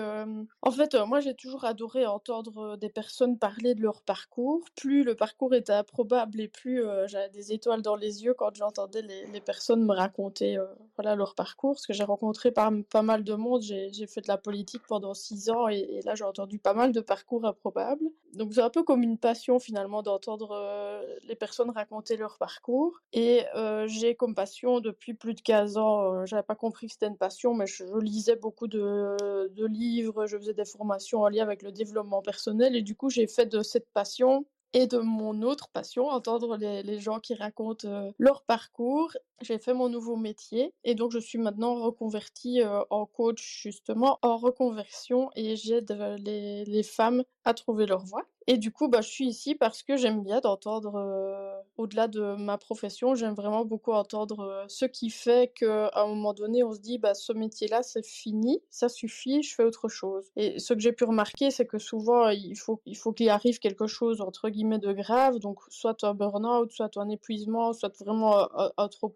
en 0.63 0.71
fait, 0.71 0.95
moi 1.07 1.21
j'ai 1.21 1.35
toujours 1.35 1.65
adoré 1.65 2.07
entendre 2.07 2.77
des 2.77 2.89
personnes 2.89 3.39
parler 3.39 3.75
de 3.75 3.83
leur 3.83 4.03
parcours. 4.03 4.65
Plus 4.75 5.05
le 5.05 5.15
parcours 5.15 5.55
était 5.55 5.73
improbable 5.73 6.41
et 6.41 6.49
plus 6.49 6.83
j'avais 7.07 7.29
des 7.31 7.53
étoiles 7.53 7.83
dans 7.83 7.97
les 7.97 8.25
yeux 8.25 8.35
quand 8.35 8.55
j'entendais 8.55 9.03
les, 9.03 9.41
personnes 9.41 9.85
me 9.85 9.95
raconter 9.95 10.59
voilà 10.97 11.15
leur 11.15 11.35
parcours. 11.35 11.75
Parce 11.75 11.87
que 11.87 11.93
j'ai 11.93 12.05
rencontré 12.05 12.51
pas, 12.51 12.71
pas, 12.91 13.03
mal 13.03 13.25
de 13.25 13.35
monde, 13.35 13.63
j'ai 13.63 14.07
fait 14.07 14.21
de 14.21 14.29
la 14.29 14.39
politique 14.39 14.83
pendant 14.89 15.15
six 15.15 15.51
ans 15.51 15.69
et, 15.69 15.79
et 15.79 16.03
là 16.03 16.15
j'ai 16.15 16.25
entendu 16.25 16.59
pas 16.59 16.75
mal 16.75 16.93
de 16.93 17.01
parcours 17.01 17.58
probable. 17.59 18.05
Donc 18.35 18.55
c'est 18.55 18.61
un 18.61 18.71
peu 18.71 18.83
comme 18.83 19.03
une 19.03 19.19
passion 19.19 19.59
finalement 19.59 20.03
d'entendre 20.03 20.53
euh, 20.53 21.03
les 21.25 21.35
personnes 21.35 21.71
raconter 21.71 22.17
leur 22.17 22.39
parcours. 22.39 23.01
Et 23.13 23.45
euh, 23.55 23.87
j'ai 23.87 24.15
comme 24.15 24.35
passion 24.35 24.81
depuis 24.81 25.15
plus 25.15 25.35
de 25.35 25.41
15 25.41 25.77
ans, 25.77 26.15
euh, 26.15 26.27
j'avais 26.27 26.43
pas 26.43 26.55
compris 26.55 26.87
que 26.87 26.93
c'était 26.93 27.09
une 27.09 27.17
passion, 27.17 27.55
mais 27.55 27.67
je, 27.67 27.85
lisais 28.01 28.37
beaucoup 28.37 28.69
de, 28.69 29.49
de, 29.49 29.67
livres, 29.67 30.27
je 30.27 30.39
faisais 30.39 30.55
des 30.55 30.65
formations 30.65 31.23
en 31.23 31.29
lien 31.29 31.43
avec 31.43 31.63
le 31.63 31.73
développement 31.73 32.23
personnel 32.23 32.77
et 32.77 32.83
du 32.83 32.95
coup 32.95 33.11
j'ai 33.11 33.27
fait 33.27 33.47
de 33.47 33.63
cette 33.63 33.91
passion 33.93 34.47
et 34.73 34.87
de 34.87 34.99
mon 34.99 35.43
autre 35.43 35.69
passion, 35.69 36.09
entendre 36.09 36.57
les, 36.57 37.01
gens 37.01 37.21
qui 37.21 37.35
racontent 37.35 38.13
leur 38.19 38.43
parcours. 38.43 39.13
J'ai 39.41 39.59
fait 39.59 39.75
mon 39.75 39.89
nouveau 39.89 40.17
métier 40.17 40.75
et 40.85 40.95
donc 40.95 41.13
je 41.13 41.19
suis 41.19 41.39
maintenant 41.39 41.77
reconvertie 41.77 42.63
euh, 42.63 42.83
en 42.91 43.07
coach 43.07 43.61
justement 43.63 44.19
en 44.23 44.37
reconversion 44.37 45.31
et 45.37 45.55
j'aide 45.55 45.93
les, 46.19 46.65
les 46.65 46.83
femmes 46.83 47.23
à 47.45 47.55
trouver 47.55 47.87
leur 47.87 48.05
voie. 48.05 48.25
Et 48.51 48.57
du 48.57 48.73
coup, 48.73 48.89
bah, 48.89 49.03
je 49.03 49.09
suis 49.11 49.27
ici 49.27 49.55
parce 49.55 49.83
que 49.83 49.99
j'aime 49.99 50.23
bien 50.23 50.41
d'entendre, 50.41 50.95
euh, 50.97 51.61
au-delà 51.77 52.09
de 52.09 52.35
ma 52.37 52.57
profession, 52.57 53.15
j'aime 53.15 53.35
vraiment 53.35 53.67
beaucoup 53.67 53.93
entendre 53.93 54.41
euh, 54.41 54.65
ce 54.69 54.87
qui 54.87 55.11
fait 55.11 55.53
qu'à 55.55 55.91
un 55.95 56.07
moment 56.07 56.33
donné, 56.33 56.65
on 56.65 56.73
se 56.73 56.81
dit, 56.81 56.97
bah, 56.97 57.13
ce 57.13 57.35
métier-là, 57.35 57.83
c'est 57.83 58.07
fini, 58.07 58.63
ça 58.71 58.89
suffit, 58.89 59.43
je 59.43 59.55
fais 59.55 59.65
autre 59.65 59.91
chose. 59.91 60.31
Et 60.37 60.59
ce 60.59 60.73
que 60.73 60.81
j'ai 60.81 60.93
pu 60.93 61.05
remarquer, 61.05 61.51
c'est 61.51 61.67
que 61.67 61.77
souvent, 61.79 62.31
il 62.31 62.57
faut, 62.57 62.81
il 62.87 62.97
faut 62.97 63.13
qu'il 63.13 63.29
arrive 63.29 63.59
quelque 63.59 63.87
chose, 63.87 64.23
entre 64.23 64.49
guillemets, 64.49 64.79
de 64.79 64.95
grave, 64.95 65.41
donc 65.41 65.61
soit 65.69 66.03
un 66.03 66.15
burn-out, 66.15 66.73
soit 66.73 66.97
un 66.97 67.11
épuisement, 67.11 67.75
soit 67.75 67.95
vraiment 68.03 68.49
un, 68.79 68.89
trop 68.89 69.11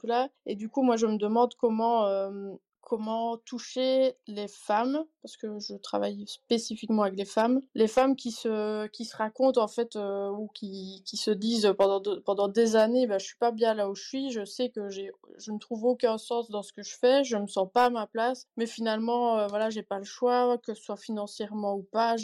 Et 0.47 0.57
du 0.57 0.69
coup, 0.69 0.83
moi, 0.83 0.97
je 0.97 1.07
me 1.07 1.17
demande 1.17 1.55
comment 1.55 3.37
toucher 3.45 4.17
les 4.27 4.49
femmes, 4.49 5.05
parce 5.23 5.37
que 5.37 5.59
je 5.59 5.75
travaille 5.77 6.27
spécifiquement 6.27 7.03
avec 7.03 7.17
les 7.17 7.25
femmes, 7.25 7.61
les 7.75 7.89
femmes 7.89 8.17
qui 8.17 8.33
se, 8.33 9.17
racontent 9.17 9.63
en 9.63 9.69
fait, 9.69 9.97
ou 9.97 10.49
qui, 10.55 11.03
se 11.07 11.31
disent 11.31 11.73
pendant, 11.79 12.49
des 12.49 12.77
années, 12.77 13.07
bah, 13.07 13.19
je 13.19 13.27
suis 13.27 13.39
pas 13.39 13.53
bien 13.53 13.75
là 13.75 13.89
où 13.89 13.95
je 13.95 14.03
suis, 14.03 14.31
je 14.31 14.45
sais 14.45 14.71
que 14.71 14.89
je 14.91 15.53
ne 15.53 15.59
trouve 15.59 15.85
aucun 15.85 16.19
sens 16.19 16.51
dans 16.51 16.63
ce 16.63 16.73
que 16.73 16.83
je 16.83 16.97
fais, 16.97 17.25
je 17.25 17.37
me 17.37 17.47
sens 17.47 17.69
pas 17.73 17.87
à 17.87 17.91
ma 17.91 18.07
place, 18.07 18.47
mais 18.57 18.67
finalement, 18.67 19.39
euh, 19.39 19.47
voilà, 19.47 19.71
j'ai 19.71 19.83
pas 19.83 19.99
le 19.99 20.05
choix, 20.05 20.59
que 20.59 20.75
ce 20.75 20.83
soit 20.83 20.97
financièrement 20.97 21.75
ou 21.75 21.83
pas, 21.83 22.17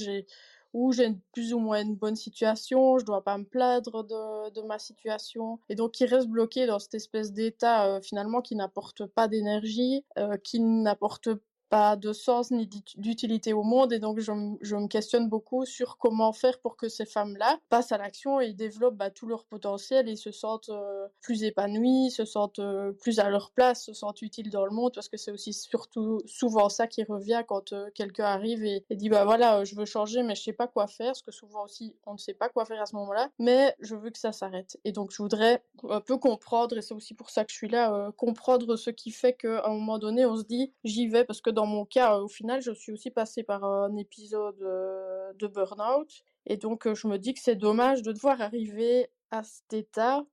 où 0.72 0.92
j'ai 0.92 1.14
plus 1.33 1.54
ou 1.54 1.59
moins 1.59 1.83
une 1.83 1.96
bonne 1.96 2.16
situation, 2.16 2.98
je 2.98 3.04
dois 3.04 3.24
pas 3.24 3.38
me 3.38 3.44
plaindre 3.44 4.04
de, 4.04 4.62
ma 4.62 4.78
situation, 4.78 5.59
et 5.68 5.74
donc 5.74 5.92
qui 5.92 6.04
reste 6.04 6.28
bloqué 6.28 6.66
dans 6.66 6.78
cette 6.78 6.94
espèce 6.94 7.33
d'état 7.33 7.87
euh, 7.87 8.00
finalement 8.00 8.42
qui 8.42 8.54
n'apporte 8.57 9.07
pas 9.07 9.28
d'énergie, 9.28 10.04
euh, 10.18 10.37
qui 10.37 10.61
n'apporte 10.61 11.31
pas 11.68 11.96
de 11.96 12.12
sens 12.12 12.50
ni 12.50 12.68
d'utilité 12.96 13.52
au 13.52 13.62
monde 13.62 13.92
et 13.92 13.98
donc 13.98 14.20
je, 14.20 14.33
me 14.33 14.87
questionne 14.87 15.28
beaucoup 15.28 15.64
sur 15.64 15.98
comment 15.98 16.33
faire 16.33 16.59
pour 16.61 16.76
que 16.76 16.88
ces 16.88 17.04
femmes-là 17.04 17.59
passent 17.68 17.92
à 17.92 17.98
l'action 17.98 18.40
et 18.40 18.52
développent 18.52 18.96
bah, 18.96 19.11
tout 19.11 19.26
leur 19.26 19.44
potentiel 19.44 20.09
et 20.09 20.16
se 20.16 20.31
sentent 20.31 20.70
euh, 20.70 21.07
plus 21.20 21.44
épanouies, 21.44 22.11
se 22.11 22.24
sentent 22.24 22.59
euh, 22.59 22.92
plus 22.92 23.18
à 23.18 23.28
leur 23.28 23.50
place, 23.50 23.85
se 23.85 23.92
sentent 23.92 24.22
utiles 24.22 24.50
dans 24.50 24.64
le 24.64 24.70
monde 24.70 24.92
parce 24.94 25.09
que 25.09 25.16
c'est 25.16 25.31
aussi 25.31 25.52
surtout 25.52 26.20
souvent 26.26 26.68
ça 26.68 26.87
qui 26.87 27.04
revient 27.04 27.42
quand 27.46 27.72
euh, 27.72 27.90
quelqu'un 27.94 28.24
arrive 28.24 28.64
et, 28.64 28.85
dit 28.90 29.09
bah 29.09 29.24
voilà 29.24 29.64
je 29.64 29.76
veux 29.76 29.85
changer 29.85 30.22
mais 30.24 30.35
je 30.35 30.42
sais 30.42 30.52
pas 30.52 30.66
quoi 30.66 30.88
faire 30.88 31.09
parce 31.09 31.22
que 31.22 31.31
souvent 31.31 31.64
aussi 31.64 31.94
on 32.04 32.14
ne 32.14 32.18
sait 32.18 32.35
pas 32.35 32.48
quoi 32.48 32.64
faire 32.64 32.83
à 32.83 32.87
ce 32.87 32.96
moment-là 32.96 33.31
mais 33.38 33.74
je 33.81 33.94
veux 33.94 34.11
que 34.11 34.18
ça 34.18 34.33
s'arrête. 34.33 34.78
Et 34.85 34.92
donc 34.92 35.12
je 35.12 35.22
voudrais 35.22 35.62
un 35.88 36.00
peu 36.00 36.16
comprendre 36.16 36.76
et 36.76 36.83
c'est 36.83 36.94
aussi 36.94 37.14
pour 37.14 37.31
ça 37.31 37.44
que 37.44 37.52
je 37.52 37.57
suis 37.57 37.68
là 37.68 38.11
comprendre 38.16 38.76
ce 38.76 38.90
qui 38.90 39.11
fait 39.11 39.35
qu'à 39.35 39.66
un 39.66 39.74
moment 39.74 39.98
donné 39.98 40.26
on 40.26 40.37
se 40.37 40.44
dit 40.44 40.72
j'y 40.85 41.07
vais 41.07 41.24
parce 41.24 41.40
que 41.40 41.50
dans 41.58 41.66
mon 41.66 41.84
cas, 41.84 42.18
au 42.18 42.28
final, 42.28 42.62
je 42.62 42.70
suis 42.70 42.92
aussi 42.92 43.10
passée 43.10 43.42
par 43.42 43.64
un 43.64 43.96
épisode 43.96 44.60
de 44.60 45.46
burn-out. 45.48 46.08
Et 46.46 46.56
donc, 46.56 46.86
je 46.94 47.08
me 47.08 47.18
dis 47.18 47.34
que 47.34 47.40
c'est 47.40 47.56
dommage 47.56 48.02
de 48.02 48.12
devoir 48.12 48.40
arriver 48.40 49.10
à 49.32 49.42
cet 49.42 49.72
état 49.72 50.24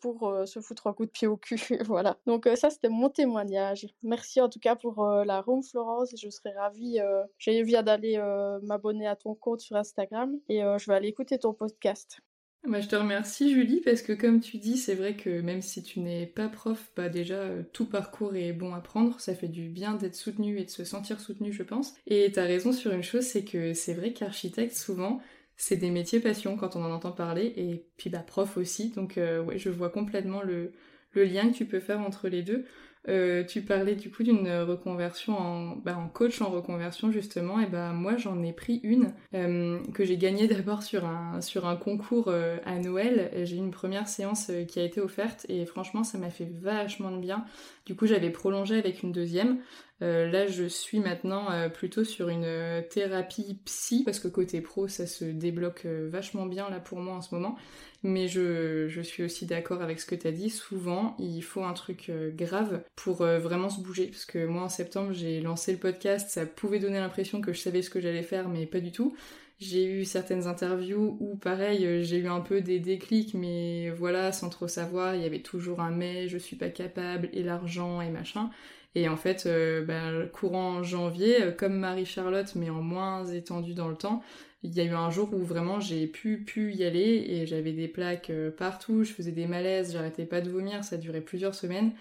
pour 0.00 0.34
se 0.46 0.60
foutre 0.60 0.86
un 0.86 0.94
coup 0.94 1.04
de 1.04 1.10
pied 1.10 1.28
au 1.28 1.36
cul. 1.36 1.60
voilà. 1.84 2.16
Donc 2.24 2.48
ça, 2.54 2.70
c'était 2.70 2.88
mon 2.88 3.10
témoignage. 3.10 3.86
Merci 4.02 4.40
en 4.40 4.48
tout 4.48 4.58
cas 4.58 4.74
pour 4.74 5.04
la 5.04 5.42
room, 5.42 5.62
Florence. 5.62 6.14
Je 6.18 6.30
serais 6.30 6.54
ravie. 6.56 6.98
J'ai 7.36 7.60
envie 7.60 7.74
d'aller 7.82 8.16
m'abonner 8.62 9.06
à 9.06 9.16
ton 9.16 9.34
compte 9.34 9.60
sur 9.60 9.76
Instagram 9.76 10.34
et 10.48 10.60
je 10.60 10.86
vais 10.90 10.96
aller 10.96 11.08
écouter 11.08 11.38
ton 11.38 11.52
podcast. 11.52 12.22
Bah, 12.68 12.80
je 12.82 12.88
te 12.88 12.94
remercie 12.96 13.52
Julie 13.54 13.80
parce 13.80 14.02
que 14.02 14.12
comme 14.12 14.40
tu 14.40 14.58
dis, 14.58 14.76
c'est 14.76 14.94
vrai 14.94 15.16
que 15.16 15.40
même 15.40 15.62
si 15.62 15.82
tu 15.82 15.98
n'es 16.00 16.26
pas 16.26 16.48
prof, 16.48 16.92
bah 16.94 17.08
déjà 17.08 17.36
euh, 17.36 17.62
tout 17.72 17.86
parcours 17.86 18.36
est 18.36 18.52
bon 18.52 18.74
à 18.74 18.80
prendre, 18.80 19.18
ça 19.18 19.34
fait 19.34 19.48
du 19.48 19.68
bien 19.70 19.94
d'être 19.94 20.14
soutenu 20.14 20.58
et 20.58 20.64
de 20.66 20.70
se 20.70 20.84
sentir 20.84 21.20
soutenu 21.20 21.52
je 21.52 21.62
pense. 21.62 21.94
Et 22.06 22.30
t'as 22.32 22.44
raison 22.44 22.72
sur 22.72 22.92
une 22.92 23.02
chose, 23.02 23.24
c'est 23.24 23.44
que 23.44 23.72
c'est 23.72 23.94
vrai 23.94 24.12
qu'architecte 24.12 24.74
souvent 24.76 25.20
c'est 25.56 25.76
des 25.76 25.90
métiers 25.90 26.20
passion 26.20 26.56
quand 26.56 26.76
on 26.76 26.84
en 26.84 26.90
entend 26.92 27.12
parler 27.12 27.52
et 27.56 27.86
puis 27.96 28.10
bah 28.10 28.20
prof 28.20 28.56
aussi, 28.58 28.90
donc 28.90 29.16
euh, 29.18 29.42
ouais 29.42 29.58
je 29.58 29.70
vois 29.70 29.90
complètement 29.90 30.42
le, 30.42 30.72
le 31.12 31.24
lien 31.24 31.50
que 31.50 31.56
tu 31.56 31.64
peux 31.66 31.80
faire 31.80 32.00
entre 32.00 32.28
les 32.28 32.42
deux. 32.42 32.66
Euh, 33.08 33.44
tu 33.44 33.62
parlais 33.62 33.94
du 33.94 34.10
coup 34.10 34.22
d'une 34.22 34.50
reconversion 34.50 35.38
en, 35.38 35.76
bah, 35.76 35.96
en 35.96 36.08
coach 36.08 36.42
en 36.42 36.50
reconversion 36.50 37.10
justement, 37.10 37.58
et 37.58 37.66
bah 37.66 37.92
moi 37.92 38.16
j'en 38.18 38.42
ai 38.42 38.52
pris 38.52 38.80
une 38.82 39.14
euh, 39.34 39.80
que 39.94 40.04
j'ai 40.04 40.18
gagnée 40.18 40.46
d'abord 40.48 40.82
sur 40.82 41.06
un 41.06 41.76
concours 41.76 42.28
euh, 42.28 42.58
à 42.66 42.78
Noël. 42.78 43.30
J'ai 43.44 43.56
eu 43.56 43.58
une 43.58 43.70
première 43.70 44.06
séance 44.06 44.50
qui 44.68 44.80
a 44.80 44.84
été 44.84 45.00
offerte 45.00 45.46
et 45.48 45.64
franchement 45.64 46.04
ça 46.04 46.18
m'a 46.18 46.30
fait 46.30 46.50
vachement 46.60 47.10
de 47.10 47.18
bien. 47.18 47.44
Du 47.90 47.96
coup 47.96 48.06
j'avais 48.06 48.30
prolongé 48.30 48.78
avec 48.78 49.02
une 49.02 49.10
deuxième. 49.10 49.58
là 50.00 50.46
je 50.46 50.62
suis 50.62 51.00
maintenant 51.00 51.48
plutôt 51.70 52.04
sur 52.04 52.28
une 52.28 52.46
thérapie 52.88 53.58
psy 53.64 54.04
parce 54.04 54.20
que 54.20 54.28
côté 54.28 54.60
pro 54.60 54.86
ça 54.86 55.08
se 55.08 55.24
débloque 55.24 55.86
vachement 55.86 56.46
bien 56.46 56.70
là 56.70 56.78
pour 56.78 57.00
moi 57.00 57.16
en 57.16 57.20
ce 57.20 57.34
moment. 57.34 57.56
Mais 58.02 58.28
je, 58.28 58.88
je 58.88 59.00
suis 59.02 59.22
aussi 59.22 59.44
d'accord 59.44 59.82
avec 59.82 60.00
ce 60.00 60.06
que 60.06 60.14
tu 60.14 60.26
as 60.26 60.32
dit. 60.32 60.48
Souvent, 60.48 61.16
il 61.18 61.42
faut 61.42 61.64
un 61.64 61.74
truc 61.74 62.08
euh, 62.08 62.30
grave 62.30 62.82
pour 62.96 63.20
euh, 63.20 63.38
vraiment 63.38 63.68
se 63.68 63.80
bouger. 63.80 64.06
Parce 64.06 64.24
que 64.24 64.46
moi, 64.46 64.62
en 64.62 64.68
septembre, 64.70 65.12
j'ai 65.12 65.40
lancé 65.40 65.72
le 65.72 65.78
podcast. 65.78 66.30
Ça 66.30 66.46
pouvait 66.46 66.78
donner 66.78 66.98
l'impression 66.98 67.40
que 67.42 67.52
je 67.52 67.60
savais 67.60 67.82
ce 67.82 67.90
que 67.90 68.00
j'allais 68.00 68.22
faire, 68.22 68.48
mais 68.48 68.66
pas 68.66 68.80
du 68.80 68.90
tout. 68.90 69.14
J'ai 69.60 69.84
eu 69.84 70.04
certaines 70.04 70.46
interviews 70.46 71.16
où, 71.20 71.36
pareil, 71.36 71.86
euh, 71.86 72.02
j'ai 72.02 72.16
eu 72.18 72.28
un 72.28 72.40
peu 72.40 72.60
des 72.62 72.80
déclics, 72.80 73.34
mais 73.34 73.90
voilà, 73.90 74.32
sans 74.32 74.48
trop 74.48 74.68
savoir. 74.68 75.14
Il 75.14 75.22
y 75.22 75.26
avait 75.26 75.42
toujours 75.42 75.80
un 75.80 75.90
mais, 75.90 76.28
je 76.28 76.38
suis 76.38 76.56
pas 76.56 76.70
capable, 76.70 77.28
et 77.32 77.42
l'argent, 77.42 78.00
et 78.00 78.08
machin. 78.10 78.50
Et 78.94 79.08
en 79.08 79.16
fait, 79.16 79.46
ben, 79.86 80.26
courant 80.32 80.82
janvier, 80.82 81.54
comme 81.56 81.74
Marie-Charlotte, 81.78 82.54
mais 82.56 82.70
en 82.70 82.82
moins 82.82 83.24
étendu 83.26 83.72
dans 83.74 83.88
le 83.88 83.94
temps, 83.94 84.22
il 84.62 84.74
y 84.74 84.80
a 84.80 84.84
eu 84.84 84.90
un 84.90 85.10
jour 85.10 85.32
où 85.32 85.38
vraiment 85.38 85.80
j'ai 85.80 86.06
pu, 86.06 86.38
pu 86.38 86.72
y 86.74 86.84
aller 86.84 87.24
et 87.28 87.46
j'avais 87.46 87.72
des 87.72 87.88
plaques 87.88 88.30
euh, 88.30 88.50
partout, 88.50 89.04
je 89.04 89.12
faisais 89.12 89.32
des 89.32 89.46
malaises, 89.46 89.92
j'arrêtais 89.92 90.26
pas 90.26 90.40
de 90.40 90.50
vomir, 90.50 90.84
ça 90.84 90.98
durait 90.98 91.22
plusieurs 91.22 91.54
semaines. 91.54 91.92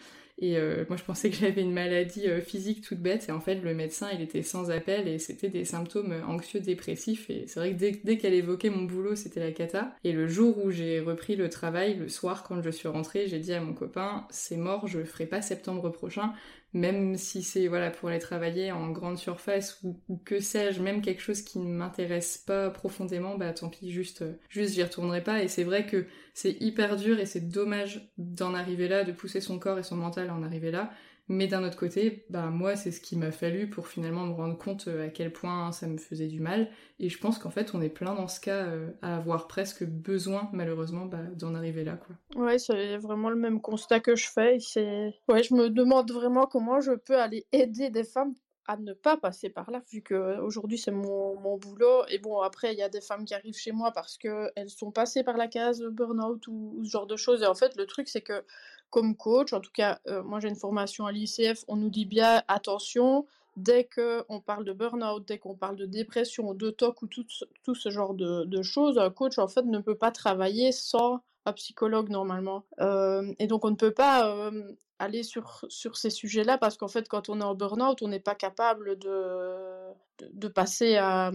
Et 0.41 0.57
euh, 0.57 0.85
moi 0.87 0.97
je 0.97 1.03
pensais 1.03 1.29
que 1.31 1.35
j'avais 1.35 1.61
une 1.61 1.73
maladie 1.73 2.27
euh, 2.27 2.41
physique 2.41 2.81
toute 2.81 2.99
bête. 2.99 3.27
Et 3.29 3.31
en 3.31 3.39
fait 3.39 3.55
le 3.55 3.73
médecin 3.73 4.07
il 4.13 4.21
était 4.21 4.41
sans 4.41 4.71
appel 4.71 5.07
et 5.07 5.19
c'était 5.19 5.49
des 5.49 5.65
symptômes 5.65 6.15
anxieux 6.27 6.59
dépressifs. 6.59 7.29
Et 7.29 7.45
c'est 7.47 7.59
vrai 7.59 7.73
que 7.73 7.77
dès, 7.77 7.99
dès 8.03 8.17
qu'elle 8.17 8.33
évoquait 8.33 8.69
mon 8.69 8.83
boulot 8.83 9.15
c'était 9.15 9.39
la 9.39 9.51
cata. 9.51 9.95
Et 10.03 10.11
le 10.11 10.27
jour 10.27 10.63
où 10.63 10.71
j'ai 10.71 10.99
repris 10.99 11.35
le 11.35 11.49
travail, 11.49 11.95
le 11.95 12.07
soir 12.07 12.43
quand 12.43 12.61
je 12.61 12.69
suis 12.69 12.87
rentrée, 12.87 13.27
j'ai 13.27 13.39
dit 13.39 13.53
à 13.53 13.61
mon 13.61 13.73
copain 13.73 14.25
c'est 14.29 14.57
mort, 14.57 14.87
je 14.87 15.03
ferai 15.03 15.25
pas 15.25 15.41
septembre 15.41 15.89
prochain, 15.89 16.33
même 16.73 17.17
si 17.17 17.41
c'est 17.41 17.67
voilà 17.67 17.89
pour 17.89 18.09
aller 18.09 18.19
travailler 18.19 18.71
en 18.71 18.91
grande 18.91 19.17
surface 19.17 19.79
ou, 19.83 19.99
que 20.25 20.39
sais-je, 20.39 20.81
même 20.81 21.01
quelque 21.01 21.21
chose 21.21 21.41
qui 21.41 21.59
ne 21.59 21.73
m'intéresse 21.73 22.37
pas 22.37 22.69
profondément, 22.69 23.37
bah 23.37 23.53
tant 23.53 23.69
pis, 23.69 23.91
juste 23.91 24.21
euh, 24.21 24.33
juste 24.49 24.75
j'y 24.75 24.83
retournerai 24.83 25.23
pas. 25.23 25.41
Et 25.43 25.47
c'est 25.47 25.63
vrai 25.63 25.85
que 25.85 26.05
c'est 26.33 26.57
hyper 26.61 26.95
dur 26.95 27.19
et 27.19 27.25
c'est 27.25 27.49
dommage 27.49 28.11
d'en 28.17 28.53
arriver 28.53 28.87
là, 28.87 29.03
de 29.03 29.11
pousser 29.11 29.41
son 29.41 29.59
corps 29.59 29.79
et 29.79 29.83
son 29.83 29.95
mental 29.95 30.29
à 30.29 30.35
en 30.35 30.43
arriver 30.43 30.71
là. 30.71 30.91
Mais 31.31 31.45
d'un 31.45 31.63
autre 31.63 31.77
côté, 31.77 32.25
bah 32.31 32.47
moi 32.47 32.75
c'est 32.75 32.91
ce 32.91 32.99
qui 32.99 33.15
m'a 33.15 33.31
fallu 33.31 33.69
pour 33.69 33.87
finalement 33.87 34.25
me 34.25 34.33
rendre 34.33 34.57
compte 34.57 34.87
euh, 34.87 35.05
à 35.05 35.09
quel 35.09 35.31
point 35.31 35.71
ça 35.71 35.85
me 35.85 35.99
faisait 35.99 36.27
du 36.27 36.39
mal. 36.39 36.69
Et 36.99 37.07
je 37.07 37.19
pense 37.19 37.37
qu'en 37.37 37.51
fait 37.51 37.75
on 37.75 37.81
est 37.81 37.89
plein 37.89 38.15
dans 38.15 38.27
ce 38.27 38.39
cas 38.39 38.65
euh, 38.65 38.89
à 39.03 39.17
avoir 39.17 39.47
presque 39.47 39.85
besoin 39.85 40.49
malheureusement 40.53 41.05
bah, 41.05 41.21
d'en 41.35 41.53
arriver 41.53 41.83
là 41.83 41.97
quoi. 41.97 42.43
Ouais, 42.43 42.57
c'est 42.57 42.97
vraiment 42.97 43.29
le 43.29 43.35
même 43.35 43.61
constat 43.61 43.99
que 43.99 44.15
je 44.15 44.27
fais. 44.27 44.57
C'est 44.59 45.13
ouais, 45.27 45.43
je 45.43 45.53
me 45.53 45.69
demande 45.69 46.11
vraiment 46.11 46.47
comment 46.47 46.81
je 46.81 46.93
peux 46.93 47.19
aller 47.19 47.45
aider 47.51 47.91
des 47.91 48.03
femmes 48.03 48.33
à 48.69 48.77
ne 48.77 48.93
pas 48.93 49.17
passer 49.17 49.49
par 49.49 49.71
là, 49.71 49.81
vu 49.91 50.03
qu'aujourd'hui 50.03 50.77
c'est 50.77 50.91
mon, 50.91 51.39
mon, 51.39 51.57
boulot. 51.57 52.05
Et 52.07 52.19
bon, 52.19 52.41
après, 52.41 52.71
il 52.71 52.77
y 52.77 52.83
a 52.83 52.89
des 52.89 53.01
femmes 53.01 53.25
qui 53.25 53.33
arrivent 53.33 53.57
chez 53.57 53.71
moi 53.71 53.91
parce 53.91 54.15
qu'elles 54.19 54.69
sont 54.69 54.91
passées 54.91 55.23
par 55.23 55.37
la 55.37 55.47
case 55.47 55.81
burn-out 55.81 56.45
ou, 56.47 56.75
ou, 56.77 56.85
ce 56.85 56.91
genre 56.91 57.07
de 57.07 57.15
choses. 57.15 57.41
Et 57.41 57.47
en 57.47 57.55
fait, 57.55 57.75
le 57.77 57.87
truc, 57.87 58.07
c'est 58.07 58.21
que 58.21 58.43
comme 58.89 59.15
coach, 59.15 59.53
en 59.53 59.59
tout 59.59 59.71
cas, 59.71 59.99
euh, 60.07 60.23
moi 60.23 60.39
j'ai 60.39 60.49
une 60.49 60.55
formation 60.55 61.05
à 61.05 61.11
l'ICF, 61.11 61.63
on 61.67 61.75
nous 61.75 61.89
dit 61.89 62.05
bien 62.05 62.43
attention, 62.47 63.25
dès 63.57 63.87
qu'on 63.87 64.39
parle 64.39 64.65
de 64.65 64.73
burn-out, 64.73 65.27
dès 65.27 65.37
qu'on 65.37 65.55
parle 65.55 65.75
de 65.75 65.85
dépression, 65.85 66.53
de 66.53 66.69
TOC 66.69 67.01
ou 67.01 67.07
tout, 67.07 67.75
ce 67.75 67.89
genre 67.89 68.13
de, 68.13 68.45
de, 68.45 68.61
choses, 68.61 68.97
un 68.97 69.09
coach 69.09 69.37
en 69.37 69.47
fait 69.47 69.63
ne 69.63 69.79
peut 69.79 69.97
pas 69.97 70.11
travailler 70.11 70.71
sans 70.71 71.19
un 71.45 71.53
psychologue 71.53 72.09
normalement. 72.09 72.65
Euh, 72.79 73.33
et 73.39 73.47
donc 73.47 73.65
on 73.65 73.71
ne 73.71 73.75
peut 73.75 73.93
pas 73.93 74.27
euh, 74.27 74.71
aller 74.97 75.23
sur, 75.23 75.65
sur 75.69 75.97
ces 75.97 76.09
sujets-là 76.09 76.57
parce 76.57 76.77
qu'en 76.77 76.87
fait 76.87 77.07
quand 77.07 77.29
on 77.29 77.41
est 77.41 77.43
en 77.43 77.55
burn-out, 77.55 78.01
on 78.01 78.07
n'est 78.07 78.19
pas 78.19 78.35
capable 78.35 78.97
de, 78.97 79.91
de, 80.19 80.29
de 80.31 80.47
passer 80.47 80.95
à, 80.95 81.31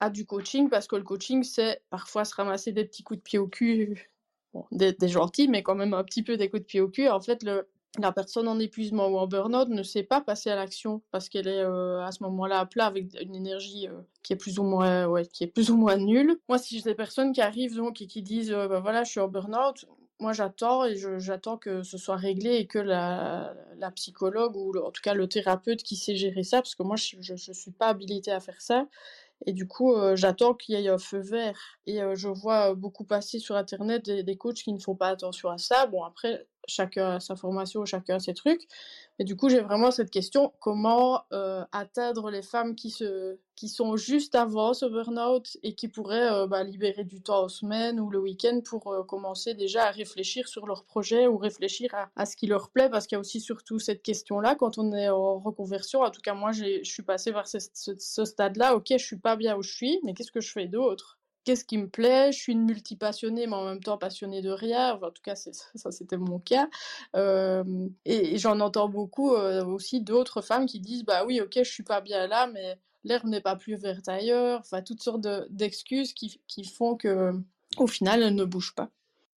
à 0.00 0.10
du 0.10 0.26
coaching 0.26 0.68
parce 0.68 0.86
que 0.86 0.96
le 0.96 1.04
coaching 1.04 1.42
c'est 1.42 1.82
parfois 1.90 2.24
se 2.24 2.34
ramasser 2.34 2.72
des 2.72 2.84
petits 2.84 3.02
coups 3.02 3.18
de 3.18 3.22
pied 3.22 3.38
au 3.38 3.48
cul 3.48 4.11
des, 4.70 5.08
gentils, 5.08 5.48
mais 5.48 5.62
quand 5.62 5.74
même 5.74 5.94
un 5.94 6.04
petit 6.04 6.22
peu 6.22 6.36
des 6.36 6.48
coups 6.48 6.62
de 6.62 6.66
pied 6.66 6.80
au 6.80 6.88
cul. 6.88 7.08
En 7.08 7.20
fait, 7.20 7.44
la 7.98 8.12
personne 8.12 8.48
en 8.48 8.58
épuisement 8.58 9.08
ou 9.08 9.18
en 9.18 9.26
burn-out 9.26 9.68
ne 9.68 9.82
sait 9.82 10.02
pas 10.02 10.20
passer 10.20 10.50
à 10.50 10.56
l'action 10.56 11.02
parce 11.10 11.28
qu'elle 11.28 11.46
est 11.46 11.62
euh, 11.62 12.02
à 12.02 12.10
ce 12.10 12.22
moment-là 12.22 12.60
à 12.60 12.66
plat 12.66 12.86
avec 12.86 13.08
une 13.20 13.34
énergie 13.34 13.86
euh, 13.88 14.00
qui 14.22 14.32
est 14.32 14.36
plus 14.36 14.58
ou 14.58 14.62
moins 14.62 15.06
ouais, 15.06 15.26
qui 15.26 15.44
est 15.44 15.48
plus 15.48 15.70
ou 15.70 15.76
moins 15.76 15.96
nulle. 15.96 16.38
Moi, 16.48 16.58
si 16.58 16.78
j'ai 16.78 16.84
des 16.84 16.94
personnes 16.94 17.32
qui 17.32 17.42
arrivent 17.42 17.76
donc 17.76 18.00
et 18.00 18.06
qui 18.06 18.22
disent 18.22 18.52
euh, 18.52 18.68
bah, 18.68 18.80
voilà, 18.80 19.04
je 19.04 19.10
suis 19.10 19.20
en 19.20 19.28
burn-out, 19.28 19.86
moi 20.20 20.32
j'attends 20.32 20.86
et 20.86 20.96
j'attends 21.18 21.58
que 21.58 21.82
ce 21.82 21.98
soit 21.98 22.16
réglé 22.16 22.54
et 22.54 22.66
que 22.66 22.78
la, 22.78 23.54
psychologue 23.96 24.56
ou 24.56 24.72
le, 24.72 24.82
en 24.82 24.90
tout 24.90 25.02
cas 25.02 25.12
le 25.12 25.28
thérapeute 25.28 25.82
qui 25.82 25.96
sait 25.96 26.14
gérer 26.14 26.44
ça, 26.44 26.58
parce 26.58 26.74
que 26.74 26.82
moi 26.82 26.96
je, 26.96 27.16
je 27.20 27.52
suis 27.52 27.72
pas 27.72 27.88
habilitée 27.88 28.32
à 28.32 28.40
faire 28.40 28.60
ça, 28.60 28.86
Et 29.46 29.52
du 29.52 29.66
coup, 29.66 29.94
j'attends 30.14 30.54
qu'il 30.54 30.78
y 30.78 30.86
ait 30.86 30.88
un 30.88 30.98
feu 30.98 31.20
vert. 31.20 31.78
Et 31.86 32.00
je 32.14 32.28
vois 32.28 32.74
beaucoup 32.74 33.04
passer 33.04 33.38
sur 33.38 33.56
Internet 33.56 34.08
des, 34.08 34.36
coachs 34.36 34.62
qui 34.62 34.72
ne 34.72 34.78
font 34.78 34.96
pas 34.96 35.08
attention 35.08 35.48
à 35.50 35.58
ça. 35.58 35.86
Bon, 35.86 36.04
après, 36.04 36.46
chacun 36.66 37.20
sa 37.20 37.36
formation, 37.36 37.84
chacun 37.84 38.16
a 38.16 38.20
ses 38.20 38.34
trucs. 38.34 38.66
Et 39.18 39.24
du 39.24 39.36
coup, 39.36 39.48
j'ai 39.48 39.60
vraiment 39.60 39.90
cette 39.90 40.10
question 40.10 40.52
comment 40.60 41.22
euh, 41.32 41.64
atteindre 41.72 42.30
les 42.30 42.42
femmes 42.42 42.74
qui, 42.74 42.90
se, 42.90 43.38
qui 43.56 43.68
sont 43.68 43.96
juste 43.96 44.34
avant 44.34 44.74
ce 44.74 44.86
burn-out 44.86 45.56
et 45.62 45.74
qui 45.74 45.88
pourraient 45.88 46.32
euh, 46.32 46.46
bah, 46.46 46.64
libérer 46.64 47.04
du 47.04 47.22
temps 47.22 47.44
en 47.44 47.48
semaine 47.48 48.00
ou 48.00 48.10
le 48.10 48.18
week-end 48.18 48.60
pour 48.64 48.92
euh, 48.92 49.02
commencer 49.02 49.54
déjà 49.54 49.84
à 49.84 49.90
réfléchir 49.90 50.48
sur 50.48 50.66
leur 50.66 50.84
projet 50.84 51.26
ou 51.26 51.36
réfléchir 51.36 51.90
à, 52.16 52.26
ce 52.26 52.36
qui 52.36 52.46
leur 52.46 52.70
plaît? 52.70 52.88
Parce 52.88 53.06
qu'il 53.06 53.16
y 53.16 53.18
a 53.18 53.20
aussi 53.20 53.40
surtout 53.40 53.78
cette 53.78 54.02
question-là 54.02 54.54
quand 54.54 54.78
on 54.78 54.92
est 54.92 55.08
en 55.08 55.38
reconversion. 55.38 56.00
En 56.00 56.10
tout 56.10 56.22
cas, 56.22 56.34
moi, 56.34 56.52
je 56.52 56.82
suis 56.84 57.02
passée 57.02 57.32
vers 57.32 57.46
ce, 57.46 57.58
ce 57.74 58.24
stade-là. 58.24 58.74
Ok, 58.74 58.86
je 58.90 59.04
suis 59.04 59.18
pas 59.18 59.36
bien 59.36 59.56
où 59.56 59.62
je 59.62 59.72
suis, 59.72 60.00
mais 60.04 60.14
qu'est-ce 60.14 60.32
que 60.32 60.40
je 60.40 60.50
fais 60.50 60.66
d'autre? 60.66 61.18
Qu'est-ce 61.44 61.64
qui 61.64 61.78
me 61.78 61.88
plaît? 61.88 62.32
Je 62.32 62.38
suis 62.38 62.52
une 62.52 62.64
multipassionnée, 62.64 63.46
mais 63.46 63.54
en 63.54 63.64
même 63.64 63.82
temps 63.82 63.98
passionnée 63.98 64.42
de 64.42 64.50
rien. 64.50 64.94
en 64.94 65.10
tout 65.10 65.22
cas, 65.22 65.34
ça, 65.34 65.90
c'était 65.90 66.16
mon 66.16 66.38
cas. 66.38 66.68
et, 68.04 68.38
j'en 68.38 68.60
entends 68.60 68.88
beaucoup 68.88 69.30
aussi 69.30 70.00
d'autres 70.00 70.42
femmes 70.42 70.66
qui 70.66 70.80
disent 70.80 71.04
Bah 71.04 71.24
oui, 71.26 71.40
ok, 71.40 71.52
je 71.56 71.70
suis 71.70 71.82
pas 71.82 72.00
bien 72.00 72.26
là, 72.26 72.46
mais 72.46 72.78
l'herbe 73.04 73.26
n'est 73.26 73.40
pas 73.40 73.56
plus 73.56 73.76
verte 73.76 74.08
ailleurs. 74.08 74.60
Enfin, 74.60 74.82
toutes 74.82 75.02
sortes 75.02 75.26
d'excuses 75.50 76.12
qui, 76.12 76.64
font 76.64 76.96
que, 76.96 77.32
au 77.76 77.86
final, 77.86 78.22
elles 78.22 78.34
ne 78.34 78.44
bougent 78.44 78.74
pas. 78.74 78.90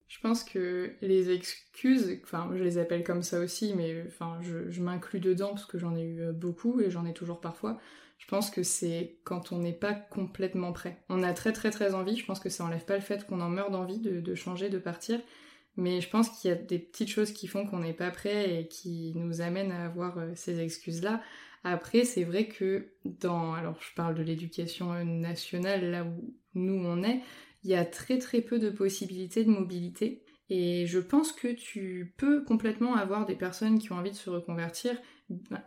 Je 0.07 0.19
pense 0.19 0.43
que 0.43 0.93
les 1.01 1.31
excuses, 1.31 2.19
enfin, 2.23 2.49
je 2.53 2.63
les 2.63 2.77
appelle 2.77 3.03
comme 3.03 3.23
ça 3.23 3.39
aussi, 3.39 3.73
mais 3.75 4.03
enfin, 4.07 4.37
je, 4.41 4.69
je 4.69 4.81
m'inclus 4.81 5.19
dedans 5.19 5.49
parce 5.49 5.65
que 5.65 5.79
j'en 5.79 5.95
ai 5.95 6.03
eu 6.03 6.31
beaucoup 6.31 6.79
et 6.79 6.91
j'en 6.91 7.05
ai 7.05 7.13
toujours 7.13 7.41
parfois. 7.41 7.79
Je 8.17 8.27
pense 8.27 8.49
que 8.49 8.63
c'est 8.63 9.17
quand 9.23 9.51
on 9.51 9.59
n'est 9.59 9.73
pas 9.73 9.93
complètement 9.93 10.71
prêt. 10.71 11.03
On 11.09 11.23
a 11.23 11.33
très 11.33 11.53
très 11.53 11.69
très 11.69 11.93
envie, 11.93 12.17
je 12.17 12.25
pense 12.25 12.39
que 12.39 12.49
ça 12.49 12.63
enlève 12.63 12.85
pas 12.85 12.95
le 12.95 13.01
fait 13.01 13.25
qu'on 13.27 13.41
en 13.41 13.49
meurt 13.49 13.71
d'envie 13.71 13.99
de, 13.99 14.35
changer, 14.35 14.69
de 14.69 14.79
partir, 14.79 15.19
mais 15.77 16.01
je 16.01 16.09
pense 16.09 16.29
qu'il 16.29 16.49
y 16.49 16.53
a 16.53 16.55
des 16.55 16.79
petites 16.79 17.09
choses 17.09 17.31
qui 17.31 17.47
font 17.47 17.67
qu'on 17.67 17.79
n'est 17.79 17.93
pas 17.93 18.11
prêt 18.11 18.61
et 18.61 18.67
qui 18.67 19.13
nous 19.15 19.41
amènent 19.41 19.71
à 19.71 19.85
avoir 19.85 20.17
euh, 20.17 20.31
ces 20.35 20.59
excuses-là. 20.59 21.21
Après, 21.63 22.05
c'est 22.05 22.23
vrai 22.23 22.47
que 22.47 22.93
dans, 23.03 23.53
alors 23.53 23.81
je 23.81 23.93
parle 23.95 24.15
de 24.15 24.23
l'éducation 24.23 24.93
nationale, 25.03 25.91
là 25.91 26.03
où 26.03 26.35
nous 26.53 26.85
on 26.85 27.03
est, 27.03 27.21
il 27.63 27.71
y 27.71 27.75
a 27.75 27.83
très 27.83 28.19
très 28.19 28.41
peu 28.41 28.59
de 28.59 28.69
possibilités 28.69 29.43
de 29.43 29.49
mobilité. 29.49 30.23
Et 30.49 30.85
je 30.85 30.99
pense 30.99 31.31
que 31.31 31.47
tu 31.47 32.13
peux 32.17 32.43
complètement 32.43 32.95
avoir 32.95 33.25
des 33.25 33.35
personnes 33.35 33.79
qui 33.79 33.91
ont 33.91 33.97
envie 33.97 34.11
de 34.11 34.15
se 34.15 34.29
reconvertir, 34.29 34.95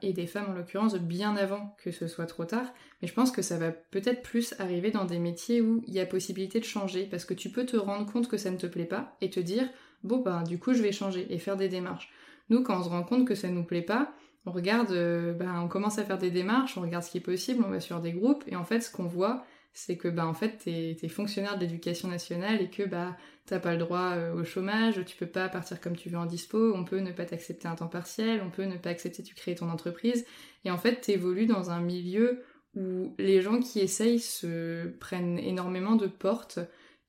et 0.02 0.12
des 0.12 0.26
femmes 0.26 0.50
en 0.50 0.52
l'occurrence, 0.52 0.94
bien 0.94 1.36
avant 1.36 1.76
que 1.82 1.90
ce 1.90 2.06
soit 2.06 2.26
trop 2.26 2.44
tard. 2.44 2.72
Mais 3.02 3.08
je 3.08 3.14
pense 3.14 3.30
que 3.30 3.42
ça 3.42 3.58
va 3.58 3.70
peut-être 3.70 4.22
plus 4.22 4.54
arriver 4.58 4.90
dans 4.90 5.04
des 5.04 5.18
métiers 5.18 5.60
où 5.60 5.82
il 5.86 5.94
y 5.94 6.00
a 6.00 6.06
possibilité 6.06 6.60
de 6.60 6.64
changer, 6.64 7.06
parce 7.06 7.24
que 7.24 7.34
tu 7.34 7.50
peux 7.50 7.66
te 7.66 7.76
rendre 7.76 8.10
compte 8.10 8.28
que 8.28 8.36
ça 8.36 8.50
ne 8.50 8.56
te 8.56 8.66
plaît 8.66 8.84
pas 8.84 9.16
et 9.20 9.30
te 9.30 9.40
dire, 9.40 9.68
bon 10.04 10.18
ben 10.18 10.42
du 10.42 10.58
coup 10.58 10.74
je 10.74 10.82
vais 10.82 10.92
changer 10.92 11.26
et 11.32 11.38
faire 11.38 11.56
des 11.56 11.68
démarches. 11.68 12.10
Nous, 12.50 12.62
quand 12.62 12.78
on 12.80 12.84
se 12.84 12.88
rend 12.88 13.02
compte 13.02 13.26
que 13.26 13.34
ça 13.34 13.48
ne 13.48 13.54
nous 13.54 13.64
plaît 13.64 13.82
pas, 13.82 14.12
on 14.46 14.52
regarde, 14.52 14.92
euh, 14.92 15.32
ben, 15.32 15.60
on 15.62 15.68
commence 15.68 15.98
à 15.98 16.04
faire 16.04 16.18
des 16.18 16.30
démarches, 16.30 16.78
on 16.78 16.80
regarde 16.80 17.04
ce 17.04 17.10
qui 17.10 17.18
est 17.18 17.22
possible, 17.22 17.62
on 17.66 17.70
va 17.70 17.80
sur 17.80 18.00
des 18.00 18.12
groupes, 18.12 18.44
et 18.46 18.56
en 18.56 18.64
fait 18.64 18.80
ce 18.80 18.90
qu'on 18.90 19.06
voit, 19.06 19.44
c'est 19.78 19.96
que 19.96 20.08
bah 20.08 20.26
en 20.26 20.34
fait 20.34 20.58
t'es 20.64 20.96
es 21.00 21.08
fonctionnaire 21.08 21.56
de 21.56 21.60
l'éducation 21.60 22.08
nationale 22.08 22.60
et 22.60 22.68
que 22.68 22.82
bah 22.82 23.16
t'as 23.46 23.60
pas 23.60 23.74
le 23.74 23.78
droit 23.78 24.14
euh, 24.16 24.34
au 24.34 24.42
chômage, 24.44 25.04
tu 25.04 25.16
peux 25.16 25.26
pas 25.26 25.48
partir 25.48 25.80
comme 25.80 25.94
tu 25.96 26.08
veux 26.08 26.18
en 26.18 26.26
dispo, 26.26 26.72
on 26.74 26.84
peut 26.84 26.98
ne 26.98 27.12
pas 27.12 27.24
t'accepter 27.24 27.68
un 27.68 27.76
temps 27.76 27.86
partiel, 27.86 28.42
on 28.44 28.50
peut 28.50 28.64
ne 28.64 28.76
pas 28.76 28.90
accepter 28.90 29.22
de 29.22 29.28
créer 29.28 29.54
ton 29.54 29.70
entreprise. 29.70 30.26
Et 30.64 30.72
en 30.72 30.78
fait 30.78 31.00
t'évolues 31.00 31.46
dans 31.46 31.70
un 31.70 31.80
milieu 31.80 32.42
où 32.74 33.14
les 33.18 33.40
gens 33.40 33.60
qui 33.60 33.78
essayent 33.78 34.18
se 34.18 34.88
prennent 34.98 35.38
énormément 35.38 35.94
de 35.94 36.08
portes 36.08 36.58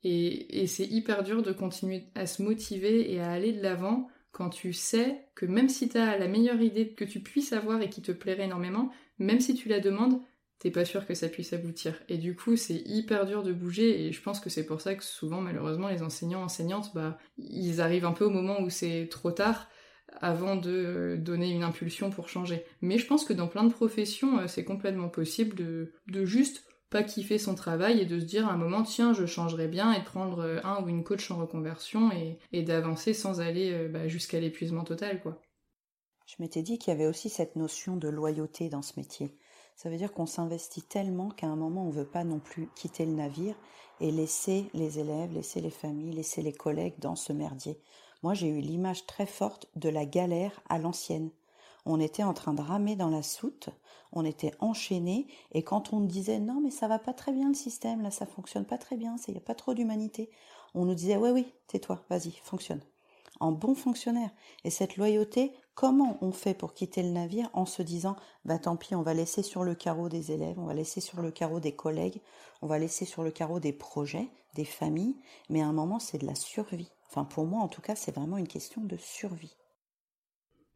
et, 0.03 0.61
et 0.61 0.67
c'est 0.67 0.85
hyper 0.85 1.23
dur 1.23 1.41
de 1.41 1.51
continuer 1.51 2.03
à 2.13 2.27
se 2.27 2.43
motiver 2.43 3.11
et 3.11 3.19
à 3.19 3.31
aller 3.31 3.51
de 3.51 3.63
l'avant 3.63 4.09
quand 4.31 4.49
tu 4.51 4.73
sais 4.73 5.25
que 5.33 5.47
même 5.47 5.69
si 5.69 5.89
t'as 5.89 6.19
la 6.19 6.27
meilleure 6.27 6.61
idée 6.61 6.89
que 6.89 7.03
tu 7.03 7.19
puisses 7.19 7.51
avoir 7.51 7.81
et 7.81 7.89
qui 7.89 8.03
te 8.03 8.11
plairait 8.11 8.45
énormément, 8.45 8.91
même 9.17 9.39
si 9.39 9.55
tu 9.55 9.69
la 9.69 9.79
demandes, 9.79 10.21
t'es 10.59 10.71
pas 10.71 10.85
sûr 10.85 11.05
que 11.05 11.13
ça 11.13 11.29
puisse 11.29 11.53
aboutir. 11.53 11.95
Et 12.09 12.17
du 12.17 12.35
coup, 12.35 12.55
c'est 12.55 12.81
hyper 12.85 13.25
dur 13.25 13.43
de 13.43 13.53
bouger, 13.53 14.05
et 14.05 14.11
je 14.11 14.21
pense 14.21 14.39
que 14.39 14.49
c'est 14.49 14.65
pour 14.65 14.81
ça 14.81 14.95
que 14.95 15.03
souvent, 15.03 15.41
malheureusement, 15.41 15.89
les 15.89 16.03
enseignants, 16.03 16.43
enseignantes, 16.43 16.91
bah, 16.93 17.17
ils 17.37 17.81
arrivent 17.81 18.05
un 18.05 18.13
peu 18.13 18.25
au 18.25 18.29
moment 18.29 18.61
où 18.61 18.69
c'est 18.69 19.07
trop 19.09 19.31
tard 19.31 19.67
avant 20.21 20.55
de 20.55 21.17
donner 21.19 21.51
une 21.51 21.63
impulsion 21.63 22.09
pour 22.09 22.29
changer. 22.29 22.65
Mais 22.81 22.97
je 22.97 23.05
pense 23.05 23.25
que 23.25 23.33
dans 23.33 23.47
plein 23.47 23.63
de 23.63 23.71
professions, 23.71 24.39
euh, 24.39 24.47
c'est 24.47 24.63
complètement 24.63 25.07
possible 25.07 25.55
de, 25.55 25.93
de 26.07 26.25
juste 26.25 26.63
pas 26.89 27.03
kiffer 27.03 27.37
son 27.37 27.55
travail 27.55 27.99
et 27.99 28.05
de 28.05 28.19
se 28.19 28.25
dire 28.25 28.47
à 28.47 28.53
un 28.53 28.57
moment 28.57 28.83
tiens 28.83 29.13
je 29.13 29.25
changerais 29.25 29.67
bien 29.67 29.93
et 29.93 29.99
de 29.99 30.05
prendre 30.05 30.39
euh, 30.39 30.59
un 30.63 30.81
ou 30.81 30.89
une 30.89 31.03
coach 31.03 31.29
en 31.29 31.37
reconversion 31.37 32.09
et, 32.51 32.63
d'avancer 32.63 33.13
sans 33.13 33.41
aller 33.41 33.71
euh, 33.71 33.87
bah, 33.87 34.07
jusqu'à 34.07 34.39
l'épuisement 34.39 34.83
total 34.83 35.21
quoi. 35.21 35.39
Je 36.25 36.35
m'étais 36.39 36.61
dit 36.61 36.77
qu'il 36.77 36.93
y 36.93 36.95
avait 36.95 37.07
aussi 37.07 37.29
cette 37.29 37.55
notion 37.55 37.95
de 37.95 38.07
loyauté 38.07 38.69
dans 38.69 38.83
ce 38.83 38.93
métier. 38.97 39.35
Ça 39.81 39.89
veut 39.89 39.95
dire 39.95 40.11
qu'on 40.11 40.25
s'investit 40.25 40.81
tellement 40.81 41.29
qu'à 41.29 41.47
un 41.47 41.55
moment, 41.55 41.83
on 41.83 41.87
ne 41.87 41.93
veut 41.93 42.03
pas 42.03 42.25
non 42.25 42.39
plus 42.39 42.67
quitter 42.75 43.05
le 43.05 43.13
navire 43.13 43.55
et 44.01 44.11
laisser 44.11 44.69
les 44.73 44.99
élèves, 44.99 45.31
laisser 45.31 45.61
les 45.61 45.69
familles, 45.69 46.11
laisser 46.11 46.41
les 46.41 46.51
collègues 46.51 46.99
dans 46.99 47.15
ce 47.15 47.31
merdier. 47.31 47.79
Moi, 48.21 48.33
j'ai 48.33 48.49
eu 48.49 48.59
l'image 48.59 49.05
très 49.05 49.25
forte 49.25 49.69
de 49.77 49.87
la 49.87 50.05
galère 50.05 50.59
à 50.67 50.79
l'ancienne. 50.79 51.31
On 51.85 52.01
était 52.01 52.23
en 52.23 52.33
train 52.33 52.53
de 52.53 52.61
ramer 52.61 52.97
dans 52.97 53.07
la 53.07 53.23
soute, 53.23 53.69
on 54.11 54.25
était 54.25 54.51
enchaînés, 54.59 55.27
et 55.53 55.63
quand 55.63 55.93
on 55.93 56.01
disait 56.01 56.39
non, 56.39 56.59
mais 56.59 56.71
ça 56.71 56.89
va 56.89 56.99
pas 56.99 57.13
très 57.13 57.31
bien 57.31 57.47
le 57.47 57.53
système, 57.53 58.01
là, 58.01 58.11
ça 58.11 58.25
fonctionne 58.25 58.65
pas 58.65 58.77
très 58.77 58.97
bien, 58.97 59.15
il 59.29 59.31
n'y 59.31 59.37
a 59.37 59.41
pas 59.41 59.55
trop 59.55 59.73
d'humanité, 59.73 60.29
on 60.75 60.83
nous 60.83 60.93
disait 60.93 61.15
ouais, 61.15 61.31
oui, 61.31 61.53
tais-toi, 61.67 62.03
vas-y, 62.09 62.31
fonctionne 62.43 62.81
en 63.39 63.51
bon 63.51 63.75
fonctionnaire. 63.75 64.31
Et 64.63 64.69
cette 64.69 64.97
loyauté, 64.97 65.53
comment 65.79 66.17
on 66.19 66.33
fait 66.33 66.53
pour 66.53 66.73
quitter 66.73 67.01
le 67.01 67.07
navire 67.07 67.49
en 67.53 67.65
se 67.65 67.81
disant, 67.81 68.17
bah 68.43 68.59
tant 68.59 68.75
pis, 68.75 68.95
on 68.95 69.01
va 69.01 69.13
laisser 69.13 69.43
sur 69.43 69.63
le 69.63 69.75
carreau 69.75 70.09
des 70.09 70.33
élèves, 70.33 70.59
on 70.59 70.65
va 70.65 70.73
laisser 70.73 70.99
sur 70.99 71.21
le 71.21 71.31
carreau 71.31 71.61
des 71.61 71.71
collègues, 71.71 72.19
on 72.61 72.67
va 72.67 72.77
laisser 72.77 73.05
sur 73.05 73.23
le 73.23 73.31
carreau 73.31 73.61
des 73.61 73.71
projets, 73.71 74.27
des 74.55 74.65
familles, 74.65 75.15
mais 75.49 75.61
à 75.61 75.67
un 75.67 75.71
moment, 75.71 75.99
c'est 75.99 76.17
de 76.17 76.27
la 76.27 76.35
survie. 76.35 76.91
Enfin, 77.07 77.23
pour 77.23 77.45
moi, 77.45 77.61
en 77.61 77.69
tout 77.69 77.79
cas, 77.79 77.95
c'est 77.95 78.13
vraiment 78.13 78.35
une 78.35 78.49
question 78.49 78.81
de 78.81 78.97
survie. 78.97 79.55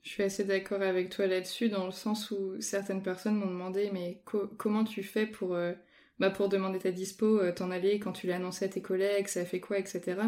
Je 0.04 0.10
suis 0.10 0.24
assez 0.24 0.46
d'accord 0.46 0.82
avec 0.82 1.10
toi 1.10 1.28
là-dessus, 1.28 1.68
dans 1.68 1.86
le 1.86 1.92
sens 1.92 2.32
où 2.32 2.62
certaines 2.62 3.04
personnes 3.04 3.36
m'ont 3.36 3.48
demandé, 3.48 3.90
mais 3.92 4.24
comment 4.58 4.86
tu 4.86 5.04
fais 5.04 5.28
pour, 5.28 5.54
euh, 5.54 5.74
bah 6.20 6.30
pour 6.30 6.48
demander 6.48 6.80
ta 6.80 6.92
dispo, 6.92 7.42
euh, 7.42 7.52
t'en 7.52 7.72
aller 7.72 8.00
quand 8.00 8.14
tu 8.14 8.28
l'as 8.28 8.38
annoncé 8.38 8.64
à 8.64 8.70
tes 8.70 8.82
collègues, 8.82 9.28
ça 9.28 9.44
fait 9.44 9.60
quoi, 9.60 9.80
etc. 9.80 10.22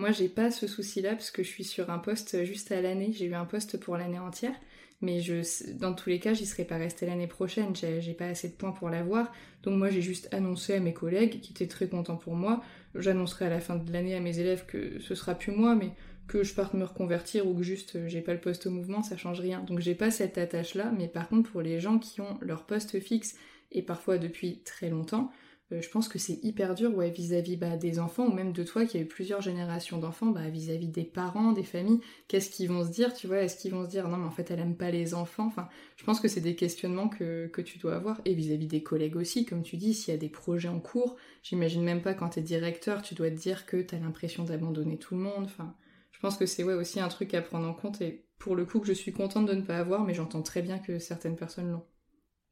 moi, 0.00 0.10
j'ai 0.12 0.28
pas 0.28 0.50
ce 0.50 0.66
souci-là 0.66 1.10
parce 1.10 1.30
que 1.30 1.42
je 1.42 1.48
suis 1.48 1.64
sur 1.64 1.90
un 1.90 1.98
poste 1.98 2.44
juste 2.44 2.72
à 2.72 2.80
l'année. 2.80 3.12
J'ai 3.12 3.26
eu 3.26 3.34
un 3.34 3.44
poste 3.44 3.78
pour 3.78 3.96
l'année 3.96 4.18
entière. 4.18 4.54
Mais 5.02 5.20
je, 5.20 5.72
dans 5.74 5.94
tous 5.94 6.10
les 6.10 6.18
cas, 6.18 6.34
j'y 6.34 6.44
serais 6.46 6.64
pas 6.64 6.76
restée 6.76 7.06
l'année 7.06 7.26
prochaine. 7.26 7.74
J'ai 7.76 8.14
pas 8.14 8.26
assez 8.26 8.48
de 8.48 8.54
points 8.54 8.72
pour 8.72 8.90
l'avoir. 8.90 9.30
Donc 9.62 9.78
moi, 9.78 9.90
j'ai 9.90 10.02
juste 10.02 10.32
annoncé 10.32 10.74
à 10.74 10.80
mes 10.80 10.92
collègues 10.92 11.40
qui 11.40 11.52
étaient 11.52 11.66
très 11.66 11.88
contents 11.88 12.16
pour 12.16 12.34
moi. 12.34 12.62
J'annoncerai 12.94 13.46
à 13.46 13.50
la 13.50 13.60
fin 13.60 13.76
de 13.76 13.92
l'année 13.92 14.14
à 14.14 14.20
mes 14.20 14.38
élèves 14.38 14.66
que 14.66 14.98
ce 15.00 15.14
sera 15.14 15.34
plus 15.34 15.52
moi, 15.52 15.74
mais 15.74 15.92
que 16.26 16.42
je 16.44 16.54
parte 16.54 16.74
me 16.74 16.84
reconvertir 16.84 17.46
ou 17.46 17.54
que 17.54 17.62
juste 17.62 18.06
j'ai 18.06 18.20
pas 18.20 18.34
le 18.34 18.40
poste 18.40 18.66
au 18.66 18.70
mouvement, 18.70 19.02
ça 19.02 19.16
change 19.16 19.40
rien. 19.40 19.60
Donc 19.60 19.80
j'ai 19.80 19.94
pas 19.94 20.10
cette 20.10 20.38
attache-là. 20.38 20.92
Mais 20.96 21.08
par 21.08 21.28
contre, 21.28 21.50
pour 21.50 21.62
les 21.62 21.80
gens 21.80 21.98
qui 21.98 22.20
ont 22.20 22.38
leur 22.40 22.64
poste 22.64 23.00
fixe 23.00 23.36
et 23.72 23.82
parfois 23.82 24.18
depuis 24.18 24.60
très 24.64 24.90
longtemps, 24.90 25.30
euh, 25.30 25.49
je 25.70 25.88
pense 25.88 26.08
que 26.08 26.18
c'est 26.18 26.38
hyper 26.42 26.74
dur 26.74 27.00
vis-à-vis 27.00 27.56
bah, 27.56 27.76
des 27.76 28.00
enfants 28.00 28.26
ou 28.26 28.32
même 28.32 28.52
de 28.52 28.64
toi 28.64 28.84
qui 28.84 28.96
a 28.96 29.00
eu 29.00 29.06
plusieurs 29.06 29.40
générations 29.40 29.98
d'enfants, 29.98 30.26
bah, 30.26 30.48
vis-à-vis 30.48 30.88
des 30.88 31.04
parents, 31.04 31.52
des 31.52 31.62
familles, 31.62 32.00
qu'est-ce 32.28 32.50
qu'ils 32.50 32.68
vont 32.68 32.84
se 32.84 32.90
dire, 32.90 33.14
tu 33.14 33.26
vois, 33.26 33.42
est-ce 33.42 33.56
qu'ils 33.56 33.72
vont 33.72 33.84
se 33.84 33.90
dire 33.90 34.08
non 34.08 34.16
mais 34.16 34.26
en 34.26 34.30
fait 34.30 34.50
elle 34.50 34.60
aime 34.60 34.76
pas 34.76 34.90
les 34.90 35.14
enfants, 35.14 35.46
enfin 35.46 35.68
je 35.96 36.04
pense 36.04 36.20
que 36.20 36.28
c'est 36.28 36.40
des 36.40 36.56
questionnements 36.56 37.08
que, 37.08 37.50
tu 37.60 37.78
dois 37.78 37.94
avoir. 37.94 38.20
Et 38.24 38.34
vis-à-vis 38.34 38.66
des 38.66 38.82
collègues 38.82 39.16
aussi, 39.16 39.44
comme 39.44 39.62
tu 39.62 39.76
dis, 39.76 39.94
s'il 39.94 40.12
y 40.12 40.16
a 40.16 40.20
des 40.20 40.28
projets 40.28 40.68
en 40.68 40.80
cours, 40.80 41.16
j'imagine 41.42 41.82
même 41.82 42.02
pas 42.02 42.14
quand 42.14 42.30
t'es 42.30 42.42
directeur, 42.42 43.02
tu 43.02 43.14
dois 43.14 43.30
te 43.30 43.36
dire 43.36 43.66
que 43.66 43.80
t'as 43.82 43.98
l'impression 43.98 44.44
d'abandonner 44.44 44.98
tout 44.98 45.14
le 45.14 45.20
monde, 45.20 45.44
enfin 45.44 45.74
je 46.10 46.18
pense 46.20 46.36
que 46.36 46.46
c'est 46.46 46.64
aussi 46.64 47.00
un 47.00 47.08
truc 47.08 47.32
à 47.34 47.42
prendre 47.42 47.68
en 47.68 47.74
compte 47.74 48.00
et 48.00 48.26
pour 48.38 48.56
le 48.56 48.64
coup 48.64 48.80
que 48.80 48.86
je 48.86 48.92
suis 48.92 49.12
contente 49.12 49.46
de 49.46 49.54
ne 49.54 49.62
pas 49.62 49.78
avoir, 49.78 50.04
mais 50.04 50.14
j'entends 50.14 50.42
très 50.42 50.62
bien 50.62 50.78
que 50.78 50.98
certaines 50.98 51.36
personnes 51.36 51.70
l'ont. 51.70 51.84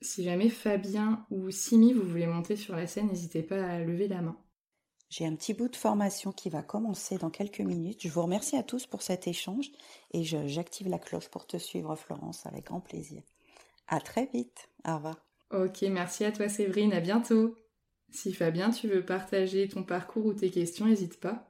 Si 0.01 0.22
jamais 0.22 0.49
Fabien 0.49 1.26
ou 1.30 1.51
Simi, 1.51 1.92
vous 1.92 2.09
voulez 2.09 2.26
monter 2.26 2.57
sur 2.57 2.76
la 2.76 2.86
scène, 2.86 3.09
n'hésitez 3.09 3.42
pas 3.42 3.64
à 3.64 3.80
lever 3.80 4.09
la 4.09 4.22
main. 4.22 4.36
J'ai 5.11 5.26
un 5.26 5.34
petit 5.34 5.55
bout 5.55 5.68
de 5.68 5.76
formation 5.76 6.32
qui 6.32 6.51
va 6.51 6.62
commencer 6.62 7.16
dans 7.16 7.30
quelques 7.30 7.61
minutes. 7.61 8.03
Je 8.03 8.11
vous 8.11 8.22
remercie 8.22 8.57
à 8.57 8.62
tous 8.62 8.86
pour 8.86 9.01
cet 9.03 9.26
échange 9.26 9.70
et 10.12 10.22
j'active 10.22 10.88
la 10.88 10.99
cloche 10.99 11.28
pour 11.28 11.46
te 11.46 11.57
suivre, 11.57 11.96
Florence, 11.96 12.44
avec 12.46 12.66
grand 12.66 12.80
plaisir. 12.80 13.22
À 13.88 14.01
très 14.01 14.26
vite. 14.26 14.68
Au 14.86 14.96
revoir. 14.96 15.16
Ok, 15.51 15.82
merci 15.90 16.24
à 16.24 16.32
toi, 16.32 16.49
Séverine. 16.49 16.92
À 16.92 17.01
bientôt. 17.01 17.57
Si 18.11 18.32
Fabien, 18.32 18.70
tu 18.70 18.86
veux 18.86 19.05
partager 19.05 19.66
ton 19.66 19.82
parcours 19.82 20.26
ou 20.26 20.34
tes 20.34 20.51
questions, 20.51 20.86
n'hésite 20.86 21.20
pas. 21.20 21.49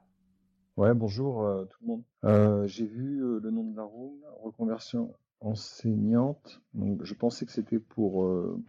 Ouais, 0.77 0.93
bonjour 0.93 1.43
euh, 1.43 1.65
tout 1.65 1.77
le 1.81 1.87
monde. 1.87 2.03
Euh, 2.23 2.65
j'ai 2.65 2.85
vu 2.85 3.21
euh, 3.21 3.39
le 3.43 3.51
nom 3.51 3.65
de 3.65 3.75
la 3.75 3.83
room, 3.83 4.17
reconversion 4.41 5.13
enseignante. 5.41 6.61
Donc, 6.73 7.03
je 7.03 7.13
pensais 7.13 7.45
que 7.45 7.51
c'était 7.51 7.79
pour 7.79 8.23
euh, 8.23 8.61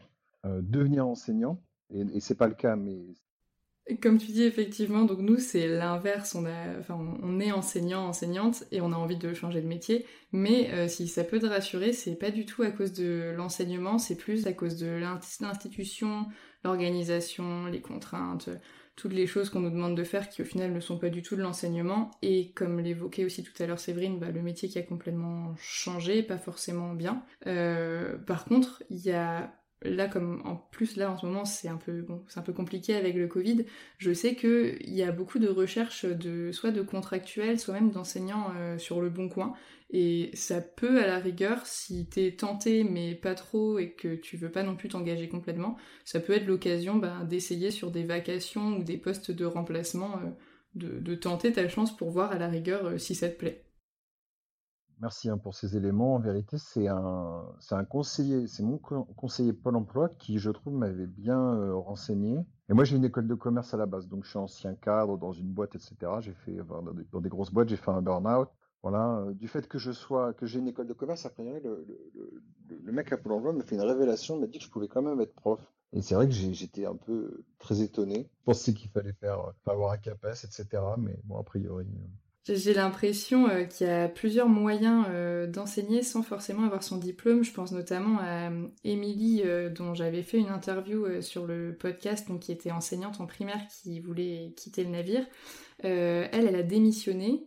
euh, 0.47 0.61
devenir 0.63 1.07
enseignant. 1.07 1.61
Et, 1.93 2.01
et 2.01 2.21
c'est 2.21 2.37
pas 2.37 2.49
le 2.49 2.55
cas, 2.55 2.77
mais 2.77 2.99
comme 3.97 4.19
tu 4.19 4.31
dis 4.31 4.45
effectivement, 4.45 5.05
donc 5.05 5.19
nous 5.19 5.39
c'est 5.39 5.67
l'inverse, 5.67 6.35
on, 6.35 6.47
enfin, 6.79 6.95
on 7.23 7.41
est 7.41 7.53
enseignant, 7.53 8.07
enseignante 8.07 8.65
et 8.71 8.81
on 8.81 8.93
a 8.93 8.97
envie 8.97 9.17
de 9.17 9.35
changer 9.35 9.61
de 9.61 9.67
métier, 9.67 10.07
mais 10.33 10.71
euh, 10.73 10.87
si 10.87 11.09
ça 11.09 11.25
peut 11.25 11.41
te 11.41 11.47
rassurer, 11.47 11.93
c'est 11.93 12.15
pas 12.15 12.31
du 12.31 12.47
tout 12.47 12.63
à 12.63 12.71
cause 12.71 12.93
de 12.93 13.33
l'enseignement, 13.37 13.99
c'est 13.99 14.17
plus 14.17 14.47
à 14.47 14.53
cause 14.53 14.77
de 14.77 14.87
l'institution, 14.87 16.27
l'organisation, 16.65 17.67
les 17.67 17.81
contraintes, 17.81 18.49
toutes 19.01 19.15
les 19.15 19.27
choses 19.27 19.49
qu'on 19.49 19.61
nous 19.61 19.71
demande 19.71 19.97
de 19.97 20.05
faire 20.05 20.29
qui 20.29 20.43
au 20.43 20.45
final 20.45 20.75
ne 20.75 20.81
sont 20.81 20.99
pas 20.99 21.09
du 21.09 21.23
tout 21.23 21.35
de 21.35 21.41
l'enseignement 21.41 22.11
et 22.21 22.51
comme 22.51 22.81
l'évoquait 22.81 23.25
aussi 23.25 23.43
tout 23.43 23.63
à 23.63 23.67
l'heure 23.67 23.79
Séverine, 23.79 24.19
bah, 24.19 24.31
le 24.31 24.43
métier 24.43 24.69
qui 24.69 24.79
a 24.79 24.83
complètement 24.83 25.55
changé, 25.59 26.23
pas 26.23 26.37
forcément 26.37 26.93
bien. 26.93 27.23
Euh, 27.47 28.19
par 28.19 28.45
contre, 28.45 28.83
il 28.91 28.99
y 28.99 29.13
a 29.13 29.55
là 29.83 30.09
comme 30.09 30.43
en 30.45 30.57
plus 30.57 30.97
là 30.97 31.11
en 31.11 31.17
ce 31.17 31.27
moment 31.27 31.45
c'est 31.45 31.69
un 31.69 31.77
peu 31.77 32.03
bon, 32.03 32.23
c'est 32.29 32.39
un 32.39 32.43
peu 32.43 32.53
compliqué 32.53 32.95
avec 32.95 33.15
le 33.15 33.27
Covid, 33.27 33.65
je 33.99 34.13
sais 34.13 34.35
que 34.35 34.77
il 34.81 34.95
y 34.95 35.03
a 35.03 35.13
beaucoup 35.13 35.39
de 35.39 35.49
recherches 35.49 36.05
de 36.05 36.53
soit 36.53 36.71
de 36.71 36.83
contractuels, 36.83 37.59
soit 37.59 37.75
même 37.75 37.91
d'enseignants 37.91 38.53
euh, 38.57 38.79
sur 38.79 39.01
le 39.01 39.11
bon 39.11 39.29
coin 39.29 39.55
et 39.93 40.31
ça 40.35 40.61
peut 40.61 41.03
à 41.03 41.07
la 41.07 41.19
rigueur 41.19 41.67
si 41.67 42.07
t'es 42.07 42.33
tenté 42.33 42.85
mais 42.85 43.15
pas 43.15 43.35
trop 43.35 43.79
et 43.79 43.91
que 43.93 44.15
tu 44.15 44.37
veux 44.37 44.51
pas 44.51 44.63
non 44.63 44.77
plus 44.77 44.89
t'engager 44.89 45.29
complètement, 45.29 45.77
ça 46.05 46.21
peut 46.21 46.33
être 46.35 46.47
l'occasion 46.47 46.97
bah, 46.97 47.25
d'essayer 47.29 47.71
sur 47.71 47.91
des 47.91 48.05
vacations 48.05 48.77
ou 48.77 48.85
des 48.85 48.99
postes 48.99 49.31
de 49.31 49.45
remplacement 49.45 50.17
euh, 50.19 50.31
de, 50.75 51.15
tenter 51.15 51.53
ta 51.53 51.69
chance 51.69 51.97
pour 51.97 52.11
voir 52.11 52.31
à 52.31 52.39
la 52.39 52.49
rigueur 52.49 52.87
euh, 52.87 52.99
si 52.99 53.15
ça 53.15 53.29
te 53.29 53.37
plaît. 53.37 53.65
Merci 55.01 55.31
hein, 55.31 55.39
pour 55.39 55.55
ces 55.55 55.79
éléments. 55.79 56.17
En 56.17 56.19
vérité, 56.19 56.59
c'est 56.59 56.87
un, 56.87 57.85
conseiller, 57.89 58.47
c'est 58.47 58.63
mon 58.63 58.77
conseiller 58.79 59.55
Pôle 59.55 59.77
emploi 59.77 60.11
qui, 60.11 60.39
je 60.39 60.51
trouve, 60.51 60.75
m'avait 60.75 61.07
bien 61.07 61.41
euh, 61.41 61.75
renseigné. 61.75 62.45
Et 62.69 62.75
moi, 62.75 62.85
j'ai 62.85 62.97
une 62.97 63.05
école 63.05 63.27
de 63.27 63.35
commerce 63.35 63.73
à 63.73 63.79
la 63.79 63.87
base, 63.87 64.09
donc 64.09 64.25
je 64.25 64.31
suis 64.31 64.39
ancien 64.39 64.75
cadre 64.75 65.17
dans 65.17 65.33
une 65.33 65.51
boîte, 65.51 65.75
etc. 65.75 65.97
J'ai 66.21 66.35
fait, 66.35 66.59
dans, 67.13 67.21
des, 67.21 67.29
grosses 67.31 67.51
boîtes, 67.51 67.71
j'ai 67.71 67.77
fait 67.77 67.91
un 67.91 68.03
burn-out. 68.03 68.49
Voilà, 68.83 69.21
euh, 69.21 69.33
du 69.33 69.49
fait 69.49 69.67
que 69.69 69.79
je 69.79 69.91
sois, 69.91 70.35
que 70.35 70.45
j'ai 70.45 70.59
une 70.59 70.69
école 70.69 70.87
de 70.87 70.93
commerce, 70.93 71.25
après, 71.25 71.61
le, 71.61 71.87
le, 72.69 72.93
mec 72.93 73.11
à 73.13 73.17
Pôle 73.17 73.33
emploi 73.33 73.53
m'a 73.55 73.63
fait 73.63 73.77
une 73.77 73.83
révélation, 73.83 74.39
m'a 74.39 74.47
dit 74.47 74.59
que 74.59 74.65
je 74.65 74.71
pouvais 74.71 74.89
quand 74.89 75.03
même 75.03 75.21
être 75.21 75.35
prof. 75.35 75.61
Et 75.93 76.03
c'est 76.03 76.15
vrai 76.15 76.29
que 76.29 76.35
j'étais 76.35 76.85
un 76.85 76.95
peu 76.95 77.43
très 77.59 77.81
étonné. 77.81 78.31
Je 78.41 78.45
pensais 78.45 78.75
qu'il 78.75 78.91
fallait 78.91 79.15
faire, 79.15 79.41
euh, 79.41 79.73
avoir 79.73 79.93
un 79.93 79.99
CAPES, 79.99 80.45
etc. 80.45 80.67
Mais 80.99 81.19
bon, 81.25 81.39
a 81.39 81.43
priori. 81.43 81.87
J'ai 82.49 82.73
l'impression 82.73 83.49
euh, 83.49 83.65
qu'il 83.65 83.87
y 83.87 83.91
a 83.91 84.09
plusieurs 84.09 84.49
moyens 84.49 85.05
euh, 85.11 85.47
d'enseigner 85.47 86.03
sans 86.03 86.23
forcément 86.23 86.65
avoir 86.65 86.83
son 86.83 86.97
diplôme. 86.97 87.45
Je 87.45 87.53
pense 87.53 87.71
notamment 87.71 88.19
à 88.19 88.51
euh, 88.51 88.67
Émilie, 88.83 89.43
dont 89.75 89.95
j'avais 89.95 90.23
fait 90.23 90.39
une 90.39 90.49
interview 90.49 91.21
sur 91.21 91.47
le 91.47 91.77
podcast, 91.79 92.29
donc 92.29 92.41
qui 92.41 92.53
était 92.53 92.71
enseignante 92.71 93.21
en 93.21 93.27
primaire 93.27 93.61
qui 93.69 94.01
voulait 94.01 94.55
quitter 94.57 94.85
le 94.85 94.91
navire. 94.91 95.27
elle, 95.83 96.29
elle 96.33 96.57
a 96.57 96.63
démissionné 96.63 97.45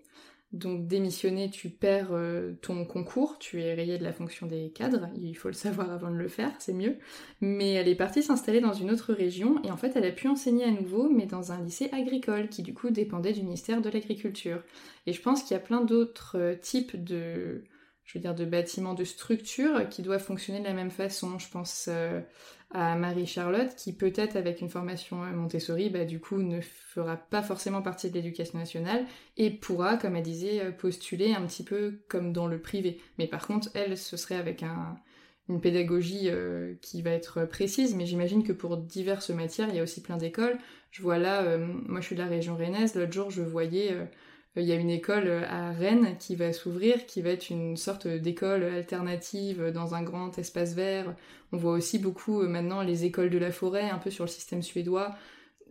donc 0.53 0.87
démissionner, 0.87 1.49
tu 1.49 1.69
perds 1.69 2.09
euh, 2.11 2.53
ton 2.61 2.85
concours, 2.85 3.39
tu 3.39 3.61
es 3.63 3.73
rayé 3.73 3.97
de 3.97 4.03
la 4.03 4.13
fonction 4.13 4.45
des 4.45 4.69
cadres, 4.69 5.09
il 5.19 5.33
faut 5.33 5.47
le 5.47 5.55
savoir 5.55 5.91
avant 5.91 6.11
de 6.11 6.15
le 6.15 6.27
faire, 6.27 6.51
c'est 6.59 6.73
mieux. 6.73 6.97
Mais 7.41 7.73
elle 7.73 7.87
est 7.87 7.95
partie 7.95 8.21
s'installer 8.21 8.61
dans 8.61 8.73
une 8.73 8.91
autre 8.91 9.13
région 9.13 9.59
et 9.63 9.71
en 9.71 9.77
fait 9.77 9.93
elle 9.95 10.05
a 10.05 10.11
pu 10.11 10.27
enseigner 10.27 10.63
à 10.63 10.71
nouveau, 10.71 11.09
mais 11.09 11.25
dans 11.25 11.51
un 11.51 11.63
lycée 11.63 11.89
agricole 11.91 12.49
qui 12.49 12.61
du 12.61 12.75
coup 12.75 12.91
dépendait 12.91 13.33
du 13.33 13.41
ministère 13.41 13.81
de 13.81 13.89
l'Agriculture. 13.89 14.61
Et 15.07 15.13
je 15.13 15.21
pense 15.21 15.41
qu'il 15.41 15.55
y 15.55 15.59
a 15.59 15.63
plein 15.63 15.81
d'autres 15.81 16.37
euh, 16.37 16.55
types 16.55 17.03
de, 17.03 17.63
je 18.03 18.17
veux 18.17 18.21
dire, 18.21 18.35
de 18.35 18.45
bâtiments, 18.45 18.93
de 18.93 19.05
structures 19.05 19.89
qui 19.89 20.03
doivent 20.03 20.23
fonctionner 20.23 20.59
de 20.59 20.65
la 20.65 20.73
même 20.73 20.91
façon. 20.91 21.39
Je 21.39 21.49
pense 21.49 21.87
euh, 21.89 22.21
à 22.73 22.95
Marie-Charlotte 22.95 23.75
qui 23.75 23.93
peut-être 23.93 24.35
avec 24.35 24.59
une 24.61 24.69
formation 24.69 25.17
Montessori, 25.17 25.89
bah, 25.89 26.05
du 26.05 26.19
coup 26.19 26.37
ne 26.37 26.59
fera 26.61 27.15
pas 27.15 27.43
forcément 27.43 27.81
partie 27.81 28.09
de 28.09 28.15
l'éducation 28.15 28.57
nationale 28.57 29.05
et 29.37 29.51
pourra, 29.51 29.97
comme 29.97 30.15
elle 30.15 30.23
disait, 30.23 30.61
euh, 30.61 30.71
postuler 30.71 31.33
un 31.33 31.45
petit 31.45 31.63
peu 31.63 31.99
comme 32.09 32.33
dans 32.33 32.47
le 32.47 32.59
privé. 32.59 32.99
Mais 33.19 33.27
par 33.27 33.45
contre, 33.47 33.69
elle, 33.75 33.97
ce 33.97 34.17
serait 34.17 34.35
avec 34.35 34.63
une 35.49 35.61
pédagogie 35.61 36.29
euh, 36.29 36.73
qui 36.81 37.01
va 37.01 37.11
être 37.11 37.45
précise, 37.45 37.95
mais 37.95 38.05
j'imagine 38.05 38.43
que 38.43 38.53
pour 38.53 38.77
diverses 38.77 39.29
matières, 39.29 39.69
il 39.69 39.75
y 39.75 39.79
a 39.79 39.83
aussi 39.83 40.01
plein 40.01 40.17
d'écoles. 40.17 40.57
Je 40.89 41.01
vois 41.01 41.17
là, 41.17 41.57
moi 41.57 42.01
je 42.01 42.05
suis 42.05 42.15
de 42.15 42.21
la 42.21 42.27
région 42.27 42.55
rennaise, 42.55 42.93
l'autre 42.93 43.13
jour 43.13 43.31
je 43.31 43.41
voyais 43.41 43.97
il 44.55 44.63
y 44.63 44.71
a 44.71 44.75
une 44.75 44.89
école 44.89 45.27
euh, 45.27 45.45
à 45.47 45.71
Rennes 45.71 46.15
qui 46.19 46.35
va 46.35 46.53
s'ouvrir, 46.53 47.05
qui 47.05 47.21
va 47.21 47.31
être 47.31 47.49
une 47.49 47.75
sorte 47.75 48.07
d'école 48.07 48.63
alternative 48.63 49.71
dans 49.73 49.95
un 49.95 50.03
grand 50.03 50.37
espace 50.37 50.73
vert. 50.75 51.15
On 51.51 51.57
voit 51.57 51.73
aussi 51.73 51.99
beaucoup 51.99 52.41
euh, 52.41 52.47
maintenant 52.47 52.81
les 52.81 53.05
écoles 53.05 53.29
de 53.29 53.37
la 53.37 53.51
forêt, 53.51 53.89
un 53.89 53.97
peu 53.97 54.11
sur 54.11 54.25
le 54.25 54.29
système 54.29 54.61
suédois. 54.61 55.15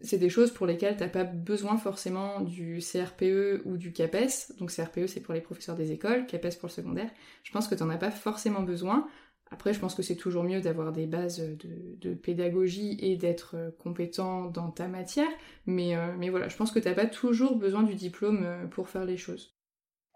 C'est 0.00 0.18
des 0.18 0.30
choses 0.30 0.50
pour 0.50 0.66
lesquelles 0.66 0.96
t'as 0.96 1.06
pas 1.06 1.22
besoin 1.22 1.76
forcément 1.76 2.40
du 2.40 2.80
CRPE 2.80 3.62
ou 3.64 3.76
du 3.76 3.92
CAPES. 3.92 4.56
Donc 4.58 4.72
CRPE 4.72 5.06
c'est 5.06 5.20
pour 5.20 5.32
les 5.32 5.40
professeurs 5.40 5.76
des 5.76 5.92
écoles, 5.92 6.26
CAPES 6.26 6.58
pour 6.58 6.68
le 6.68 6.72
secondaire. 6.72 7.10
Je 7.44 7.52
pense 7.52 7.68
que 7.68 7.76
t'en 7.76 7.88
as 7.88 7.98
pas 7.98 8.10
forcément 8.10 8.62
besoin. 8.62 9.06
Après, 9.52 9.74
je 9.74 9.78
pense 9.78 9.94
que 9.94 10.02
c'est 10.02 10.16
toujours 10.16 10.44
mieux 10.44 10.62
d'avoir 10.62 10.92
des 10.92 11.06
bases 11.06 11.38
de, 11.40 12.14
pédagogie 12.14 12.96
et 13.00 13.16
d'être 13.16 13.54
euh, 13.54 13.70
compétent 13.78 14.46
dans 14.46 14.70
ta 14.70 14.88
matière, 14.88 15.28
mais, 15.66 15.94
euh, 15.94 16.14
mais 16.18 16.30
voilà, 16.30 16.48
je 16.48 16.56
pense 16.56 16.72
que 16.72 16.78
tu 16.78 16.88
n'as 16.88 16.94
pas 16.94 17.04
toujours 17.04 17.56
besoin 17.56 17.82
du 17.82 17.94
diplôme 17.94 18.44
euh, 18.44 18.66
pour 18.66 18.88
faire 18.88 19.04
les 19.04 19.18
choses. 19.18 19.54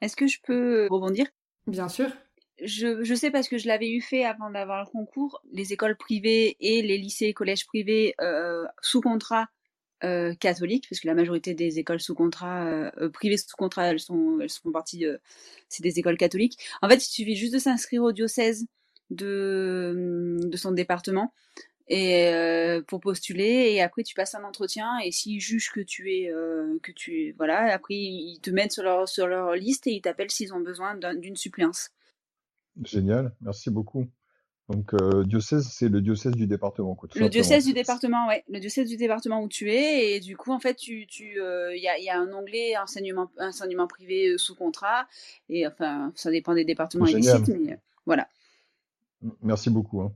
Est-ce 0.00 0.16
que 0.16 0.26
je 0.26 0.38
peux 0.42 0.86
rebondir? 0.90 1.26
Bien 1.66 1.88
sûr. 1.88 2.08
Je, 2.62 3.04
je, 3.04 3.14
sais 3.14 3.30
parce 3.30 3.48
que 3.48 3.58
je 3.58 3.68
l'avais 3.68 3.90
eu 3.90 4.00
fait 4.00 4.24
avant 4.24 4.50
d'avoir 4.50 4.84
le 4.84 4.90
concours, 4.90 5.42
les 5.52 5.74
écoles 5.74 5.98
privées 5.98 6.56
et 6.60 6.80
les 6.80 6.96
lycées 6.96 7.26
et 7.26 7.34
collèges 7.34 7.66
privés 7.66 8.14
sous 8.80 9.02
contrat 9.02 9.48
euh, 10.02 10.34
catholiques, 10.34 10.86
parce 10.88 11.00
que 11.00 11.06
la 11.06 11.14
majorité 11.14 11.52
des 11.52 11.78
écoles 11.78 12.00
sous 12.00 12.14
contrat, 12.14 12.90
privées 13.12 13.36
sous 13.36 13.56
contrat, 13.58 13.88
elles 13.88 14.00
sont, 14.00 14.38
elles 14.40 14.48
font 14.48 14.72
partie, 14.72 15.04
c'est 15.68 15.82
des 15.82 15.98
écoles 15.98 16.16
catholiques. 16.16 16.58
En 16.80 16.88
fait, 16.88 16.96
il 16.96 17.10
suffit 17.10 17.36
juste 17.36 17.52
de 17.52 17.58
s'inscrire 17.58 18.02
au 18.02 18.12
diocèse 18.12 18.66
de, 19.10 20.38
de 20.42 20.56
son 20.56 20.72
département 20.72 21.32
et 21.88 22.28
euh, 22.28 22.82
pour 22.82 23.00
postuler 23.00 23.70
et 23.72 23.80
après 23.80 24.02
tu 24.02 24.14
passes 24.14 24.34
un 24.34 24.42
entretien 24.42 24.98
et 25.04 25.12
s'ils 25.12 25.40
jugent 25.40 25.70
que 25.70 25.80
tu 25.80 26.12
es 26.12 26.30
euh, 26.30 26.78
que 26.82 26.90
tu 26.90 27.32
voilà 27.38 27.72
après 27.72 27.94
ils 27.94 28.40
te 28.40 28.50
mettent 28.50 28.72
sur 28.72 28.82
leur 28.82 29.08
sur 29.08 29.28
leur 29.28 29.54
liste 29.54 29.86
et 29.86 29.92
ils 29.92 30.00
t'appellent 30.00 30.30
s'ils 30.30 30.52
ont 30.52 30.60
besoin 30.60 30.96
d'une 31.14 31.36
suppléance. 31.36 31.90
Génial, 32.84 33.32
merci 33.40 33.70
beaucoup. 33.70 34.06
Donc 34.68 34.94
euh, 34.94 35.22
diocèse, 35.22 35.68
c'est 35.72 35.88
le 35.88 36.00
diocèse 36.00 36.32
du 36.32 36.48
département. 36.48 36.96
Quoi, 36.96 37.08
le 37.14 37.28
diocèse 37.28 37.66
du 37.66 37.72
département, 37.72 38.26
ouais, 38.26 38.42
le 38.48 38.58
diocèse 38.58 38.88
du 38.88 38.96
département 38.96 39.40
où 39.40 39.48
tu 39.48 39.70
es 39.70 40.16
et 40.16 40.20
du 40.20 40.36
coup 40.36 40.50
en 40.50 40.58
fait 40.58 40.74
tu 40.74 41.06
tu 41.06 41.34
il 41.34 41.38
euh, 41.38 41.76
y, 41.76 41.86
a, 41.86 41.96
y, 42.00 42.08
a, 42.08 42.18
un 42.18 42.32
onglet 42.32 42.76
enseignement 42.76 43.30
enseignement 43.38 43.86
privé 43.86 44.36
sous 44.38 44.56
contrat 44.56 45.06
et 45.48 45.68
enfin 45.68 46.12
ça 46.16 46.32
dépend 46.32 46.52
des 46.54 46.64
départements 46.64 47.06
sites 47.06 47.48
mais 47.48 47.78
voilà. 48.06 48.28
Merci 49.42 49.70
beaucoup. 49.70 50.00
Hein. 50.00 50.14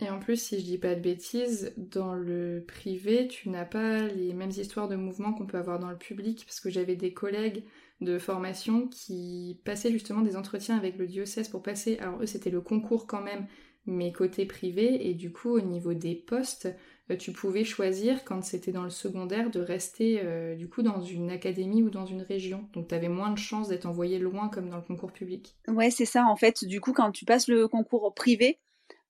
Et 0.00 0.10
en 0.10 0.20
plus, 0.20 0.40
si 0.40 0.60
je 0.60 0.64
dis 0.64 0.78
pas 0.78 0.94
de 0.94 1.00
bêtises, 1.00 1.72
dans 1.76 2.14
le 2.14 2.64
privé, 2.66 3.26
tu 3.26 3.48
n'as 3.48 3.64
pas 3.64 4.06
les 4.06 4.32
mêmes 4.32 4.50
histoires 4.50 4.88
de 4.88 4.94
mouvement 4.94 5.32
qu'on 5.32 5.46
peut 5.46 5.58
avoir 5.58 5.80
dans 5.80 5.90
le 5.90 5.98
public, 5.98 6.44
parce 6.46 6.60
que 6.60 6.70
j'avais 6.70 6.94
des 6.94 7.12
collègues 7.12 7.64
de 8.00 8.18
formation 8.18 8.86
qui 8.86 9.60
passaient 9.64 9.90
justement 9.90 10.22
des 10.22 10.36
entretiens 10.36 10.76
avec 10.76 10.96
le 10.98 11.08
diocèse 11.08 11.48
pour 11.48 11.62
passer. 11.62 11.98
Alors 11.98 12.22
eux, 12.22 12.26
c'était 12.26 12.50
le 12.50 12.60
concours 12.60 13.08
quand 13.08 13.22
même, 13.22 13.48
mais 13.86 14.12
côté 14.12 14.46
privé, 14.46 15.08
et 15.08 15.14
du 15.14 15.32
coup, 15.32 15.50
au 15.50 15.60
niveau 15.60 15.94
des 15.94 16.14
postes, 16.14 16.68
tu 17.16 17.32
pouvais 17.32 17.64
choisir, 17.64 18.24
quand 18.24 18.42
c'était 18.42 18.72
dans 18.72 18.84
le 18.84 18.90
secondaire, 18.90 19.50
de 19.50 19.60
rester 19.60 20.20
euh, 20.22 20.54
du 20.54 20.68
coup 20.68 20.82
dans 20.82 21.00
une 21.00 21.30
académie 21.30 21.82
ou 21.82 21.90
dans 21.90 22.06
une 22.06 22.22
région. 22.22 22.68
Donc 22.74 22.88
tu 22.88 22.94
avais 22.94 23.08
moins 23.08 23.30
de 23.30 23.38
chances 23.38 23.68
d'être 23.68 23.86
envoyé 23.86 24.18
loin 24.18 24.48
comme 24.48 24.68
dans 24.68 24.76
le 24.76 24.82
concours 24.82 25.12
public. 25.12 25.56
Ouais, 25.68 25.90
c'est 25.90 26.04
ça. 26.04 26.24
En 26.26 26.36
fait, 26.36 26.64
du 26.64 26.80
coup, 26.80 26.92
quand 26.92 27.10
tu 27.12 27.24
passes 27.24 27.48
le 27.48 27.66
concours 27.66 28.12
privé, 28.14 28.58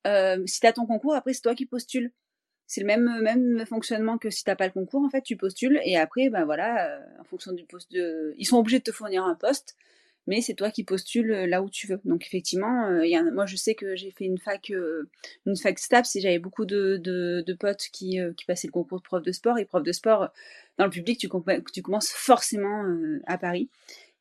euh, 0.07 0.40
si 0.46 0.61
tu 0.61 0.66
as 0.66 0.72
ton 0.72 0.86
concours, 0.86 1.14
après, 1.14 1.32
c'est 1.32 1.42
toi 1.42 1.55
qui 1.55 1.66
postules. 1.66 2.12
C'est 2.66 2.82
le 2.82 2.86
même, 2.86 3.22
même 3.22 3.64
fonctionnement 3.66 4.18
que 4.18 4.30
si 4.30 4.44
t'as 4.44 4.55
pas 4.55 4.66
le 4.66 4.72
concours, 4.72 5.03
en 5.03 5.09
fait, 5.09 5.22
tu 5.22 5.36
postules 5.36 5.80
et 5.84 5.96
après, 5.96 6.28
ben 6.28 6.44
voilà, 6.44 7.01
en 7.18 7.24
fonction 7.24 7.53
du 7.53 7.64
poste 7.64 7.90
de... 7.92 8.34
Ils 8.36 8.44
sont 8.44 8.59
obligés 8.59 8.78
de 8.78 8.84
te 8.84 8.92
fournir 8.92 9.24
un 9.24 9.34
poste 9.34 9.74
mais 10.29 10.43
c'est 10.43 10.55
toi 10.55 10.70
qui 10.70 10.85
postules 10.85 11.33
euh, 11.33 11.47
là 11.47 11.62
où 11.62 11.70
tu 11.70 11.87
veux. 11.87 12.01
Donc 12.05 12.24
effectivement, 12.26 12.87
euh, 12.89 13.33
moi 13.33 13.47
je 13.47 13.57
sais 13.57 13.74
que 13.74 13.97
j'ai 13.97 14.11
fait 14.11 14.26
une 14.26 14.39
fac, 14.39 14.70
euh, 14.70 15.09
une 15.47 15.57
fac 15.57 15.79
STAPS 15.79 16.16
et 16.16 16.20
j'avais 16.20 16.39
beaucoup 16.39 16.66
de, 16.66 17.57
potes 17.59 17.89
qui, 17.93 18.20
passaient 18.47 18.68
le 18.68 18.72
concours 18.72 18.99
de 18.99 19.05
prof 19.05 19.22
de 19.22 19.33
sport. 19.33 19.59
Et 19.59 19.64
prof 19.64 19.83
de 19.83 19.91
sport, 19.91 20.29
dans 20.76 20.85
le 20.85 20.91
public, 20.91 21.18
tu, 21.18 21.29
commences 21.83 22.11
forcément 22.11 22.85
à 23.26 23.39
Paris. 23.39 23.70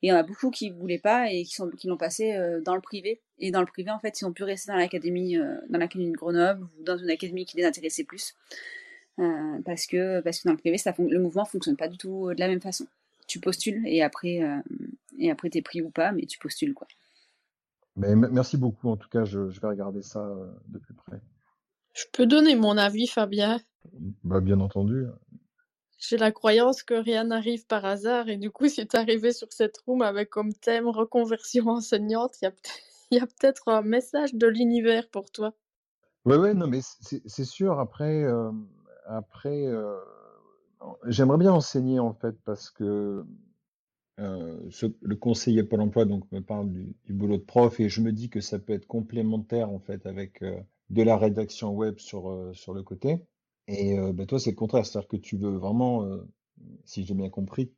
Et 0.01 0.07
il 0.07 0.09
y 0.09 0.13
en 0.13 0.15
a 0.15 0.23
beaucoup 0.23 0.49
qui 0.49 0.69
voulaient 0.69 0.97
pas 0.97 1.29
et 1.31 1.43
qui, 1.43 1.87
l'ont 1.87 1.97
passé 1.97 2.37
dans 2.63 2.75
le 2.75 2.81
privé. 2.81 3.19
Et 3.39 3.51
dans 3.51 3.59
le 3.59 3.65
privé, 3.65 3.91
en 3.91 3.99
fait, 3.99 4.21
ils 4.21 4.25
ont 4.25 4.31
pu 4.31 4.43
rester 4.43 4.71
dans 4.71 4.77
l'académie, 4.77 5.35
de 5.35 6.11
Grenoble 6.15 6.63
ou 6.63 6.83
dans 6.83 6.97
une 6.97 7.09
académie 7.09 7.45
qui 7.45 7.57
les 7.57 7.65
intéressait 7.65 8.05
plus. 8.05 8.33
parce 9.65 9.87
que 9.87 10.21
parce 10.21 10.39
que 10.39 10.47
dans 10.47 10.53
le 10.53 10.57
privé, 10.57 10.77
le 10.99 11.19
mouvement 11.19 11.45
fonctionne 11.45 11.75
pas 11.75 11.89
du 11.89 11.97
tout 11.97 12.33
de 12.33 12.39
la 12.39 12.47
même 12.47 12.61
façon 12.61 12.87
tu 13.27 13.39
postules 13.39 13.83
et 13.85 14.01
après, 14.01 14.41
euh, 14.41 14.61
et 15.17 15.29
après 15.29 15.49
t'es 15.49 15.61
pris 15.61 15.81
ou 15.81 15.89
pas, 15.89 16.11
mais 16.11 16.25
tu 16.25 16.39
postules 16.39 16.73
quoi. 16.73 16.87
Mais 17.95 18.15
merci 18.15 18.57
beaucoup. 18.57 18.89
En 18.89 18.97
tout 18.97 19.09
cas, 19.09 19.25
je, 19.25 19.39
vais 19.39 19.67
regarder 19.67 20.03
ça 20.03 20.19
euh, 20.19 20.47
de 20.67 20.77
plus 20.77 20.93
près. 20.93 21.19
Je 21.93 22.03
peux 22.13 22.27
donner 22.27 22.55
mon 22.55 22.77
avis, 22.77 23.07
Fabien? 23.07 23.59
Bah, 24.23 24.39
bien 24.39 24.59
entendu. 24.59 25.07
J'ai 25.97 26.17
la 26.17 26.31
croyance 26.31 26.83
que 26.83 26.93
rien 26.93 27.23
n'arrive 27.23 27.65
par 27.65 27.83
hasard 27.85 28.29
et 28.29 28.37
du 28.37 28.51
coup, 28.51 28.67
si 28.67 28.87
tu 28.87 28.95
arrivé 28.95 29.33
sur 29.33 29.51
cette 29.51 29.79
room 29.79 30.03
avec 30.03 30.29
comme 30.29 30.53
thème 30.53 30.87
reconversion 30.87 31.69
enseignante, 31.69 32.35
il 33.11 33.17
y 33.17 33.19
a 33.19 33.25
peut-être 33.25 33.69
un 33.69 33.81
message 33.81 34.35
de 34.35 34.45
l'univers 34.45 35.09
pour 35.09 35.31
toi. 35.31 35.53
Ouais, 36.25 36.37
ouais, 36.37 36.53
non, 36.53 36.67
mais 36.67 36.81
c'est 36.81 37.45
sûr. 37.45 37.79
Après, 37.79 38.23
euh, 38.23 38.51
après, 39.07 39.65
euh, 39.65 39.97
j'aimerais 41.05 41.37
bien 41.37 41.53
enseigner 41.53 41.99
en 41.99 42.13
fait 42.13 42.35
parce 42.45 42.69
que 42.69 43.25
euh, 44.19 44.69
le 45.01 45.15
conseiller 45.15 45.63
Pôle 45.63 45.81
Emploi 45.81 46.05
donc 46.05 46.31
me 46.31 46.41
parle 46.41 46.69
du, 46.69 46.95
boulot 47.13 47.37
de 47.37 47.43
prof 47.43 47.79
et 47.79 47.89
je 47.89 48.01
me 48.01 48.11
dis 48.11 48.29
que 48.29 48.41
ça 48.41 48.59
peut 48.59 48.73
être 48.73 48.87
complémentaire 48.87 49.69
en 49.69 49.79
fait 49.79 50.05
avec 50.05 50.43
de 50.89 51.01
la 51.03 51.17
rédaction 51.17 51.73
web 51.73 51.99
sur 51.99 52.51
sur 52.53 52.73
le 52.73 52.83
côté. 52.83 53.25
Et 53.67 53.97
bah, 54.13 54.25
toi, 54.25 54.39
c'est 54.39 54.51
le 54.51 54.55
contraire, 54.55 54.85
c'est-à-dire 54.85 55.09
que 55.09 55.17
tu 55.17 55.35
veux 55.35 55.57
vraiment, 55.57 56.07
si 56.85 57.03
j'ai 57.03 57.13
bien 57.13 57.29
compris, 57.29 57.73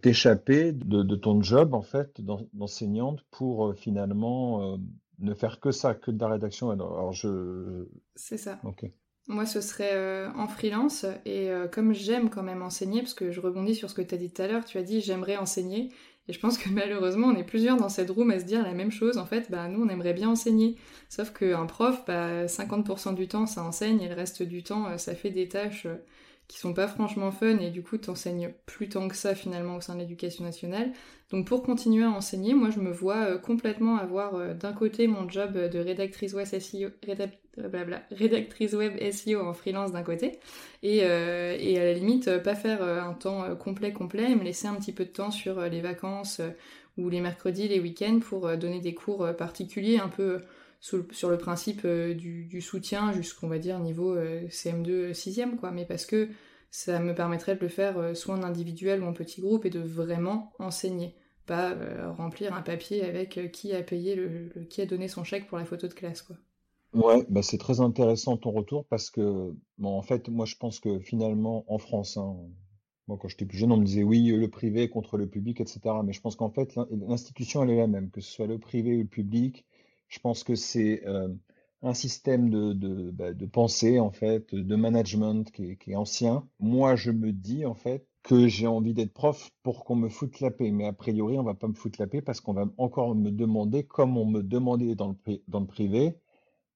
t'échapper 0.00 0.72
de, 0.72 1.02
de, 1.02 1.16
ton 1.16 1.42
job 1.42 1.74
en 1.74 1.82
fait 1.82 2.20
d'enseignante 2.52 3.22
pour 3.30 3.74
finalement 3.74 4.78
ne 5.22 5.34
faire 5.34 5.60
que 5.60 5.70
ça, 5.70 5.94
que 5.94 6.10
de 6.10 6.20
la 6.20 6.28
rédaction. 6.28 6.70
Alors, 6.70 7.12
je. 7.12 7.86
C'est 8.14 8.36
ça. 8.36 8.60
Ok. 8.64 8.90
Moi, 9.28 9.46
ce 9.46 9.60
serait 9.60 9.92
euh, 9.92 10.28
en 10.36 10.48
freelance 10.48 11.04
et 11.24 11.50
euh, 11.50 11.68
comme 11.68 11.94
j'aime 11.94 12.28
quand 12.28 12.42
même 12.42 12.60
enseigner, 12.60 13.00
parce 13.00 13.14
que 13.14 13.30
je 13.30 13.40
rebondis 13.40 13.74
sur 13.76 13.88
ce 13.88 13.94
que 13.94 14.02
tu 14.02 14.14
as 14.14 14.18
dit 14.18 14.32
tout 14.32 14.42
à 14.42 14.48
l'heure, 14.48 14.64
tu 14.64 14.78
as 14.78 14.82
dit 14.82 15.00
j'aimerais 15.00 15.36
enseigner. 15.36 15.90
Et 16.28 16.32
je 16.32 16.40
pense 16.40 16.58
que 16.58 16.68
malheureusement, 16.70 17.28
on 17.28 17.36
est 17.36 17.44
plusieurs 17.44 17.76
dans 17.76 17.88
cette 17.88 18.10
room 18.10 18.30
à 18.32 18.40
se 18.40 18.44
dire 18.44 18.62
la 18.62 18.72
même 18.74 18.90
chose. 18.90 19.18
En 19.18 19.26
fait, 19.26 19.50
bah, 19.50 19.68
nous, 19.68 19.82
on 19.84 19.88
aimerait 19.88 20.12
bien 20.12 20.28
enseigner. 20.28 20.76
Sauf 21.08 21.32
qu'un 21.32 21.66
prof, 21.66 22.04
bah, 22.06 22.46
50% 22.46 23.14
du 23.14 23.28
temps, 23.28 23.46
ça 23.46 23.62
enseigne 23.62 24.00
et 24.00 24.08
le 24.08 24.14
reste 24.14 24.42
du 24.42 24.64
temps, 24.64 24.88
euh, 24.88 24.98
ça 24.98 25.14
fait 25.14 25.30
des 25.30 25.48
tâches 25.48 25.86
qui 26.48 26.58
sont 26.58 26.74
pas 26.74 26.86
franchement 26.86 27.30
fun 27.30 27.58
et 27.58 27.70
du 27.70 27.82
coup 27.82 27.96
t'enseignes 27.96 28.52
plus 28.66 28.88
tant 28.88 29.08
que 29.08 29.16
ça 29.16 29.34
finalement 29.34 29.76
au 29.76 29.80
sein 29.80 29.94
de 29.94 30.00
l'éducation 30.00 30.44
nationale. 30.44 30.92
Donc 31.30 31.46
pour 31.46 31.62
continuer 31.62 32.04
à 32.04 32.10
enseigner, 32.10 32.52
moi 32.52 32.68
je 32.68 32.78
me 32.78 32.92
vois 32.92 33.24
euh, 33.24 33.38
complètement 33.38 33.96
avoir 33.96 34.34
euh, 34.34 34.52
d'un 34.52 34.74
côté 34.74 35.06
mon 35.06 35.28
job 35.28 35.54
de 35.54 35.78
rédactrice 35.78 36.34
web 36.34 36.46
SEO, 36.46 36.88
euh, 37.08 37.96
rédactrice 38.10 38.74
web 38.74 38.92
SEO 39.12 39.40
en 39.40 39.54
freelance 39.54 39.92
d'un 39.92 40.02
côté 40.02 40.40
et, 40.82 40.98
et, 40.98 41.78
à 41.78 41.84
la 41.84 41.92
limite 41.94 42.38
pas 42.42 42.54
faire 42.54 42.82
un 42.82 43.14
temps 43.14 43.56
complet 43.56 43.92
complet 43.92 44.30
et 44.30 44.34
me 44.34 44.44
laisser 44.44 44.66
un 44.66 44.74
petit 44.74 44.92
peu 44.92 45.04
de 45.04 45.10
temps 45.10 45.30
sur 45.30 45.60
les 45.62 45.80
vacances 45.80 46.40
ou 46.98 47.08
les 47.08 47.20
mercredis, 47.20 47.68
les 47.68 47.80
week-ends 47.80 48.20
pour 48.20 48.56
donner 48.56 48.80
des 48.80 48.94
cours 48.94 49.26
particuliers 49.36 49.98
un 49.98 50.08
peu 50.08 50.40
sur 50.82 51.30
le 51.30 51.38
principe 51.38 51.82
euh, 51.84 52.12
du, 52.12 52.60
soutien 52.60 53.12
jusqu'on 53.12 53.46
va 53.46 53.58
dire 53.58 53.78
niveau 53.78 54.16
euh, 54.16 54.48
CM2 54.48 55.12
6e 55.12 55.56
quoi 55.56 55.70
mais 55.70 55.86
parce 55.86 56.04
que 56.04 56.28
ça 56.70 56.98
me 56.98 57.14
permettrait 57.14 57.54
de 57.54 57.60
le 57.60 57.68
faire 57.68 57.98
euh, 57.98 58.14
soit 58.14 58.34
en 58.34 58.42
individuel 58.42 59.02
ou 59.02 59.06
en 59.06 59.12
petit 59.12 59.40
groupe 59.40 59.64
et 59.64 59.70
de 59.70 59.78
vraiment 59.78 60.52
enseigner 60.58 61.14
pas 61.46 61.74
remplir 62.16 62.54
un 62.54 62.62
papier 62.62 63.04
avec 63.04 63.50
qui 63.52 63.72
a 63.72 63.82
payé 63.82 64.14
le, 64.14 64.48
qui 64.70 64.80
a 64.80 64.86
donné 64.86 65.08
son 65.08 65.24
chèque 65.24 65.48
pour 65.48 65.58
la 65.58 65.64
photo 65.64 65.88
de 65.88 65.92
classe 65.92 66.22
quoi 66.22 66.36
ouais 66.94 67.26
bah 67.28 67.42
c'est 67.42 67.58
très 67.58 67.80
intéressant 67.80 68.36
ton 68.36 68.52
retour 68.52 68.84
parce 68.86 69.10
que 69.10 69.52
en 69.82 70.02
fait 70.02 70.28
moi 70.28 70.46
je 70.46 70.54
pense 70.54 70.78
que 70.78 71.00
finalement 71.00 71.64
en 71.66 71.78
France 71.78 72.16
hein, 72.16 72.36
moi, 73.08 73.18
quand 73.20 73.26
j'étais 73.26 73.44
plus 73.44 73.58
jeune, 73.58 73.72
on 73.72 73.76
me 73.76 73.84
disait 73.84 74.04
oui, 74.04 74.28
le 74.28 74.48
privé 74.48 74.88
contre 74.88 75.16
le 75.16 75.26
public, 75.26 75.60
etc. 75.60 75.80
Mais 76.04 76.12
je 76.12 76.20
pense 76.20 76.36
qu'en 76.36 76.50
fait, 76.50 76.78
l'institution, 77.08 77.64
elle 77.64 77.70
est 77.70 77.76
la 77.76 77.88
même, 77.88 78.10
que 78.10 78.20
ce 78.20 78.30
soit 78.30 78.46
le 78.46 78.58
privé 78.58 78.94
ou 78.94 79.00
le 79.00 79.08
public. 79.08 79.66
Je 80.12 80.18
pense 80.18 80.44
que 80.44 80.54
c'est 80.54 81.06
euh, 81.06 81.28
un 81.80 81.94
système 81.94 82.50
bah, 83.14 83.32
de, 83.32 83.46
pensée, 83.46 83.98
en 83.98 84.10
fait, 84.10 84.54
de 84.54 84.76
management 84.76 85.50
qui 85.50 85.78
est, 85.86 85.96
ancien. 85.96 86.46
Moi, 86.60 86.96
je 86.96 87.10
me 87.10 87.32
dis, 87.32 87.64
en 87.64 87.74
fait, 87.74 88.06
que 88.22 88.46
j'ai 88.46 88.66
envie 88.66 88.92
d'être 88.92 89.14
prof 89.14 89.50
pour 89.62 89.84
qu'on 89.84 89.96
me 89.96 90.10
foute 90.10 90.40
la 90.40 90.50
paix. 90.50 90.70
Mais 90.70 90.86
a 90.86 90.92
priori, 90.92 91.38
on 91.38 91.42
va 91.42 91.54
pas 91.54 91.66
me 91.66 91.72
foutre 91.72 91.98
la 91.98 92.06
paix 92.06 92.20
parce 92.20 92.42
qu'on 92.42 92.52
va 92.52 92.66
encore 92.76 93.14
me 93.14 93.30
demander, 93.30 93.84
comme 93.84 94.18
on 94.18 94.26
me 94.26 94.42
demandait 94.42 94.94
dans 94.94 95.16
le 95.16 95.66
privé, 95.66 96.14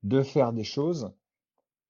de 0.02 0.22
faire 0.22 0.54
des 0.54 0.64
choses 0.64 1.12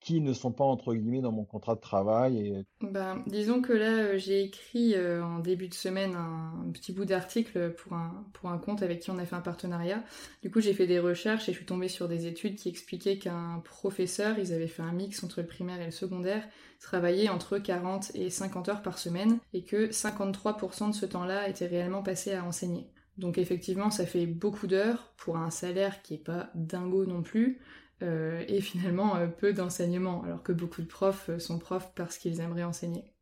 qui 0.07 0.21
ne 0.21 0.33
sont 0.33 0.53
pas 0.53 0.63
entre 0.63 0.95
guillemets 0.95 1.21
dans 1.21 1.33
mon 1.33 1.45
contrat 1.45 1.75
de 1.75 1.81
travail 1.81 2.65
ben, 2.81 3.25
Disons 3.27 3.61
que 3.61 3.73
là, 3.73 3.91
euh, 3.91 4.19
j'ai 4.19 4.41
écrit 4.41 4.95
euh, 4.95 5.21
en 5.25 5.41
début 5.41 5.67
de 5.67 5.75
semaine 5.75 6.15
un, 6.15 6.71
petit 6.73 6.93
bout 6.93 7.05
d'article 7.05 7.73
pour 7.73 7.95
un, 7.95 8.25
pour 8.33 8.51
un 8.51 8.59
compte 8.59 8.85
avec 8.85 9.01
qui 9.01 9.11
on 9.11 9.19
a 9.19 9.25
fait 9.25 9.35
un 9.35 9.41
partenariat. 9.41 10.05
Du 10.45 10.51
coup, 10.53 10.61
j'ai 10.61 10.75
fait 10.75 10.87
des 10.87 11.01
recherches 11.01 11.49
et 11.49 11.53
je 11.53 11.57
suis 11.57 11.67
tombée 11.67 11.89
sur 11.89 12.07
des 12.07 12.29
études 12.29 12.55
qui 12.55 12.69
expliquaient 12.69 13.19
qu'un 13.19 13.61
professeur, 13.65 14.39
ils 14.39 14.53
avaient 14.53 14.69
fait 14.69 14.83
un 14.83 14.93
mix 14.93 15.25
entre 15.25 15.41
le 15.41 15.47
primaire 15.49 15.81
et 15.81 15.87
le 15.87 15.91
secondaire, 15.91 16.47
travaillait 16.79 17.29
entre 17.29 17.59
40 17.59 18.13
et 18.15 18.31
50 18.31 18.69
heures 18.69 18.83
par 18.83 18.99
semaine 18.99 19.41
et 19.55 19.65
que 19.65 19.89
53% 19.89 20.91
de 20.91 20.95
ce 20.95 21.07
temps-là 21.07 21.49
était 21.49 21.67
réellement 21.67 22.05
passé 22.05 22.33
à 22.33 22.45
enseigner. 22.45 22.87
Donc 23.19 23.39
effectivement, 23.39 23.91
ça 23.91 24.07
fait 24.07 24.27
beaucoup 24.27 24.69
d'heures 24.69 25.13
pour 25.17 25.37
un 25.37 25.51
salaire 25.51 26.01
qui 26.03 26.15
est 26.15 26.25
pas 26.25 26.51
dingo 26.55 27.07
non 27.07 27.23
plus. 27.23 27.59
Euh, 28.03 28.44
et 28.47 28.61
finalement 28.61 29.16
euh, 29.16 29.26
peu 29.26 29.55
d'enseignement, 29.55 30.22
alors 30.24 30.42
que 30.42 30.53
beaucoup 30.53 30.82
de 30.82 30.86
profs 30.86 31.30
euh, 31.30 31.38
sont 31.38 31.59
profs 31.59 31.94
parce 31.94 32.18
qu'ils 32.18 32.40
aimeraient 32.40 32.64
enseigner. 32.64 33.14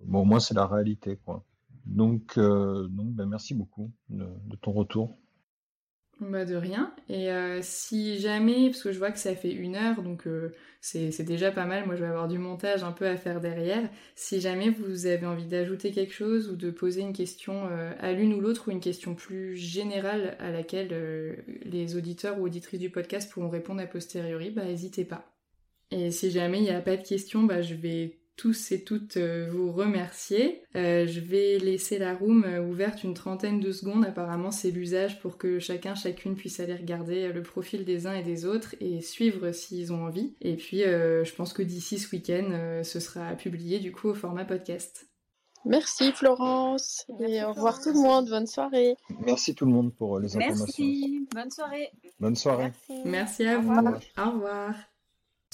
Bon, 0.00 0.24
moi, 0.24 0.40
c'est 0.40 0.54
la 0.54 0.66
réalité, 0.66 1.16
quoi. 1.24 1.44
Donc, 1.86 2.38
donc 2.38 3.12
ben, 3.12 3.26
merci 3.26 3.54
beaucoup 3.54 3.92
de 4.08 4.56
ton 4.62 4.72
retour. 4.72 5.18
Bah 6.20 6.44
de 6.44 6.54
rien. 6.54 6.94
Et 7.08 7.30
euh, 7.30 7.58
si 7.62 8.20
jamais, 8.20 8.70
parce 8.70 8.82
que 8.82 8.92
je 8.92 8.98
vois 8.98 9.10
que 9.10 9.18
ça 9.18 9.34
fait 9.34 9.52
une 9.52 9.74
heure, 9.74 10.00
donc 10.02 10.26
euh, 10.28 10.54
c'est 10.80 11.24
déjà 11.24 11.50
pas 11.50 11.64
mal, 11.64 11.86
moi 11.86 11.96
je 11.96 12.02
vais 12.02 12.06
avoir 12.06 12.28
du 12.28 12.38
montage 12.38 12.84
un 12.84 12.92
peu 12.92 13.06
à 13.06 13.16
faire 13.16 13.40
derrière. 13.40 13.88
Si 14.14 14.40
jamais 14.40 14.70
vous 14.70 15.06
avez 15.06 15.26
envie 15.26 15.46
d'ajouter 15.46 15.90
quelque 15.90 16.14
chose 16.14 16.48
ou 16.50 16.56
de 16.56 16.70
poser 16.70 17.00
une 17.00 17.12
question 17.12 17.66
euh, 17.68 17.92
à 17.98 18.12
l'une 18.12 18.32
ou 18.32 18.40
l'autre 18.40 18.68
ou 18.68 18.70
une 18.70 18.80
question 18.80 19.14
plus 19.16 19.56
générale 19.56 20.36
à 20.38 20.50
laquelle 20.50 21.36
les 21.64 21.96
auditeurs 21.96 22.38
ou 22.38 22.44
auditrices 22.44 22.80
du 22.80 22.90
podcast 22.90 23.30
pourront 23.32 23.48
répondre 23.48 23.80
a 23.80 23.86
posteriori, 23.86 24.50
bah 24.50 24.64
n'hésitez 24.64 25.04
pas. 25.04 25.34
Et 25.90 26.12
si 26.12 26.30
jamais 26.30 26.58
il 26.58 26.64
n'y 26.64 26.70
a 26.70 26.80
pas 26.80 26.96
de 26.96 27.06
questions, 27.06 27.42
bah 27.42 27.60
je 27.60 27.74
vais 27.74 28.18
tous 28.36 28.72
et 28.72 28.82
toutes 28.82 29.16
euh, 29.16 29.48
vous 29.50 29.70
remercier. 29.72 30.62
Euh, 30.76 31.06
je 31.06 31.20
vais 31.20 31.58
laisser 31.58 31.98
la 31.98 32.14
room 32.14 32.44
euh, 32.44 32.60
ouverte 32.60 33.04
une 33.04 33.14
trentaine 33.14 33.60
de 33.60 33.72
secondes. 33.72 34.04
Apparemment, 34.04 34.50
c'est 34.50 34.70
l'usage 34.70 35.20
pour 35.20 35.38
que 35.38 35.58
chacun, 35.58 35.94
chacune 35.94 36.34
puisse 36.34 36.60
aller 36.60 36.74
regarder 36.74 37.32
le 37.32 37.42
profil 37.42 37.84
des 37.84 38.06
uns 38.06 38.14
et 38.14 38.22
des 38.22 38.44
autres 38.44 38.74
et 38.80 39.00
suivre 39.00 39.52
s'ils 39.52 39.92
ont 39.92 40.04
envie. 40.04 40.34
Et 40.40 40.56
puis, 40.56 40.80
je 40.80 41.34
pense 41.34 41.52
que 41.52 41.62
d'ici 41.62 41.98
ce 41.98 42.14
week-end, 42.14 42.80
ce 42.82 43.00
sera 43.00 43.34
publié 43.34 43.78
du 43.78 43.92
coup 43.92 44.08
au 44.08 44.14
format 44.14 44.44
podcast. 44.44 45.06
Merci 45.64 46.12
Florence 46.12 47.06
et 47.20 47.42
au 47.42 47.52
revoir 47.52 47.80
tout 47.80 47.92
le 47.92 48.00
monde. 48.00 48.28
Bonne 48.28 48.46
soirée. 48.46 48.96
Merci 49.24 49.54
tout 49.54 49.64
le 49.64 49.72
monde 49.72 49.94
pour 49.94 50.18
les 50.18 50.36
informations. 50.36 50.64
Merci. 50.66 51.28
Bonne 51.34 51.50
soirée. 51.50 51.90
Bonne 52.20 52.36
soirée. 52.36 52.72
Merci, 53.04 53.46
à 53.46 53.58
vous. 53.58 53.72
Au 53.72 54.30
revoir. 54.30 54.74